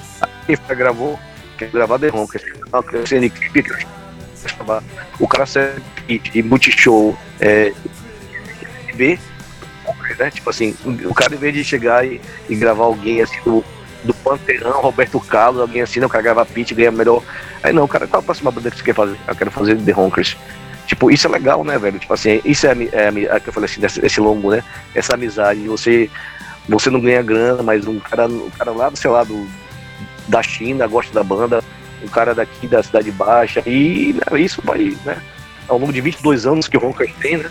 [0.47, 1.19] quem gravou,
[1.59, 3.65] quem gravar The Ron, que é clipe,
[5.19, 7.73] o cara serve de multishow, é,
[8.95, 9.19] ver,
[10.19, 10.31] né?
[10.31, 13.65] Tipo assim, o cara em vez de chegar e, e gravar alguém assim do,
[14.05, 17.23] do Panteão, Roberto Carlos, alguém assim, não, o cara grava pitch, ganha melhor.
[17.63, 19.17] Aí não, cara, qual a próxima banda que você quer fazer?
[19.27, 20.37] Eu quero fazer The Ronkers.
[20.87, 21.99] Tipo, isso é legal, né, velho?
[21.99, 24.63] Tipo assim, isso é, é, é, que eu falei assim, desse, esse longo, né?
[24.95, 26.11] Essa amizade, você
[26.69, 29.47] você não ganha grana, mas um cara, um cara lá, sei lá, do,
[30.29, 31.63] da China gosta da banda,
[32.03, 35.21] um cara daqui da Cidade Baixa, e né, isso vai, né?
[35.69, 37.51] Ao longo de 22 anos que o Roncas tem, né?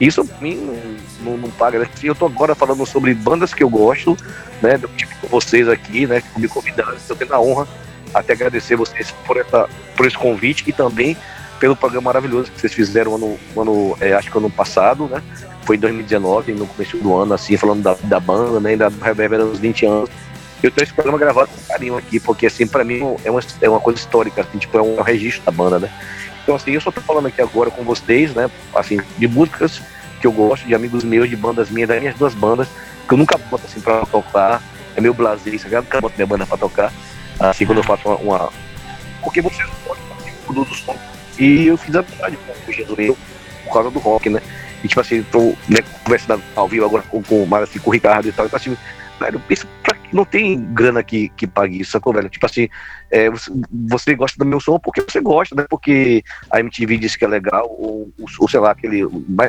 [0.00, 1.78] Isso pra mim não, não, não paga.
[1.78, 1.88] Né?
[2.02, 4.16] Eu tô agora falando sobre bandas que eu gosto,
[4.60, 4.78] né?
[4.96, 6.20] Tipo com vocês aqui, né?
[6.20, 7.66] Que me convidaram, estou tendo a honra
[8.12, 11.16] até agradecer vocês por, essa, por esse convite e também
[11.58, 15.22] pelo programa maravilhoso que vocês fizeram ano, ano é, acho que ano passado, né?
[15.62, 18.70] Foi em 2019, no começo do ano, assim, falando da, da banda, né?
[18.70, 20.10] Ainda reverberando os 20 anos.
[20.62, 23.68] Eu tenho esse programa gravado com carinho aqui, porque assim, pra mim é uma, é
[23.68, 25.90] uma coisa histórica, assim, tipo, é um, é um registro da banda, né?
[26.42, 28.48] Então, assim, eu só tô falando aqui agora com vocês, né?
[28.74, 29.82] Assim, de músicas
[30.20, 32.68] que eu gosto, de amigos meus, de bandas minhas, das minhas duas bandas,
[33.06, 34.62] que eu nunca boto assim pra tocar.
[34.94, 36.92] É meu blazer, isso, eu nunca boto minha banda pra tocar.
[37.38, 38.16] Assim, quando eu faço uma.
[38.16, 38.52] uma...
[39.22, 40.96] Porque vocês gostam assim, do som.
[41.38, 43.16] E eu fiz amizade com o Jesus
[43.64, 44.40] por causa do rock, né?
[44.82, 48.28] E tipo assim, tô né, conversando ao vivo agora com, com, assim, com o Ricardo
[48.28, 48.46] e tal.
[48.46, 48.76] Então, assim,
[49.18, 49.40] velho,
[49.82, 52.28] pra não tem grana que, que pague isso, sacou, velho?
[52.28, 52.68] Tipo assim,
[53.10, 55.66] é, você, você, gosta do meu som porque você gosta, né?
[55.68, 59.02] Porque a MTV disse que é legal, ou, ou sei lá, aquele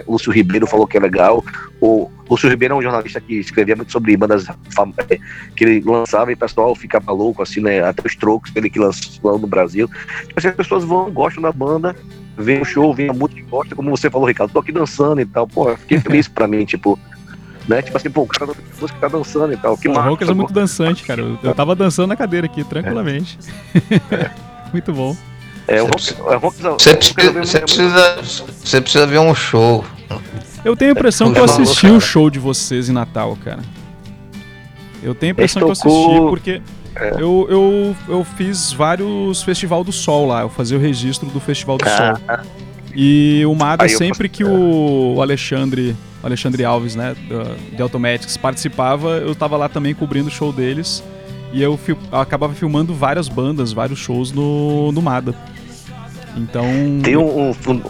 [0.07, 1.43] Lúcio Ribeiro falou que é legal,
[1.80, 5.20] ou Lúcio Ribeiro é um jornalista que escrevia muito sobre bandas é,
[5.56, 7.84] que ele lançava e o pessoal ficava louco, assim, né?
[7.84, 9.90] Até os trocos ele que lançou no Brasil.
[10.22, 11.95] Tipo assim, as pessoas vão, gostam da banda,
[12.38, 15.22] vem o show, vem a música e gosta, como você falou, Ricardo, tô aqui dançando
[15.22, 15.48] e tal.
[15.48, 16.99] Pô, fiquei feliz pra mim, tipo
[17.68, 17.82] né?
[17.82, 19.78] Tipo assim, pô, o cara da que tá dançando e tal.
[19.78, 21.22] Que o Rockers é muito dançante, cara.
[21.44, 23.38] Eu, tava dançando na cadeira aqui, tranquilamente.
[24.10, 24.30] É.
[24.72, 25.16] muito bom.
[25.68, 29.84] É, o Você precisa, precisa, você precisa ver um show.
[30.68, 33.61] Eu tenho a impressão que eu assisti o show de vocês em Natal, cara.
[35.02, 36.61] Eu tenho a impressão que eu assisti porque
[36.94, 37.14] é.
[37.14, 40.41] eu, eu, eu fiz vários Festival do Sol lá.
[40.41, 42.15] Eu fazia o registro do Festival do ah.
[42.18, 42.45] Sol.
[42.94, 47.15] E o Mada, sempre que o Alexandre Alexandre Alves, né,
[47.72, 51.02] de Automatics, participava, eu tava lá também cobrindo o show deles.
[51.53, 55.34] E eu, eu acabava filmando várias bandas, vários shows no, no Mada.
[56.35, 56.65] Então.
[57.02, 57.52] Tem um.
[57.52, 57.81] um, um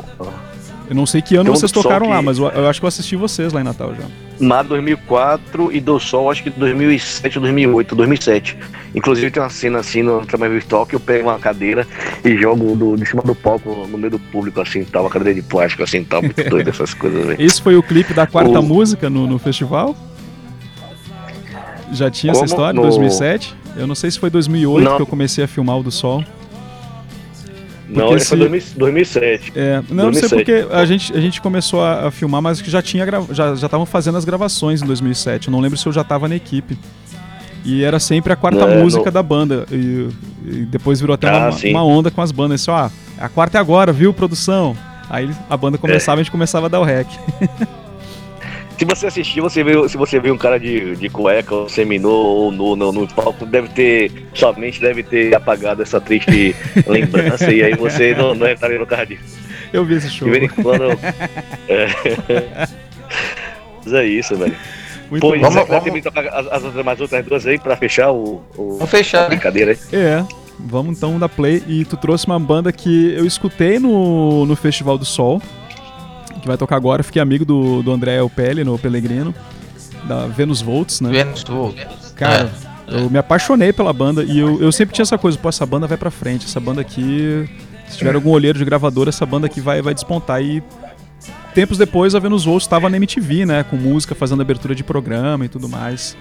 [0.90, 2.14] eu não sei que ano vocês tocaram que...
[2.14, 4.06] lá, mas eu, eu, acho que eu assisti vocês lá em Natal já.
[4.40, 8.58] Mada 2004 e do Sol acho que 2007 ou 2008, 2007.
[8.96, 11.86] Inclusive tem uma cena assim no Trabalho Virtual que eu pego uma cadeira
[12.24, 15.34] e jogo do, de cima do palco no meio do público assim, tal, uma cadeira
[15.34, 17.26] de plástico assim, tal, muito doido essas coisas.
[17.26, 17.42] Véio.
[17.42, 18.64] Esse foi o clipe da quarta o...
[18.64, 19.96] música no, no festival?
[21.92, 22.46] Já tinha Como?
[22.46, 22.82] essa história, no...
[22.84, 23.56] 2007?
[23.76, 24.96] Eu não sei se foi 2008 não.
[24.96, 26.24] que eu comecei a filmar o do Sol.
[27.90, 29.54] Não, esse foi 2007.
[29.56, 30.06] É, não, 2007.
[30.06, 33.06] não sei porque a gente, a gente começou a, a filmar, mas que já tinha
[33.32, 35.48] já já estavam fazendo as gravações em 2007.
[35.48, 36.78] Eu não lembro se eu já estava na equipe.
[37.64, 39.12] E era sempre a quarta é, música não...
[39.12, 39.66] da banda.
[39.72, 40.10] E,
[40.46, 42.62] e, depois virou até ah, uma, uma, onda com as bandas.
[42.62, 44.76] Só, ah, a quarta é agora, viu, produção?
[45.10, 46.20] Aí a banda começava é.
[46.20, 47.08] e a gente começava a dar o rec.
[48.78, 52.12] Se você assistir, você vê, se você vê um cara de, de cueca ou seminô
[52.12, 56.56] ou no, no, no palco, deve ter, somente deve ter apagado essa triste
[56.86, 59.40] lembrança e aí você não, não entraria no carro disso.
[59.74, 60.30] Eu vi esse show.
[60.30, 60.84] De vez em quando.
[61.68, 62.68] é.
[63.84, 64.56] Mas é isso, velho.
[65.10, 66.06] Muito Pô, vamos, vamos...
[66.06, 68.44] as, as outras, mais outras duas aí pra fechar o.
[68.56, 69.26] o vamos fechar.
[69.26, 69.78] A brincadeira aí.
[69.91, 70.24] É.
[70.60, 71.64] Vamos então dar play.
[71.68, 75.41] E tu trouxe uma banda que eu escutei no, no Festival do Sol
[76.42, 77.04] que vai tocar agora.
[77.04, 79.34] Fiquei amigo do, do André Opelli no Pellegrino,
[80.06, 81.10] da Venus Volts, né?
[81.10, 82.12] Venus Volts.
[82.16, 82.50] Cara,
[82.88, 85.66] é, eu me apaixonei pela banda e eu, eu sempre tinha essa coisa, pô, essa
[85.66, 87.50] banda vai pra frente, essa banda aqui,
[87.88, 90.42] se tiver algum olheiro de gravador, essa banda aqui vai, vai despontar.
[90.42, 90.64] E
[91.54, 93.64] tempos depois a Venus Volts estava na MTV, né?
[93.64, 96.16] Com música, fazendo abertura de programa e tudo mais.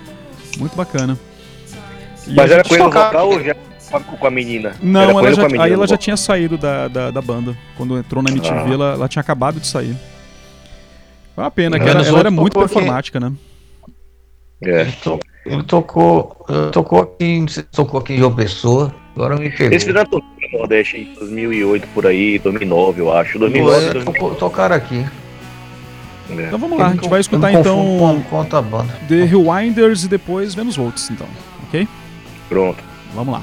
[0.59, 1.19] Muito bacana.
[2.27, 3.55] E Mas era coisa vocal ou já
[4.01, 4.74] com a menina?
[4.82, 7.56] Não, ela já, menina, aí ela já tinha saído da, da, da, banda.
[7.77, 8.73] Quando entrou na MTV, ah.
[8.73, 9.97] ela, ela tinha acabado de sair.
[11.35, 13.32] Foi uma pena, que ela, ela era muito performática, né?
[14.62, 14.82] É.
[14.82, 15.20] Ele, tocou.
[15.44, 15.62] Ele
[16.70, 17.62] tocou aqui.
[17.73, 18.94] Tocou aqui em João Pessoa.
[19.14, 19.77] Agora me pegou.
[19.77, 23.39] Esse já tocou no Nordeste em 2008 por aí, 2009, eu acho.
[23.39, 24.36] 2009, é, 2009.
[24.36, 25.05] tocaram aqui.
[26.31, 26.47] É.
[26.47, 28.23] Então vamos lá, a gente vai escutar então.
[28.28, 28.93] Conta a banda.
[29.09, 31.27] The Rewinders e depois Venus Volts, então,
[31.68, 31.86] ok?
[32.48, 32.82] Pronto.
[33.14, 33.43] Vamos lá.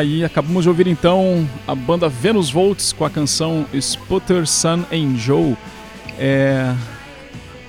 [0.00, 5.54] Aí acabamos de ouvir então a banda Venus Volts com a canção Sputter Sun Angel.
[6.18, 6.74] É...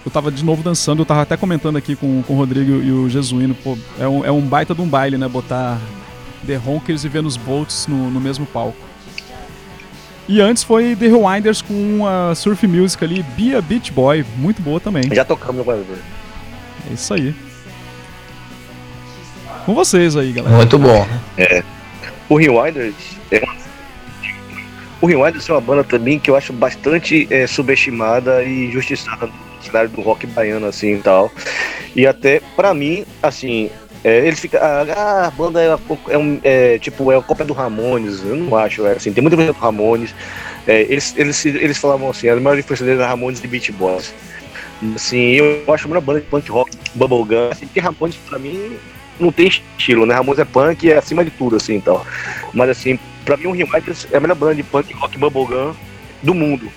[0.06, 2.90] Eu tava de novo dançando, eu tava até comentando aqui com, com o Rodrigo e
[2.90, 5.28] o Jesuíno, pô, é um, é um baita de um baile, né?
[5.28, 5.78] Botar
[6.48, 8.78] The Honkers e Venus Volts no, no mesmo palco.
[10.28, 14.62] E antes foi The Rewinders com a surf music ali, Be a Beach Boy, muito
[14.62, 15.03] boa também.
[15.14, 15.98] Já tocamos no.
[16.90, 17.36] É isso aí.
[19.66, 20.56] Com vocês aí, galera.
[20.56, 21.06] Muito bom.
[22.32, 22.95] O Rewinders
[23.30, 23.44] é
[25.02, 29.34] o Rewinders é uma banda também que eu acho bastante é, subestimada e injustiçada no
[29.62, 31.30] cenário do rock baiano assim e tal.
[31.94, 33.70] E até pra mim, assim,
[34.02, 35.78] é, ele fica ah, a banda é,
[36.08, 38.24] é um é, tipo é uma cópia do Ramones.
[38.24, 40.16] Eu não acho, é, assim, tem muita coisa do Ramones.
[40.66, 44.14] É, eles, eles eles falavam assim, a maior influência deles é Ramones e Beach Boys.
[44.95, 48.78] Assim, eu acho a melhor banda de punk rock bubblegum, assim, porque Ramones pra mim
[49.20, 50.16] não tem estilo, né?
[50.16, 52.02] Ramones é punk é acima de tudo, assim, então.
[52.54, 55.74] Mas assim, pra mim o Rewinders é a melhor banda de punk rock bubblegum
[56.22, 56.72] do mundo.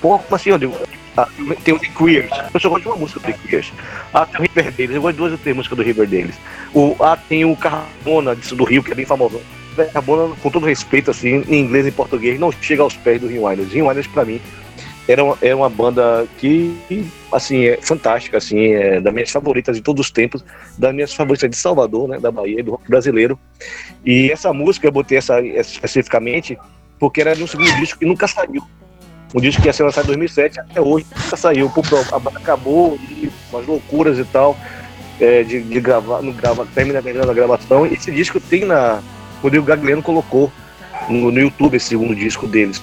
[0.00, 0.80] Pô, como assim, eu?
[1.16, 1.28] Ah,
[1.64, 2.30] tem o The Queers.
[2.54, 3.72] Eu só gosto de uma música do The Queers.
[4.14, 4.96] Ah, tem o River Deles.
[4.96, 6.34] Eu gosto de duas ou três músicas do River Deles.
[6.72, 9.40] O, ah, tem o Carbona disso do Rio, que é bem famoso.
[9.92, 13.72] Carbona, com todo respeito, assim, em inglês e português, não chega aos pés do Rewinders.
[13.72, 14.40] Rewinders, pra mim,
[15.08, 19.82] era uma, era uma banda que, assim, é fantástica, assim, é das minhas favoritas de
[19.82, 20.44] todos os tempos,
[20.78, 23.38] das minhas favoritas de Salvador, né, da Bahia, do rock brasileiro.
[24.04, 26.58] E essa música, eu botei essa especificamente,
[26.98, 28.62] porque era de um segundo disco que nunca saiu.
[29.34, 31.70] Um disco que ia ser lançado em 2007, até hoje nunca saiu.
[31.70, 31.82] Pô,
[32.12, 34.56] a banda acabou, e umas loucuras e tal,
[35.20, 37.86] é, de, de gravar, não grava, termina a gravação.
[37.86, 39.02] Esse disco tem na.
[39.38, 40.52] O Rodrigo Gagliano colocou
[41.08, 42.82] no, no YouTube esse segundo disco deles.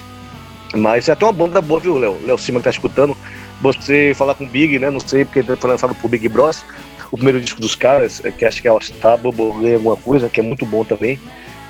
[0.74, 2.18] Mas é até uma banda boa, viu, Léo?
[2.24, 3.16] Léo Cima que tá escutando.
[3.60, 4.90] Você falar com o Big, né?
[4.90, 6.64] Não sei, porque foi lançado por Big Bros.
[7.10, 8.78] O primeiro disco dos caras, é, que acho que é o
[9.18, 11.18] Bubble alguma coisa, que é muito bom também.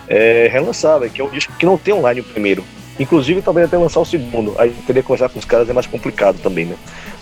[0.08, 2.64] É relançado, que é um disco que não tem online o primeiro.
[2.98, 4.54] Inclusive, talvez até lançar o segundo.
[4.58, 6.76] Aí teria que conversar com os caras, é mais complicado também, né?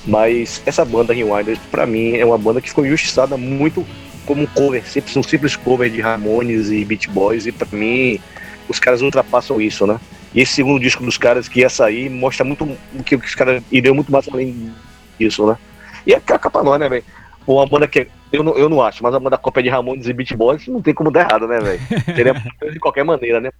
[0.06, 3.84] Mas essa banda Rewinders, pra mim, é uma banda que ficou injustiçada muito
[4.24, 8.18] como um cover, sempre um simples cover de Ramones e Beat Boys, e pra mim,
[8.68, 10.00] os caras ultrapassam isso, né?
[10.36, 13.62] E esse segundo disco dos caras que ia sair mostra muito o que os caras
[13.72, 14.70] iriam muito mais além
[15.18, 15.56] disso, né?
[16.06, 17.04] E é cá pra nós, né, velho?
[17.46, 20.12] Uma banda que eu não, eu não acho, mas a banda cópia de Ramones e
[20.12, 21.80] Beat Boys não tem como dar errado, né, velho?
[22.14, 22.34] Seria
[22.70, 23.50] de qualquer maneira, né?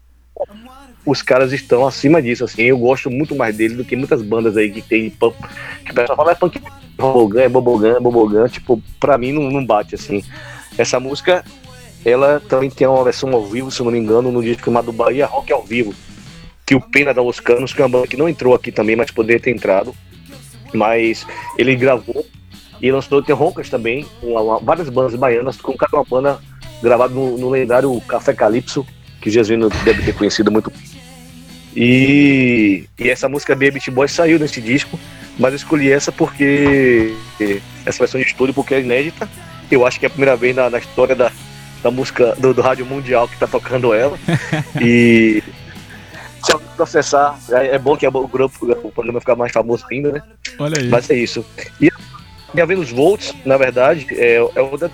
[1.06, 2.64] Os caras estão acima disso, assim.
[2.64, 5.34] Eu gosto muito mais deles do que muitas bandas aí que tem punk.
[5.82, 6.60] Que o pessoal fala, é punk,
[6.94, 8.48] Bobogan, é Bobogan, é Bobogan.
[8.48, 10.22] Tipo, pra mim não, não bate, assim.
[10.76, 11.42] Essa música,
[12.04, 15.24] ela também tem uma versão ao vivo, se não me engano, no disco chamado Bahia
[15.24, 15.94] Rock ao Vivo.
[16.66, 18.96] Que o Pena da Los Canos, que é uma banda que não entrou aqui também,
[18.96, 19.94] mas poderia ter entrado.
[20.74, 21.24] Mas
[21.56, 22.26] ele gravou
[22.82, 26.38] e lançou, tem Roncas também, uma- uma- várias bandas baianas, com cada uma banda
[26.82, 28.84] gravada no, no lendário Café Calypso,
[29.20, 30.70] que Jesus deve ter conhecido muito.
[31.74, 34.98] E, e essa música Beat Boy saiu nesse disco,
[35.38, 37.14] mas eu escolhi essa porque
[37.84, 39.28] essa versão de estúdio porque é inédita.
[39.70, 41.30] Eu acho que é a primeira vez na, na história da,
[41.82, 44.18] da música do, do rádio mundial que tá tocando ela.
[44.80, 45.42] e
[46.42, 50.12] se alguém processar, é, é bom que o grupo, o programa ficar mais famoso ainda,
[50.12, 50.22] né?
[50.58, 50.88] Olha aí.
[50.88, 51.44] Mas é isso.
[51.80, 51.90] E
[52.60, 54.90] a Venus Volts, na verdade, é, é uma da-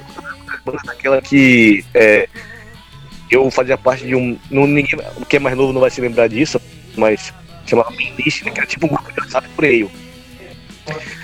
[0.64, 2.28] banda daquela que é,
[3.30, 4.38] eu fazia parte de um.
[4.50, 4.86] Não, ninguém
[5.28, 6.60] que é mais novo não vai se lembrar disso,
[6.96, 7.32] mas
[7.66, 9.88] chamava Playlist, né, que era tipo um grupo de WhatsApp por aí.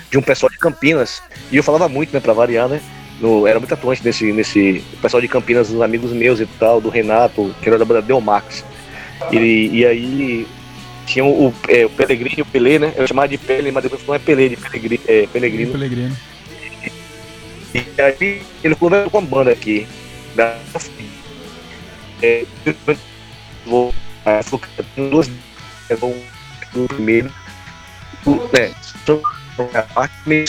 [0.09, 1.21] De um pessoal de Campinas.
[1.51, 2.81] E eu falava muito, né, pra variar, né?
[3.19, 6.89] No, era muito atuante nesse, nesse pessoal de Campinas, os amigos meus e tal, do
[6.89, 8.63] Renato, que era da banda Delmax.
[9.31, 10.47] E, e aí
[11.05, 12.93] tinha o, é, o Pellegrini e o Pelé, né?
[12.95, 15.01] Eu chamava de Pele, mas depois não é Pelé, de Pellegrini.
[15.07, 15.71] É, Pellegrino.
[15.71, 16.17] Pelegrino.
[17.73, 19.87] E aí ele conversou com a banda aqui.
[20.35, 20.57] Da,
[22.21, 22.45] é,
[23.65, 23.93] vou,
[24.23, 25.29] falou que tem duas
[25.89, 26.15] é, vou-
[26.73, 27.31] do primeiro.
[28.25, 28.71] o- É,
[30.25, 30.45] meio-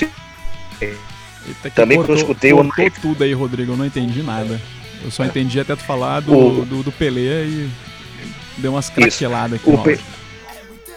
[0.80, 3.72] Eita, Também que eu cortou, escutei o- cortou tudo aí, Rodrigo.
[3.72, 4.60] Eu não entendi nada.
[5.02, 7.70] Eu só entendi até tu falar do, O- do, do Pelé e
[8.60, 9.70] deu umas craqueladas aqui.
[9.70, 9.98] O Pe-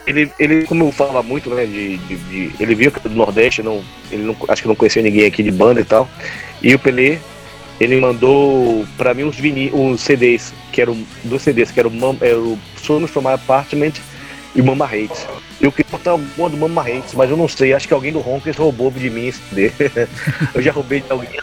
[0.06, 3.15] ele, ele, como eu falava muito, né, de, de, de- ele viu que era do
[3.15, 3.81] Nordeste, não,
[4.11, 6.10] ele não, acho que não conhecia ninguém aqui de banda e tal.
[6.61, 7.19] E o Pelé,
[7.80, 11.91] ele mandou pra mim uns, vini, uns CDs, que eram dois CDs, que eram
[12.22, 13.94] era o Songs from My Apartment
[14.56, 15.26] e o Mama Hates.
[15.61, 18.19] Eu queria botar alguma do Mama Hates, mas eu não sei, acho que alguém do
[18.19, 19.72] Ronkers roubou de mim esse CD.
[20.53, 21.40] eu já roubei de alguém.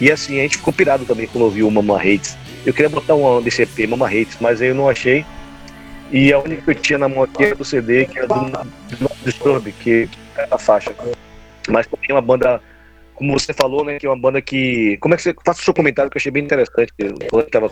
[0.00, 2.36] E assim, a gente ficou pirado também quando ouviu o Mama Hates.
[2.64, 5.24] Eu queria botar um desse EP, Mama Hates, mas aí eu não achei.
[6.10, 8.34] E a única que eu tinha na mão aqui era do CD, que era do
[8.34, 10.94] do Disturb, que é a faixa.
[11.68, 12.60] Mas também é uma banda,
[13.14, 14.98] como você falou, né, que é uma banda que...
[14.98, 15.34] Como é que você...
[15.44, 16.92] Faça o seu comentário que eu achei bem interessante.
[16.98, 17.70] que Eu tava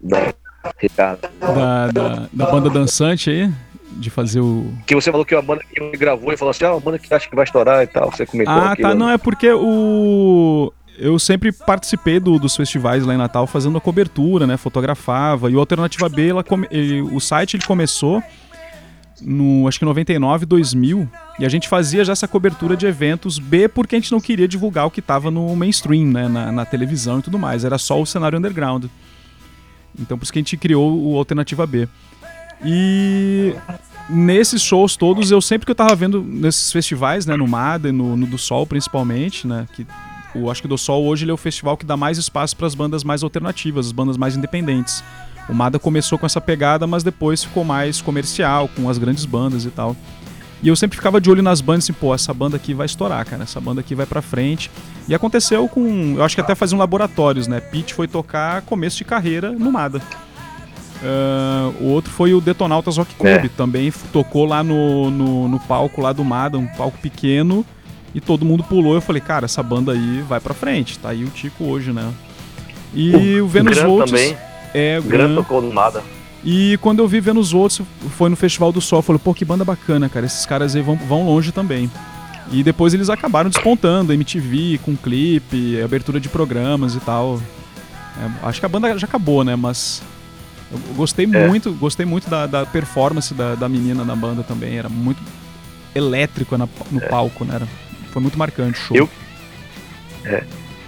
[0.00, 0.32] da
[0.78, 1.28] Ricardo.
[1.40, 3.50] Da, da, da banda dançante aí,
[3.92, 4.72] de fazer o.
[4.86, 6.98] Que você falou que é uma banda que gravou e falou assim, ah, uma banda
[6.98, 8.10] que acha que vai estourar e tal.
[8.10, 8.94] Você comentou Ah, aquilo, tá.
[8.94, 9.00] né?
[9.00, 10.72] Não, é porque o.
[10.98, 14.56] Eu sempre participei do- dos festivais lá em Natal fazendo a cobertura, né?
[14.56, 15.50] Fotografava.
[15.50, 18.22] E o Alternativa B, ela come- ele- o site ele começou
[19.22, 21.08] no acho que 99, 2000.
[21.38, 24.46] E a gente fazia já essa cobertura de eventos B porque a gente não queria
[24.46, 26.28] divulgar o que tava no mainstream, né?
[26.28, 27.64] Na, na televisão e tudo mais.
[27.64, 28.84] Era só o cenário underground.
[29.98, 31.88] Então por isso que a gente criou o Alternativa B.
[32.64, 33.54] E
[34.08, 37.92] nesses shows todos, eu sempre que eu tava vendo nesses festivais, né, no MADA e
[37.92, 39.86] no, no do Sol principalmente, né, que
[40.34, 42.66] o acho que do Sol hoje ele é o festival que dá mais espaço para
[42.66, 45.02] as bandas mais alternativas, as bandas mais independentes.
[45.48, 49.64] O MADA começou com essa pegada, mas depois ficou mais comercial, com as grandes bandas
[49.64, 49.94] e tal.
[50.62, 53.26] E eu sempre ficava de olho nas bandas, assim, pô, essa banda aqui vai estourar,
[53.26, 54.70] cara, essa banda aqui vai pra frente.
[55.06, 57.60] E aconteceu com, eu acho que até faziam laboratórios, né?
[57.60, 60.00] Pete foi tocar começo de carreira no MADA.
[61.02, 63.48] Ah, o outro foi o Detonautas Rock Club, É.
[63.48, 67.64] também tocou lá no, no, no palco lá do Mada, um palco pequeno,
[68.14, 68.94] e todo mundo pulou.
[68.94, 72.12] Eu falei, cara, essa banda aí vai pra frente, tá aí o Tico hoje, né?
[72.94, 74.36] E o, Venus Gran Volts também.
[74.72, 75.34] é o Gran Gran.
[75.36, 76.02] tocou no nada.
[76.44, 77.80] E quando eu vi Venus Volts,
[78.16, 80.82] foi no Festival do Sol, eu falei, pô, que banda bacana, cara, esses caras aí
[80.82, 81.90] vão, vão longe também.
[82.52, 87.40] E depois eles acabaram despontando, MTV, com clipe, abertura de programas e tal.
[88.20, 89.56] É, acho que a banda já acabou, né?
[89.56, 90.02] Mas
[90.70, 91.48] Eu gostei É.
[91.48, 94.76] muito, gostei muito da, da performance da, da menina na banda também.
[94.76, 95.20] Era muito
[95.94, 97.54] elétrico na- no palco, né?
[97.56, 97.68] Era-
[98.14, 98.96] foi muito marcante o show.
[98.96, 99.10] Eu-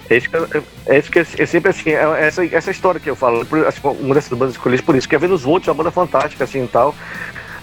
[0.09, 2.97] É isso que, eu- é, isso que é, é sempre assim, é essa, essa história
[2.99, 5.71] que eu falo, assim, uma dessas bandas escolhidas por isso, que a Venus Volt é
[5.71, 6.95] uma banda fantástica, assim, e tal,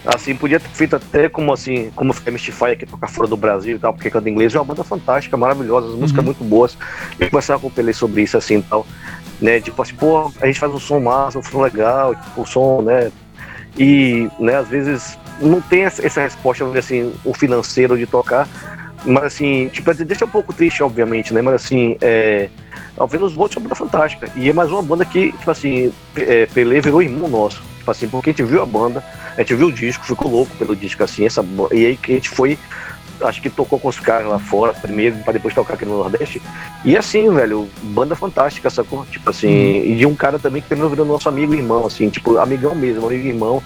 [0.04, 3.36] assim, podia ter feito até como, assim, como foi a Mystify, que toca fora do
[3.38, 6.26] Brasil e tal, porque canta inglês, é uma banda fantástica, maravilhosa, as músicas Uhum.
[6.26, 6.76] muito boas,
[7.18, 8.86] eu conversava com o Pelé sobre isso, assim, e tal,
[9.40, 12.46] né, tipo assim, pô, a gente faz um som massa, um som legal, tipo, o
[12.46, 13.10] som, né,
[13.78, 18.46] e, né, às vezes não tem essa, resposta, assim, o financeiro de tocar,
[19.04, 21.42] mas assim, tipo, deixa um pouco triste, obviamente, né?
[21.42, 22.48] Mas assim, é.
[22.98, 24.30] A Venus Volt é uma banda fantástica.
[24.36, 27.62] E é mais uma banda que, tipo assim, é, Pelé virou irmão nosso.
[27.78, 29.04] Tipo assim, porque a gente viu a banda,
[29.36, 32.14] a gente viu o disco, ficou louco pelo disco, assim, essa E aí que a
[32.14, 32.58] gente foi.
[33.20, 36.42] Acho que tocou com os caras lá fora primeiro, pra depois tocar aqui no Nordeste.
[36.84, 39.04] E assim, velho, banda fantástica, sacou?
[39.06, 42.10] Tipo assim, e de um cara também que terminou virando nosso amigo e irmão, assim,
[42.10, 43.62] tipo, amigão mesmo, amigo e irmão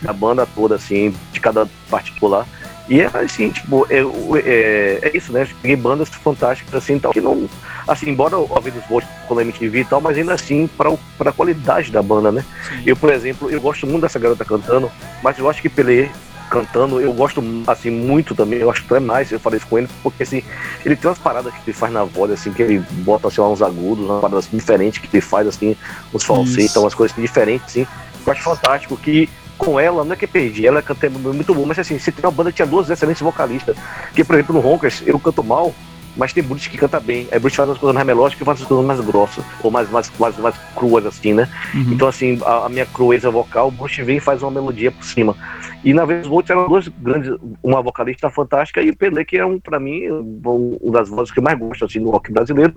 [0.00, 2.46] da banda toda, assim, de cada particular.
[2.88, 4.00] E é assim, tipo, é,
[4.44, 5.46] é, é isso, né?
[5.60, 7.48] Peguei bandas fantásticas assim tal, que não.
[7.86, 11.32] Assim, embora o Avenus Volt com a MTV e tal, mas ainda assim, para a
[11.32, 12.44] qualidade da banda, né?
[12.84, 14.90] Eu, por exemplo, eu gosto muito dessa garota cantando,
[15.22, 16.10] mas eu acho que Pelé
[16.50, 19.88] cantando, eu gosto assim muito também, eu acho até mais, eu falei isso com ele,
[20.02, 20.42] porque assim,
[20.84, 23.62] ele tem umas paradas que ele faz na voz, assim, que ele bota assim, uns
[23.62, 25.74] agudos, umas paradas assim, diferentes que ele faz, assim,
[26.12, 27.86] uns falsetes, umas coisas assim, diferentes, assim.
[28.26, 29.30] Eu acho fantástico que
[29.64, 32.32] com ela, não é que perdi, ela canta muito bom, mas assim, você tem uma
[32.32, 33.76] banda que tinha duas excelentes vocalistas,
[34.12, 35.72] que por exemplo no Ronkers eu canto mal,
[36.16, 37.26] mas tem Bruce que canta bem.
[37.32, 39.90] Aí Bruce faz umas coisas mais melódicas e faz umas coisas mais grossas, ou mais,
[39.90, 41.48] mais, mais, mais cruas, assim, né?
[41.74, 41.92] Uhum.
[41.92, 45.04] Então, assim, a, a minha crueza vocal, o Bruce vem e faz uma melodia por
[45.04, 45.36] cima.
[45.84, 49.44] E na vez Volt eram duas grandes, uma vocalista fantástica e o Pelé, que é
[49.44, 52.74] um, pra mim, um, um das vozes que eu mais gosto, assim, no rock brasileiro.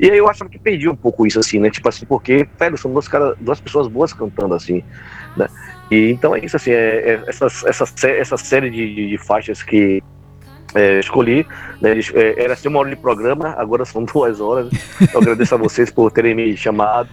[0.00, 1.70] E aí eu achava que perdi um pouco isso, assim, né?
[1.70, 4.82] Tipo assim, porque, velho, são duas, cara, duas pessoas boas cantando, assim,
[5.36, 5.46] né?
[5.90, 6.74] E então é isso, assim, é,
[7.10, 10.02] é essa, essa, essa série de, de- de faixas que
[10.76, 11.46] é, escolhi,
[11.80, 14.68] né, é, era ser uma hora de programa, agora são duas horas.
[15.12, 17.08] Eu agradeço a vocês por terem me chamado.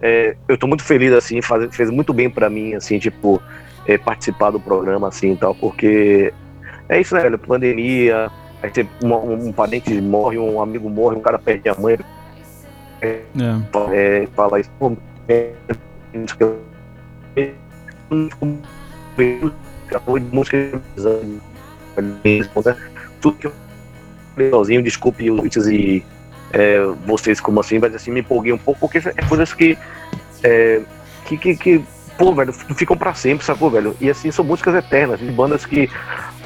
[0.00, 3.40] É, eu tô muito feliz, assim, faz, fez muito bem pra mim, assim, tipo,
[3.86, 6.32] é, participar do programa, assim, e tal, porque
[6.88, 8.30] é isso, né, velho, pandemia,
[8.62, 11.98] aí tem um, um parente morre, um amigo morre, um cara perde a mãe,
[13.02, 13.20] É.
[13.92, 14.70] é, fala isso,
[15.28, 15.52] é,
[16.14, 16.54] música
[22.64, 22.76] né?
[23.24, 23.52] Tudo que eu
[24.34, 26.04] falei sozinho, desculpe os tweets e
[26.52, 29.78] é, vocês como assim, mas assim, me empolguei um pouco, porque é coisas que
[30.42, 30.82] é,
[31.24, 31.84] que, que, que,
[32.18, 33.96] pô, velho, ficam pra sempre, sacou, velho?
[33.98, 35.88] E assim, são músicas eternas, de bandas que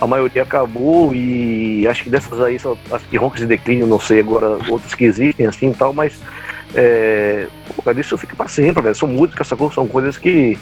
[0.00, 3.98] a maioria acabou e acho que dessas aí são as que roncas de declínio, não
[3.98, 6.20] sei agora, outras que existem assim e tal, mas
[6.76, 8.94] é, pô, isso fica pra sempre, velho.
[8.94, 9.72] São músicas, sacou?
[9.72, 10.56] São coisas que,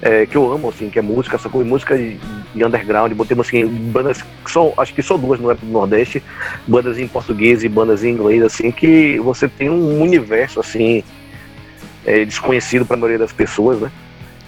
[0.00, 1.60] é, que eu amo, assim, que é música, sacou?
[1.60, 2.16] E música de,
[2.54, 6.22] de underground, botei assim, bandas que são, acho que só duas no do Nordeste,
[6.66, 11.02] bandas em português e bandas em inglês, assim, que você tem um universo, assim,
[12.06, 13.90] é, desconhecido pra maioria das pessoas, né?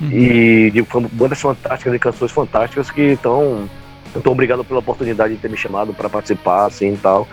[0.00, 0.10] Uhum.
[0.12, 0.82] E de
[1.12, 3.68] bandas fantásticas e canções fantásticas que estão.
[4.16, 7.28] Então, obrigado pela oportunidade de ter me chamado para participar, assim e tal,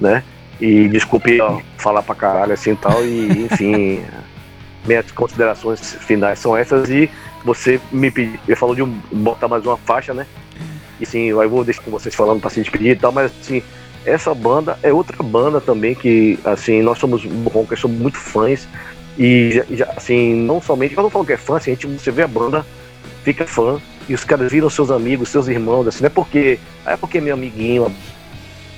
[0.00, 0.22] né?
[0.60, 4.04] E desculpe ó, falar pra caralho, assim e tal, e enfim,
[4.86, 6.88] minhas considerações finais são essas.
[6.88, 7.10] E
[7.44, 10.26] você me pediu, falou de um, botar mais uma faixa, né?
[11.00, 13.62] E sim, eu vou deixar com vocês falando pra se despedir e tal, mas assim,
[14.04, 18.68] essa banda é outra banda também que, assim, nós somos rockers, somos muito fãs.
[19.18, 22.10] E, já- assim, não somente, eu não falo que é fã, assim, a gente, você
[22.10, 22.66] vê a banda,
[23.22, 26.96] fica fã, e os caras viram seus amigos, seus irmãos, assim, não é porque, é
[26.96, 27.90] porque é meu amiguinho, a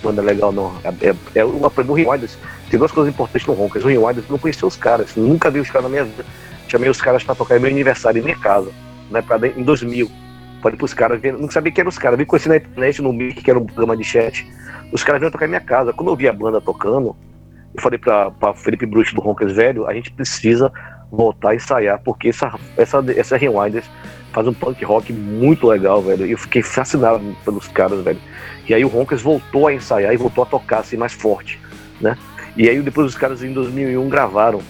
[0.03, 0.75] banda é legal, não.
[0.85, 2.37] É, é, é o o Rewinders,
[2.71, 3.85] tem duas coisas importantes no Ronkers.
[3.85, 6.25] O eu não conhecia os caras, nunca vi os caras na minha vida.
[6.69, 8.71] Chamei os caras pra tocar em meu aniversário, em minha casa,
[9.11, 10.11] né, dentro- em 2000.
[10.63, 13.43] Falei pros caras, não sabia quem eram os caras, vi conheci na internet, no Mic,
[13.43, 14.47] que era um programa de chat.
[14.93, 15.93] Os caras vieram tocar em minha casa.
[15.93, 17.15] Quando eu vi a banda tocando,
[17.75, 20.73] eu falei pra, pra Felipe Bruce do Ronkers Velho, a gente precisa
[21.11, 23.89] voltar a ensaiar, porque essa, essa, essa Rewinders
[24.33, 26.27] faz um punk rock muito legal, velho.
[26.27, 28.19] Eu fiquei fascinado pelos caras, velho.
[28.69, 31.61] E aí o Ronkers voltou a ensaiar e voltou a tocar assim mais forte,
[32.01, 32.17] né?
[32.57, 34.61] E aí depois os caras em 2001 gravaram.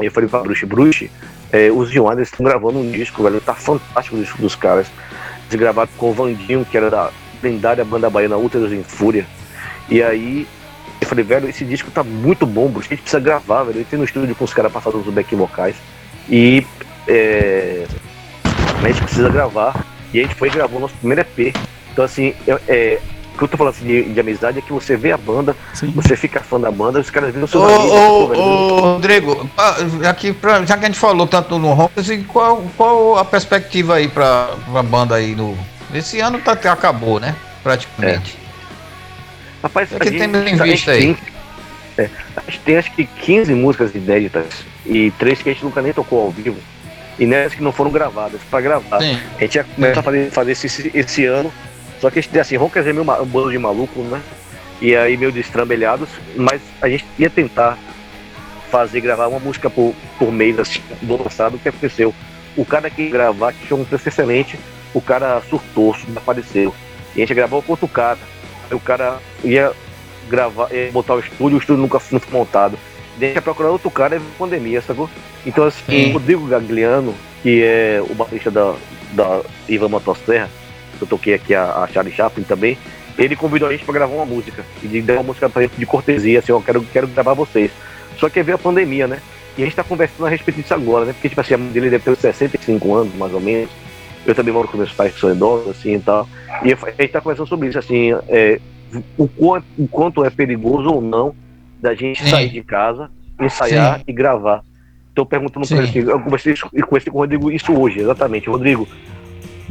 [0.00, 1.10] Eu falei pra Bruce, Bruce,
[1.52, 3.40] é, os Rewinders estão gravando um disco, velho.
[3.40, 4.86] Tá fantástico o disco dos caras.
[5.48, 7.10] Eles gravaram com o Vandinho, que era da
[7.42, 9.26] lendária banda baiana Úteros em Fúria.
[9.88, 10.46] E aí
[11.00, 12.88] eu falei, velho, esse disco tá muito bom, Bruce.
[12.88, 13.78] A gente precisa gravar, velho.
[13.78, 15.76] Eu entrei no estúdio com os caras pra fazer os back vocais.
[16.28, 16.66] E
[17.06, 17.86] é,
[18.82, 19.84] a gente precisa gravar.
[20.12, 21.54] E a gente foi e gravou o nosso primeiro EP.
[21.92, 22.34] Então, assim,
[22.66, 23.00] é,
[23.38, 25.92] que eu tô falando assim de, de amizade é que você vê a banda, Sim.
[25.94, 27.90] você fica fã da banda, os caras viram Ô, seus amigos.
[27.92, 29.50] ô, velho, ô, Rodrigo,
[30.08, 34.08] aqui pra, já que a gente falou tanto no e qual, qual a perspectiva aí
[34.08, 35.56] pra, pra banda aí no.
[35.94, 37.34] Esse ano tá, acabou, né?
[37.62, 38.36] Praticamente.
[39.62, 41.14] Rapaz, O a que gente- temos em vista aí?
[41.14, 41.16] tem-
[41.98, 44.46] é, a gente tem acho que 15 músicas inéditas
[44.86, 46.56] e três que a gente nunca nem tocou ao vivo.
[47.18, 49.00] E nessas que não foram gravadas, pra gravar.
[49.00, 49.18] Sim.
[49.36, 51.52] A gente ia começar a fazer, fazer esse, esse ano.
[52.00, 54.20] Só que a gente tem assim, Roncas é meio um bando de maluco, né?
[54.80, 57.76] E aí meio destrambelhados, mas a gente ia tentar
[58.70, 62.14] fazer, gravar uma música por, por mês, assim, do passado, o que aconteceu?
[62.56, 64.58] O cara que ia gravar, que tinha um preço excelente,
[64.94, 66.74] o cara surtou, desapareceu.
[67.14, 68.18] E a gente gravou com outro cara.
[68.70, 69.72] Aí o cara ia
[70.28, 72.78] gravar, ia botar o estúdio, o estúdio nunca foi montado.
[73.16, 75.10] Deixa procurar outro cara e a pandemia, sacou?
[75.44, 76.10] Então assim, Sim.
[76.10, 78.74] o Rodrigo Gagliano, que é o baterista da,
[79.12, 80.48] da Ivan Motosserra,
[81.04, 82.78] eu toquei aqui a, a Charlie Chaplin também,
[83.18, 84.64] ele convidou a gente pra gravar uma música.
[84.82, 87.70] E deu uma música pra gente de cortesia, assim, ó, quero, quero gravar vocês.
[88.16, 89.20] Só que veio a pandemia, né?
[89.56, 91.12] E a gente tá conversando a respeito disso agora, né?
[91.12, 93.70] Porque, tipo assim, a mãe dele deve ter uns 65 anos, mais ou menos.
[94.24, 96.28] Eu também moro com meus pais que são idosos, assim, e tal.
[96.62, 98.60] E a gente tá conversando sobre isso, assim, é,
[99.16, 101.34] o, quanto, o quanto é perigoso ou não
[101.80, 102.30] da gente Sim.
[102.30, 103.10] sair de casa,
[103.40, 104.04] ensaiar Sim.
[104.06, 104.62] e gravar.
[105.12, 108.00] Então, perguntando pra ele assim, eu conversei, isso, eu conversei com o Rodrigo isso hoje,
[108.00, 108.48] exatamente.
[108.48, 108.86] Rodrigo,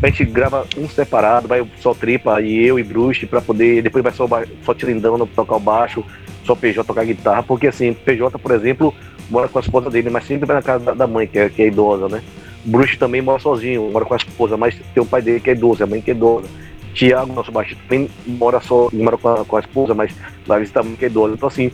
[0.01, 3.81] a gente grava um separado, vai só tripa e eu e Bruce pra poder.
[3.81, 4.27] Depois vai só,
[4.63, 6.03] só Tirindão tocar o baixo,
[6.43, 8.93] só PJ tocar guitarra, porque assim, PJ, por exemplo,
[9.29, 11.61] mora com a esposa dele, mas sempre vai na casa da- mãe, que é, que
[11.63, 12.21] é idosa, né?
[12.63, 15.53] Bruce também mora sozinho, mora com a esposa, mas tem o pai dele que é
[15.53, 16.47] idoso, a mãe que é idosa.
[16.93, 20.13] Tiago, nosso baixista, também mora só, mora com a, com a esposa, mas
[20.47, 21.33] mãe que é idosa.
[21.33, 21.71] Então assim,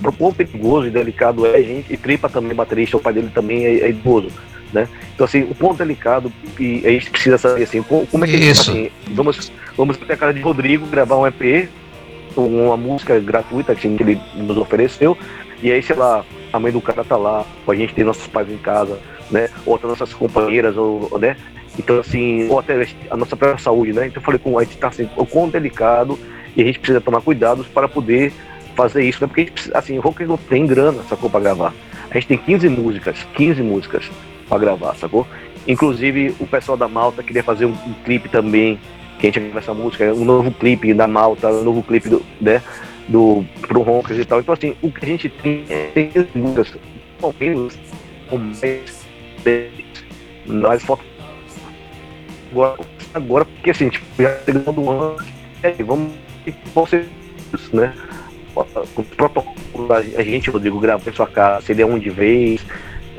[0.00, 3.30] pro quão perigoso e delicado é a gente, e Tripa também, baterista, o pai dele
[3.34, 4.28] também é, é idoso,
[4.72, 4.88] né?
[5.14, 8.36] Então assim, o ponto delicado, e a gente precisa saber assim, co- como é que
[8.36, 8.70] Isso.
[8.70, 11.68] assim, vamos, vamos até a casa de Rodrigo gravar um EP,
[12.36, 15.16] uma música gratuita que ele nos ofereceu,
[15.62, 18.50] e aí, sei lá, a mãe do cara tá lá, a gente tem nossos pais
[18.50, 18.98] em casa,
[19.30, 19.48] né?
[19.64, 21.36] Ou até nossas companheiras, ou, né?
[21.78, 24.06] Então, assim, ou até a nossa própria saúde, né?
[24.06, 26.18] Então eu falei com a gente tá assim, o quão delicado
[26.56, 28.32] e a gente precisa tomar cuidados para poder
[28.74, 29.26] fazer isso, né?
[29.26, 31.72] Porque a gente precisa, assim, o rock não tem grana, sacou, pra gravar.
[32.10, 34.10] A gente tem 15 músicas, 15 músicas
[34.52, 35.26] pra gravar, sacou?
[35.66, 38.78] Inclusive, o pessoal da Malta queria fazer um, um clipe também,
[39.18, 42.22] que a gente grava essa música, um novo clipe da Malta, um novo clipe do,
[42.40, 42.62] né?
[43.08, 44.40] Do, pro Roncas e tal.
[44.40, 46.74] Então, assim, o que a gente tem é tem 15 músicas,
[47.18, 47.78] pelo menos,
[50.46, 51.02] nós falta
[52.50, 52.78] agora,
[53.14, 55.16] agora, porque assim, tipo, já chegando do ano,
[55.62, 56.12] é, vamos
[56.74, 57.06] você,
[57.72, 57.94] né?
[58.54, 62.62] Com os protocolos, a gente, Rodrigo, grava em sua casa, seria um de vez,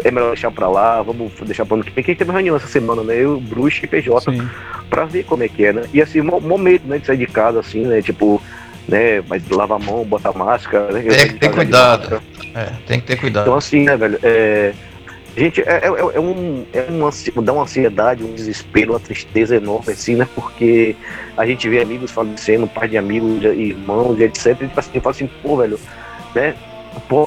[0.04, 2.04] é melhor deixar pra lá, vamos deixar pra ano que vem.
[2.04, 3.16] Quem teve uma reunião essa semana, né?
[3.16, 4.48] Eu, Bruce e PJ, Sim.
[4.90, 5.84] pra ver como é que é, né?
[5.94, 8.02] E assim, mo- momento, né, de sair de casa, assim, né?
[8.02, 8.42] Tipo,
[8.88, 11.02] né, mas lava a mão, bota máscara, né?
[11.02, 12.22] Tem que ter cuidado.
[12.56, 13.44] É, tem que ter cuidado.
[13.44, 14.20] Então, assim, né, velho?
[14.24, 14.74] É,
[15.38, 17.10] gente, é, é, é um, é uma,
[17.44, 20.28] dá uma ansiedade, um desespero, uma tristeza enorme, assim, né?
[20.36, 20.96] Porque
[21.38, 24.48] a gente vê amigos falecendo, pai de amigos, irmãos, e etc.
[24.48, 25.80] E tipo assim, fala assim, pô, velho,
[26.36, 26.56] né?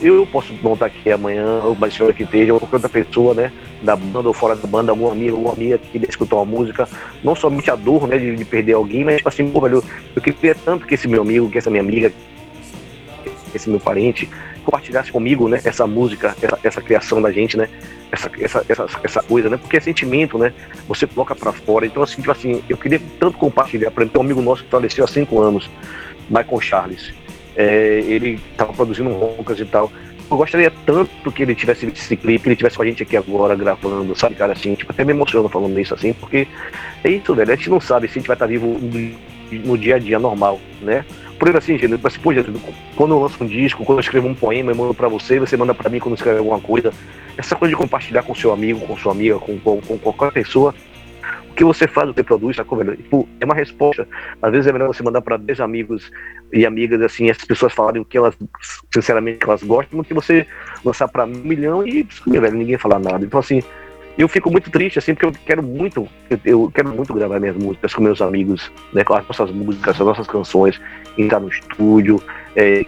[0.03, 3.35] Eu posso não estar aqui amanhã, ou mais senhora que esteja, ou qualquer outra pessoa,
[3.35, 3.53] né?
[3.83, 6.89] Da banda ou fora da banda, algum amigo, alguma amiga que escutar uma música.
[7.23, 8.19] Não somente a dor, né?
[8.19, 9.83] De, de perder alguém, mas tipo assim, pô, velho,
[10.15, 12.13] eu queria tanto que esse meu amigo, que essa minha amiga,
[13.55, 14.29] esse meu parente,
[14.67, 17.69] compartilhasse comigo, né, essa música, essa, essa criação da gente, né,
[18.11, 20.53] essa, essa, essa, essa coisa, né, porque é sentimento, né,
[20.89, 21.87] você coloca pra fora.
[21.87, 25.05] Então, assim, tipo assim, eu queria tanto compartilhar, por exemplo, um amigo nosso que faleceu
[25.05, 25.71] há cinco anos,
[26.29, 27.15] Michael Charles,
[27.57, 29.91] é, ele tava produzindo roncas e tal.
[30.29, 33.03] Eu gostaria tanto que ele tivesse visto esse clipe, que ele tivesse com a gente
[33.03, 36.49] aqui agora gravando, sabe, cara, assim, tipo, até me emociona falando isso assim, porque
[37.05, 38.77] é isso, velho, a gente não sabe se a gente vai estar vivo
[39.65, 41.05] no, dia a dia normal, né?
[41.39, 42.61] Por exemplo, assim, gente, mas, pô, Jesus,
[42.97, 45.57] quando eu lanço um disco, quando eu escrevo um poema, eu mando pra você, você
[45.57, 46.93] manda pra mim quando escreve alguma coisa.
[47.37, 50.75] Essa coisa de compartilhar com seu amigo, com sua amiga, com, com, com qualquer pessoa,
[51.57, 52.97] que você faz, o que produz, sacou, velho?
[52.97, 54.07] Tipo, é uma resposta.
[54.41, 56.11] Às vezes é melhor você mandar pra 10 amigos
[56.53, 58.37] e amigas, assim, essas pessoas falarem o que elas,
[58.93, 60.47] sinceramente, que elas gostam, do que você
[60.85, 63.25] lançar pra um milhão e, velho, ninguém falar nada.
[63.25, 63.63] Então, assim,
[64.17, 66.09] eu fico muito triste, assim, porque eu quero muito,
[66.45, 70.07] eu quero muito gravar minhas músicas com meus amigos, né, com as nossas músicas, as
[70.07, 70.81] nossas canções,
[71.19, 72.23] entrar no estúdio,
[72.55, 72.85] é,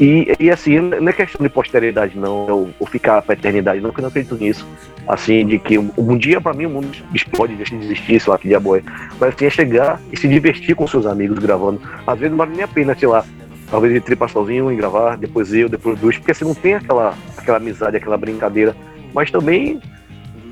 [0.00, 3.90] e, e assim, não é questão de posteridade não, ou, ou ficar pra eternidade não,
[3.90, 4.66] porque eu não acredito nisso,
[5.06, 8.32] assim, de que um, um dia pra mim o mundo explode, deixa de existir, sei
[8.32, 8.82] lá, que diabo é,
[9.20, 12.52] mas assim, é chegar e se divertir com seus amigos gravando, às vezes não vale
[12.52, 13.24] nem a pena, sei lá,
[13.70, 17.14] talvez ele tripa sozinho e gravar, depois eu, depois dois, porque assim, não tem aquela,
[17.36, 18.74] aquela amizade, aquela brincadeira,
[19.12, 19.80] mas também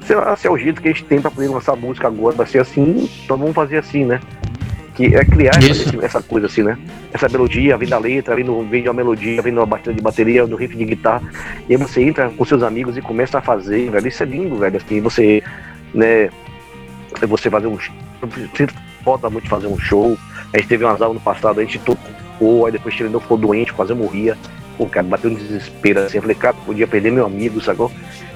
[0.03, 2.37] sei lá, se é o jeito que a gente tem pra poder lançar música agora,
[2.37, 4.21] vai ser assim, então vamos fazer assim, né?
[4.99, 6.77] Que é criar essa, essa coisa assim, né?
[7.13, 9.95] Essa melodia, vem da letra, vem, no, vem de uma melodia, vem de uma batida
[9.95, 11.23] de bateria, do riff de guitarra,
[11.69, 14.57] e aí você entra com seus amigos e começa a fazer, velho, isso é lindo,
[14.57, 15.41] velho, assim, você,
[15.95, 16.29] né,
[17.29, 17.95] você fazer um show,
[18.57, 20.19] sinto falta muito fazer um show,
[20.53, 23.39] a gente teve umas aulas no passado, a gente tocou, aí depois ele não ficou
[23.39, 24.37] doente, quase morria,
[24.77, 27.93] pô, cara, bateu um desespero, assim, eu falei, cara, podia perder meu amigo, sacou?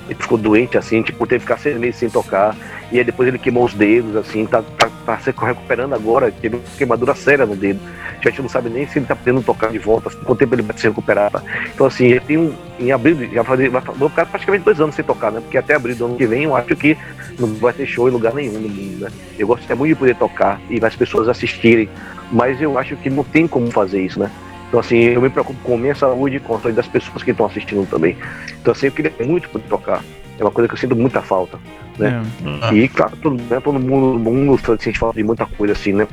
[0.09, 2.56] Ele ficou doente, assim, tipo, teve que ficar seis meses sem tocar,
[2.93, 6.59] e aí depois ele queimou os dedos, assim, tá, tá, tá se recuperando agora, teve
[6.77, 7.81] queimadura séria no dedo.
[8.20, 10.62] A gente não sabe nem se ele tá podendo tocar de volta, quanto tempo ele
[10.62, 11.31] vai se recuperar.
[11.31, 11.43] Tá?
[11.74, 12.55] Então, assim, ele tem um.
[12.79, 15.41] Em abril, já fazer, vai, vou ficar praticamente dois anos sem tocar, né?
[15.41, 16.97] Porque até abril do ano que vem eu acho que
[17.39, 19.11] não vai ter show em lugar nenhum no mundo, né?
[19.39, 21.89] Eu gostaria muito de poder tocar e as pessoas assistirem,
[22.33, 24.29] mas eu acho que não tem como fazer isso, né?
[24.73, 27.23] Então, assim, eu me preocupo com a minha saúde e com a saúde das pessoas
[27.23, 28.16] que estão assistindo também.
[28.61, 30.03] Então, assim, eu queria muito poder tocar.
[30.43, 31.59] É uma coisa que eu sinto muita falta.
[31.97, 32.23] Né?
[32.70, 32.74] É.
[32.74, 36.09] E, claro, todo, né, todo mundo, mundo sente falta de muita coisa assim, né?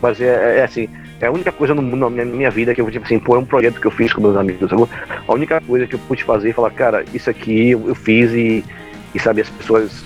[0.00, 0.88] Mas é, é assim,
[1.20, 3.36] é a única coisa no mundo, na minha, minha vida que eu, tipo assim, pô,
[3.36, 4.70] é um projeto que eu fiz com meus amigos.
[4.70, 4.88] sacou?
[5.26, 8.32] A única coisa que eu pude fazer é falar, cara, isso aqui eu, eu fiz
[8.32, 8.64] e,
[9.14, 10.04] e, sabe, as pessoas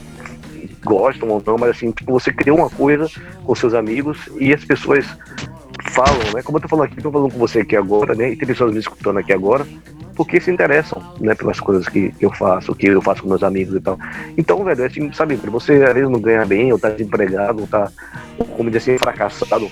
[0.85, 3.11] gostam ou não, mas assim, tipo, você criou uma coisa
[3.45, 5.07] com seus amigos e as pessoas
[5.91, 6.43] falam, né?
[6.43, 8.33] Como eu tô falando aqui, tô falando com você aqui agora, né?
[8.33, 9.67] E tem pessoas me escutando aqui agora,
[10.15, 13.77] porque se interessam, né, pelas coisas que, eu faço, que eu faço com meus amigos
[13.77, 13.99] e tal.
[14.37, 17.67] Então, velho, é assim, sabe, você às vezes não ganha bem, ou tá desempregado, ou
[17.67, 17.91] tá,
[18.57, 19.71] como dizer assim, fracassado,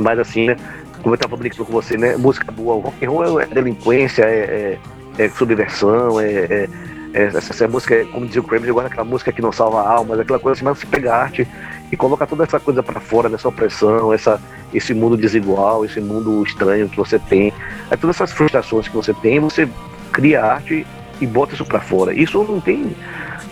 [0.00, 0.56] mas assim, né,
[1.02, 4.78] como eu tava falando com você, né, música boa, rock and roll é delinquência, é,
[5.18, 6.68] é, é subversão, é, é,
[7.14, 10.20] é- essa, essa música, como dizia o Kramer, agora aquela música que não salva almas,
[10.20, 11.46] aquela coisa assim, mas você pega arte
[11.92, 14.40] e coloca toda essa coisa pra fora, dessa opressão, essa,
[14.72, 17.52] esse mundo desigual, esse mundo estranho que você tem,
[17.90, 19.68] é todas essas frustrações que você tem, você
[20.10, 20.86] cria arte
[21.20, 22.14] e bota isso pra fora.
[22.14, 22.96] Isso não tem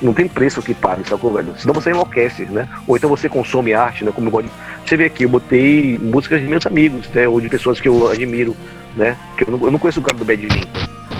[0.00, 1.52] não tem preço que pague, sacou, velho?
[1.58, 2.66] Senão você enlouquece, né?
[2.86, 4.10] Ou então você consome arte, né?
[4.10, 4.50] Como eu gosto.
[4.86, 7.28] Você vê aqui, eu botei músicas de meus amigos, né?
[7.28, 8.56] Ou de pessoas que eu admiro,
[8.96, 9.14] né?
[9.36, 10.68] Que eu não, eu não conheço o cara do Bad Link.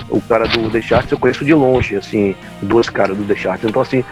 [0.09, 3.69] O cara do The Charts eu conheço de longe, assim, duas caras do The Charts.
[3.69, 4.03] Então, assim,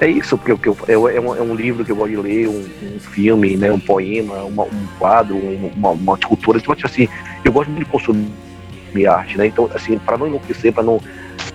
[0.00, 2.64] é isso, porque, eu, é, um, é um livro que eu gosto de ler, um,
[2.96, 3.70] um filme, né?
[3.70, 6.58] Um poema, uma- um quadro, um- uma, uma escultura.
[6.58, 7.08] Então, tipo assim,
[7.44, 9.46] eu gosto muito de consumir arte, né?
[9.46, 11.00] Então, assim, para não enlouquecer, para não,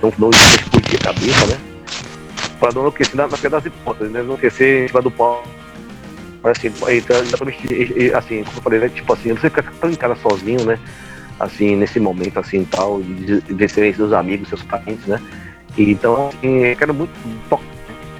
[0.01, 1.57] não, não explodir a cabeça, né?
[2.59, 4.19] Para não enlouquecer na, na pedra das hipóteses, né?
[4.19, 5.43] Não enlouquecer em cima do pau.
[6.41, 7.17] Mas assim, então,
[8.17, 8.89] assim, como eu falei, né?
[8.89, 10.79] Tipo assim, você fica em casa sozinho, né?
[11.39, 15.19] Assim, nesse momento, assim, tal, de, de seus amigos, seus parentes, né?
[15.77, 17.11] Então, assim, eu quero muito
[17.49, 17.63] tocar,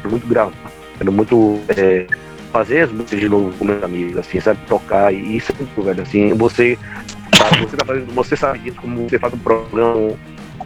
[0.08, 2.06] muito gravar, quero muito é,
[2.52, 4.60] fazer as músicas de novo com meus amigos, assim, sabe?
[4.68, 6.78] Tocar, e isso é muito, velho, assim, você,
[7.60, 10.14] você, tá fazendo, você sabe disso, como você faz um programa,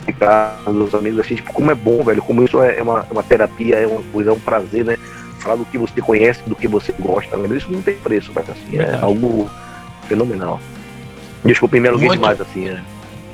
[0.06, 3.24] ficar com meus amigos, assim, tipo, como é bom, velho, como isso é uma, uma
[3.24, 4.98] terapia, é uma coisa, é um prazer, né?
[5.40, 8.48] Falar do que você conhece, do que você gosta, velho, isso não tem preço, velho,
[8.50, 9.50] assim, é algo
[10.08, 10.60] fenomenal.
[11.44, 12.12] Desculpa, me Muito.
[12.14, 12.84] demais, assim, né?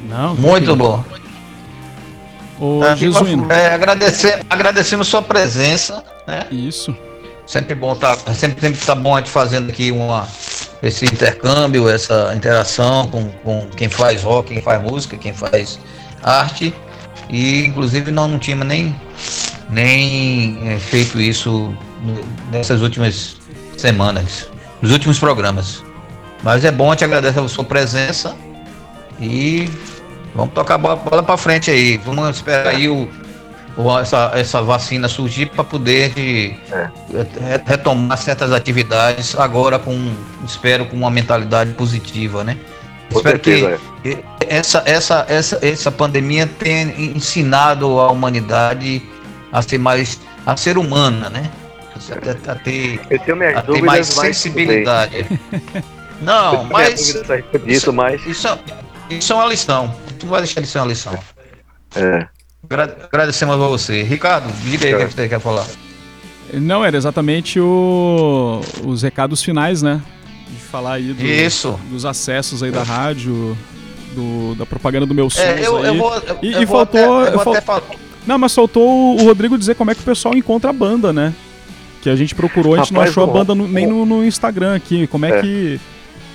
[0.07, 1.03] Não, Muito bom.
[2.59, 3.51] Ô, É, Jesuíno.
[3.51, 6.45] é, agradecer, agradecemos sua presença, né?
[6.51, 6.95] Isso.
[7.45, 10.27] Sempre bom tá, sempre, sempre tá bom a gente fazendo aqui uma,
[10.83, 15.79] esse intercâmbio, essa interação com, com quem faz rock, quem faz música, quem faz
[16.21, 16.73] arte.
[17.27, 18.95] E inclusive nós não tínhamos nem,
[19.69, 21.73] nem eh, feito isso
[22.51, 23.37] nessas últimas
[23.77, 24.47] semanas,
[24.81, 25.83] nos últimos programas.
[26.43, 28.35] Mas é bom, a gente agradece a sua presença
[29.19, 29.69] e
[30.39, 31.97] vamos tocar a bola, bola para frente aí.
[31.97, 33.07] Vamos esperar aí o,
[33.77, 40.13] o- essa, essa vacina surgir para poder de, re- retomar certas atividades agora com,
[40.45, 42.57] espero, com uma mentalidade positiva, né?
[43.11, 44.09] Com espero que certeza, é.
[44.09, 49.01] e- essa, essa, essa, essa pandemia tenha ensinado a humanidade
[49.51, 51.49] a ser mais, a ser humana, né?
[52.47, 55.25] A, a ter, Eu tenho minhas a ter mais sensibilidade.
[56.21, 57.13] Não, mas
[57.65, 58.57] disso, mas isso, é-
[59.09, 59.93] isso é uma lição.
[60.19, 61.17] Tu não vai deixar de ser uma lição.
[61.95, 62.27] é,
[62.69, 64.03] Agra- Agradecemos a você.
[64.03, 65.65] Ricardo, diga aí o que você quer falar.
[66.53, 70.01] Não, era exatamente o- os recados finais, né?
[70.49, 71.79] De falar aí do- Isso.
[71.89, 73.57] dos acessos aí da rádio,
[74.13, 75.41] do- da propaganda do meu som.
[75.41, 76.13] É, eu, eu vou.
[76.15, 77.81] eu- E- eu e vou faltou- até- eu vou fal- até falar-
[78.27, 81.33] Não, mas faltou o Rodrigo dizer como é que o pessoal encontra a banda, né?
[82.01, 84.05] Que a gente procurou, a gente não Rapaz, achou a o- banda no- nem no,
[84.05, 85.07] no Instagram aqui.
[85.07, 85.41] Como é, É.
[85.41, 85.79] que.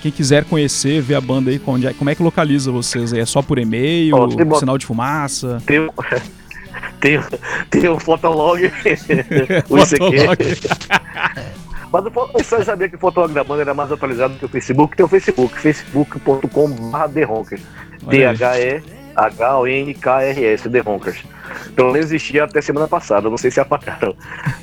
[0.04, 3.20] Quem quiser conhecer, ver a banda aí, onde é- como é que localiza vocês aí?
[3.20, 5.62] É só por e-mail, Ó, tem bot- sinal de fumaça?
[5.64, 5.88] tem,
[7.00, 7.18] tem,
[7.70, 8.60] tem um fotolog,
[9.70, 10.68] o ICQ.
[11.90, 14.94] Mas o você sabia que o fotolog da banda era mais atualizado que o Facebook?
[14.94, 17.62] Tem o Facebook, facebook.com.br TheRonkers.
[18.06, 18.36] Olha aí.
[19.16, 21.22] D-H-E-H-O-N-K-R-S, The Ronkers.
[21.74, 24.14] Pelo menos existia até semana passada, não sei se apagaram.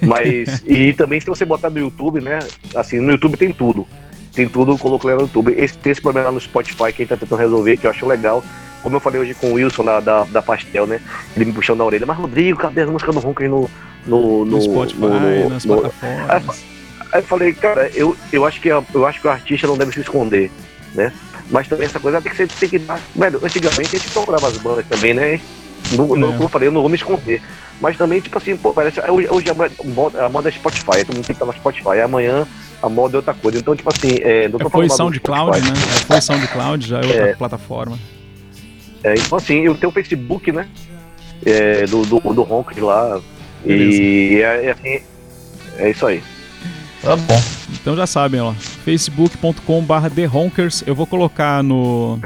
[0.04, 2.38] Mas, e também se você botar no YouTube, né?
[2.76, 3.88] Assim, no YouTube tem tudo.
[4.34, 5.54] Tem tudo, colocou lá no YouTube.
[5.58, 7.92] Esse, tem esse problema lá no Spotify que a gente tá tentando resolver, que eu
[7.92, 8.44] acho legal.
[8.82, 11.00] Como eu falei hoje com o Wilson da, da, da Pastel, né?
[11.36, 13.70] Ele me puxando na orelha, mas Rodrigo, cadê as músicas do Ronca aí no,
[14.08, 16.64] no, No, Spotify, no- no- nas no- plataformas.
[17.14, 19.78] Aí eu falei, cara, eu, eu, acho que, a- eu acho que o artista não
[19.78, 20.50] deve se esconder,
[20.96, 21.12] né?
[21.52, 23.00] Mas também essa coisa tem que ser, tem que dar.
[23.16, 25.40] Velho, antigamente a gente procurava as bandas também, né?
[25.92, 26.32] Não, não, É.
[26.32, 27.42] como eu falei, eu não vou me esconder.
[27.82, 29.02] Mas também, tipo assim, pô, parece.
[29.12, 32.00] Hoje, hoje a, moda, a moda é Spotify, todo mundo tem que estar no Spotify.
[32.04, 32.48] Amanhã
[32.82, 33.60] a moda é outra coisa.
[33.60, 35.70] Então, tipo assim, é, não tô É, falando foi SoundCloud, né?
[35.70, 38.00] É, foi SoundCloud, já é outra plataforma.
[39.04, 40.68] É, então assim, eu tenho o Facebook, né?
[41.46, 43.20] É, do, do, do Honk lá.
[43.66, 45.00] E é, é assim.
[45.78, 46.24] É isso aí.
[47.02, 47.42] Tá bom.
[47.74, 48.54] Então já sabem, ó.
[48.54, 50.84] facebook.com.br TheHonkers.
[50.86, 52.20] Eu vou colocar no.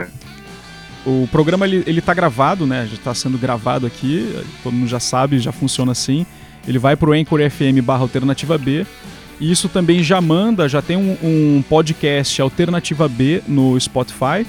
[1.05, 2.87] O programa ele, ele tá gravado, né?
[2.91, 4.35] Já tá sendo gravado aqui.
[4.63, 6.25] Todo mundo já sabe, já funciona assim.
[6.67, 8.85] Ele vai pro Anchor FM barra Alternativa B.
[9.39, 14.45] E isso também já manda, já tem um, um podcast Alternativa B no Spotify.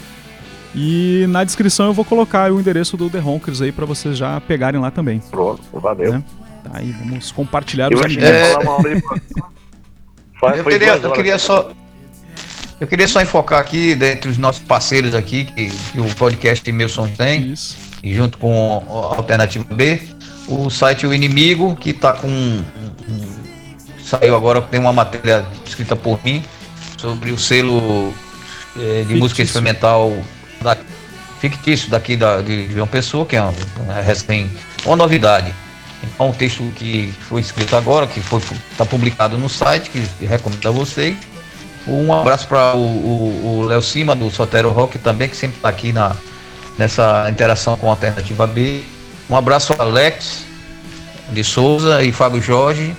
[0.75, 4.41] E na descrição eu vou colocar o endereço do The Honkers aí pra vocês já
[4.43, 5.21] pegarem lá também.
[5.31, 6.13] Pronto, valeu.
[6.13, 6.25] Né?
[6.63, 8.23] Tá aí, vamos compartilhar Eu os amigos.
[10.41, 11.71] Faz- Eu queria, eu queria só.
[12.79, 16.91] Eu queria só enfocar aqui, dentre os nossos parceiros aqui, que, que o podcast Meu
[16.91, 17.75] Som tem, Isso.
[18.03, 20.03] e junto com a Alternativa B,
[20.47, 22.29] o site O Inimigo, que tá com.
[22.29, 22.63] um-
[23.09, 23.36] um-
[24.07, 26.43] saiu agora, tem uma matéria escrita por mim
[26.97, 28.15] sobre o selo
[28.79, 29.43] eh, de música Fictício.
[29.45, 30.17] experimental
[30.63, 30.77] da-
[31.41, 34.51] fictício daqui da, de João Pessoa, que é uma, uma recém,
[34.85, 35.53] uma novidade.
[36.03, 40.71] Então, um texto que foi escrito agora, que está publicado no site, que recomendo a
[40.71, 41.17] vocês.
[41.87, 46.17] Um abraço para o, Léo Cima, do Sotero Rock, também, que sempre está aqui na,
[46.79, 48.83] nessa interação com a Alternativa B.
[49.29, 50.45] Um abraço ao Alex
[51.31, 52.95] de Souza e Fábio Jorge,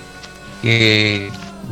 [0.61, 1.31] que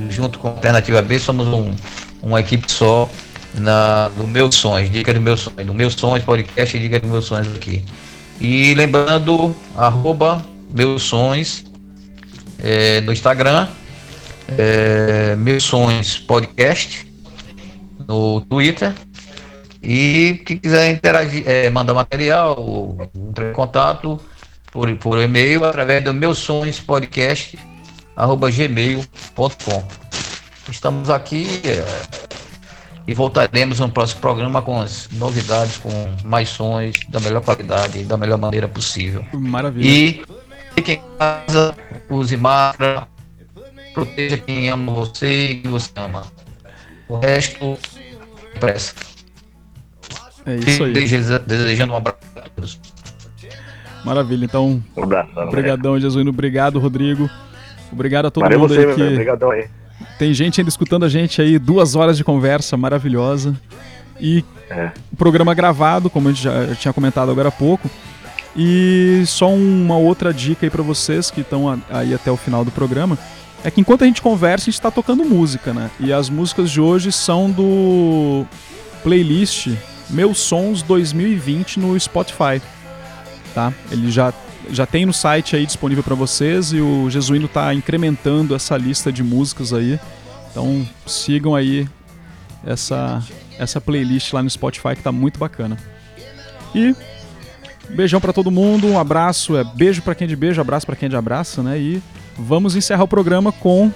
[0.09, 1.73] junto com a Alternativa B somos um,
[2.21, 3.09] uma equipe só
[3.53, 7.25] na, no Meus Sonhos, Dica dos Meus Sonhos, no Meus Sonhos Podcast Dica dos Meus
[7.25, 7.83] Sonhos aqui.
[8.39, 11.63] E lembrando, arroba Meus Sonhos
[12.59, 13.67] é, no Instagram,
[14.57, 17.07] é, Meus Sonhos Podcast
[18.07, 18.93] no Twitter.
[19.81, 24.19] E quem quiser interagir, é, mandar material, entrar em contato
[24.71, 27.57] por, por e-mail através do meus sonhos podcast
[28.15, 29.83] arroba gmail.com.
[30.69, 31.85] Estamos aqui é,
[33.07, 35.91] e voltaremos no próximo programa com as novidades, com
[36.23, 39.23] mais sons da melhor qualidade e da melhor maneira possível.
[39.33, 39.87] Maravilha.
[39.87, 40.23] E
[40.75, 41.75] fique em casa,
[42.09, 43.07] use máscara,
[43.93, 46.23] proteja quem ama você e que você ama.
[47.07, 47.77] O resto,
[48.59, 48.95] pressa.
[50.47, 50.93] É isso aí.
[50.93, 52.79] Deseja- Desejando um abraço a todos.
[54.03, 54.45] Maravilha.
[54.45, 55.31] Então, Um abraço.
[55.39, 56.29] obrigadão, Jesuíno.
[56.31, 57.29] Obrigado, Rodrigo.
[57.95, 59.65] Obrigado a todo Valeu mundo você, aí que Obrigadão aí.
[60.19, 63.55] tem gente ainda escutando a gente aí, duas horas de conversa maravilhosa.
[64.19, 64.91] E É.
[65.11, 67.89] o programa gravado, como a gente já tinha comentado agora há pouco.
[68.55, 72.71] E só uma outra dica aí pra vocês que estão aí até o final do
[72.71, 73.17] programa.
[73.63, 75.89] É que enquanto a gente conversa, a gente tá tocando música, né?
[75.99, 78.45] E as músicas de hoje são do
[79.03, 79.69] playlist
[80.09, 82.61] Meus Sons 2020 no Spotify.
[83.53, 83.73] Tá?
[83.91, 84.31] Ele já,
[84.71, 89.11] já tem no site aí disponível pra vocês e o Jesuíno tá incrementando essa lista
[89.11, 89.99] de músicas aí.
[90.51, 91.87] Então sigam aí
[92.65, 93.21] essa,
[93.59, 95.77] essa playlist lá no Spotify que tá muito bacana.
[96.73, 96.95] E
[97.89, 100.95] beijão pra todo mundo, um abraço, é beijo pra quem é de beijo, abraço pra
[100.95, 101.77] quem é de abraço, né?
[101.77, 102.01] E
[102.37, 103.91] vamos encerrar o programa com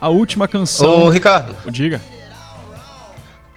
[0.00, 1.08] a última Ô, canção.
[1.08, 2.00] Ricardo, Diga.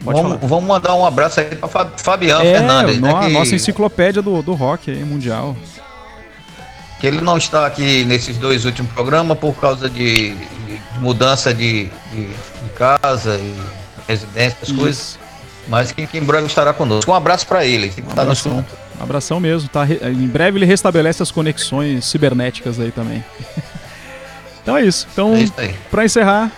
[0.02, 3.56] Vamos, vamos mandar um abraço aí para Fabiano É, Fernandes, no- né, a que, nossa
[3.56, 5.56] enciclopédia do, do rock aí, mundial.
[6.99, 11.85] Que ele não está aqui nesses dois últimos programas por causa de, de mudança de,
[12.11, 13.55] de- de casa e
[14.07, 15.19] residência, as coisas,
[15.67, 17.11] mas que, que em breve estará conosco.
[17.11, 18.65] Um abraço para ele, está no Abração.
[18.99, 19.84] Abração mesmo, tá?
[19.84, 23.23] Re- Em breve ele restabelece as conexões cibernéticas aí também.
[24.61, 25.05] então é isso.
[25.11, 26.51] Então, É pra encerrar,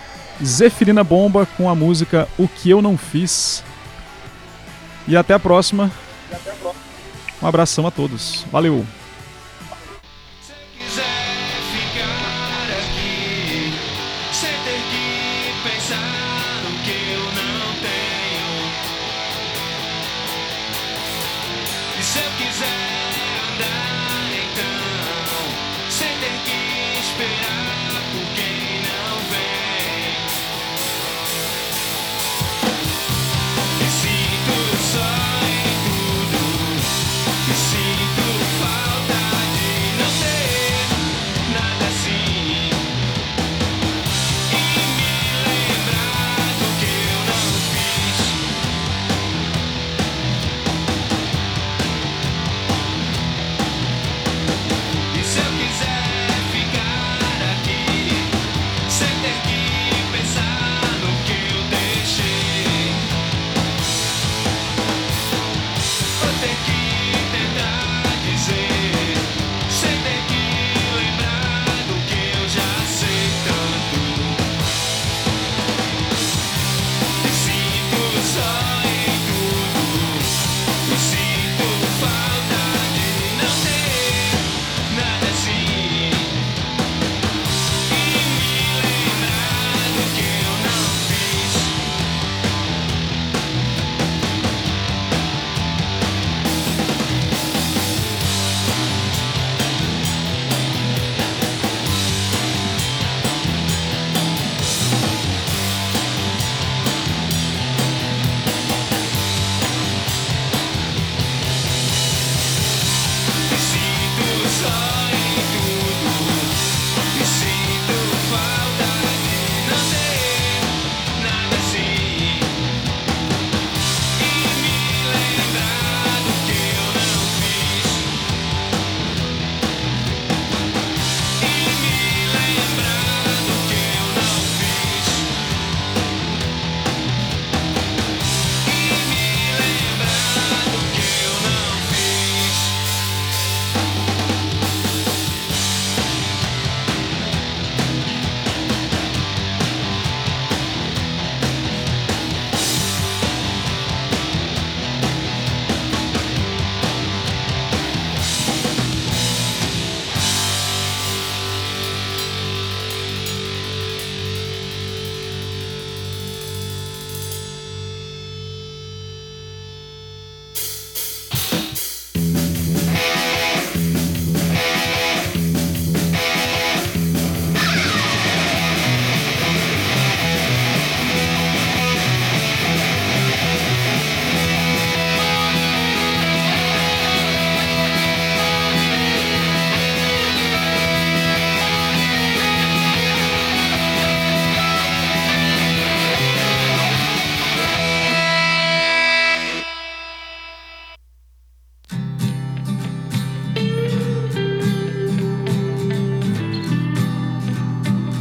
[0.44, 3.64] Zefirina Bomba com a música O Que Eu Não Fiz.
[5.08, 5.90] E até a próxima.
[7.42, 8.44] Um abração a todos.
[8.52, 8.84] Valeu!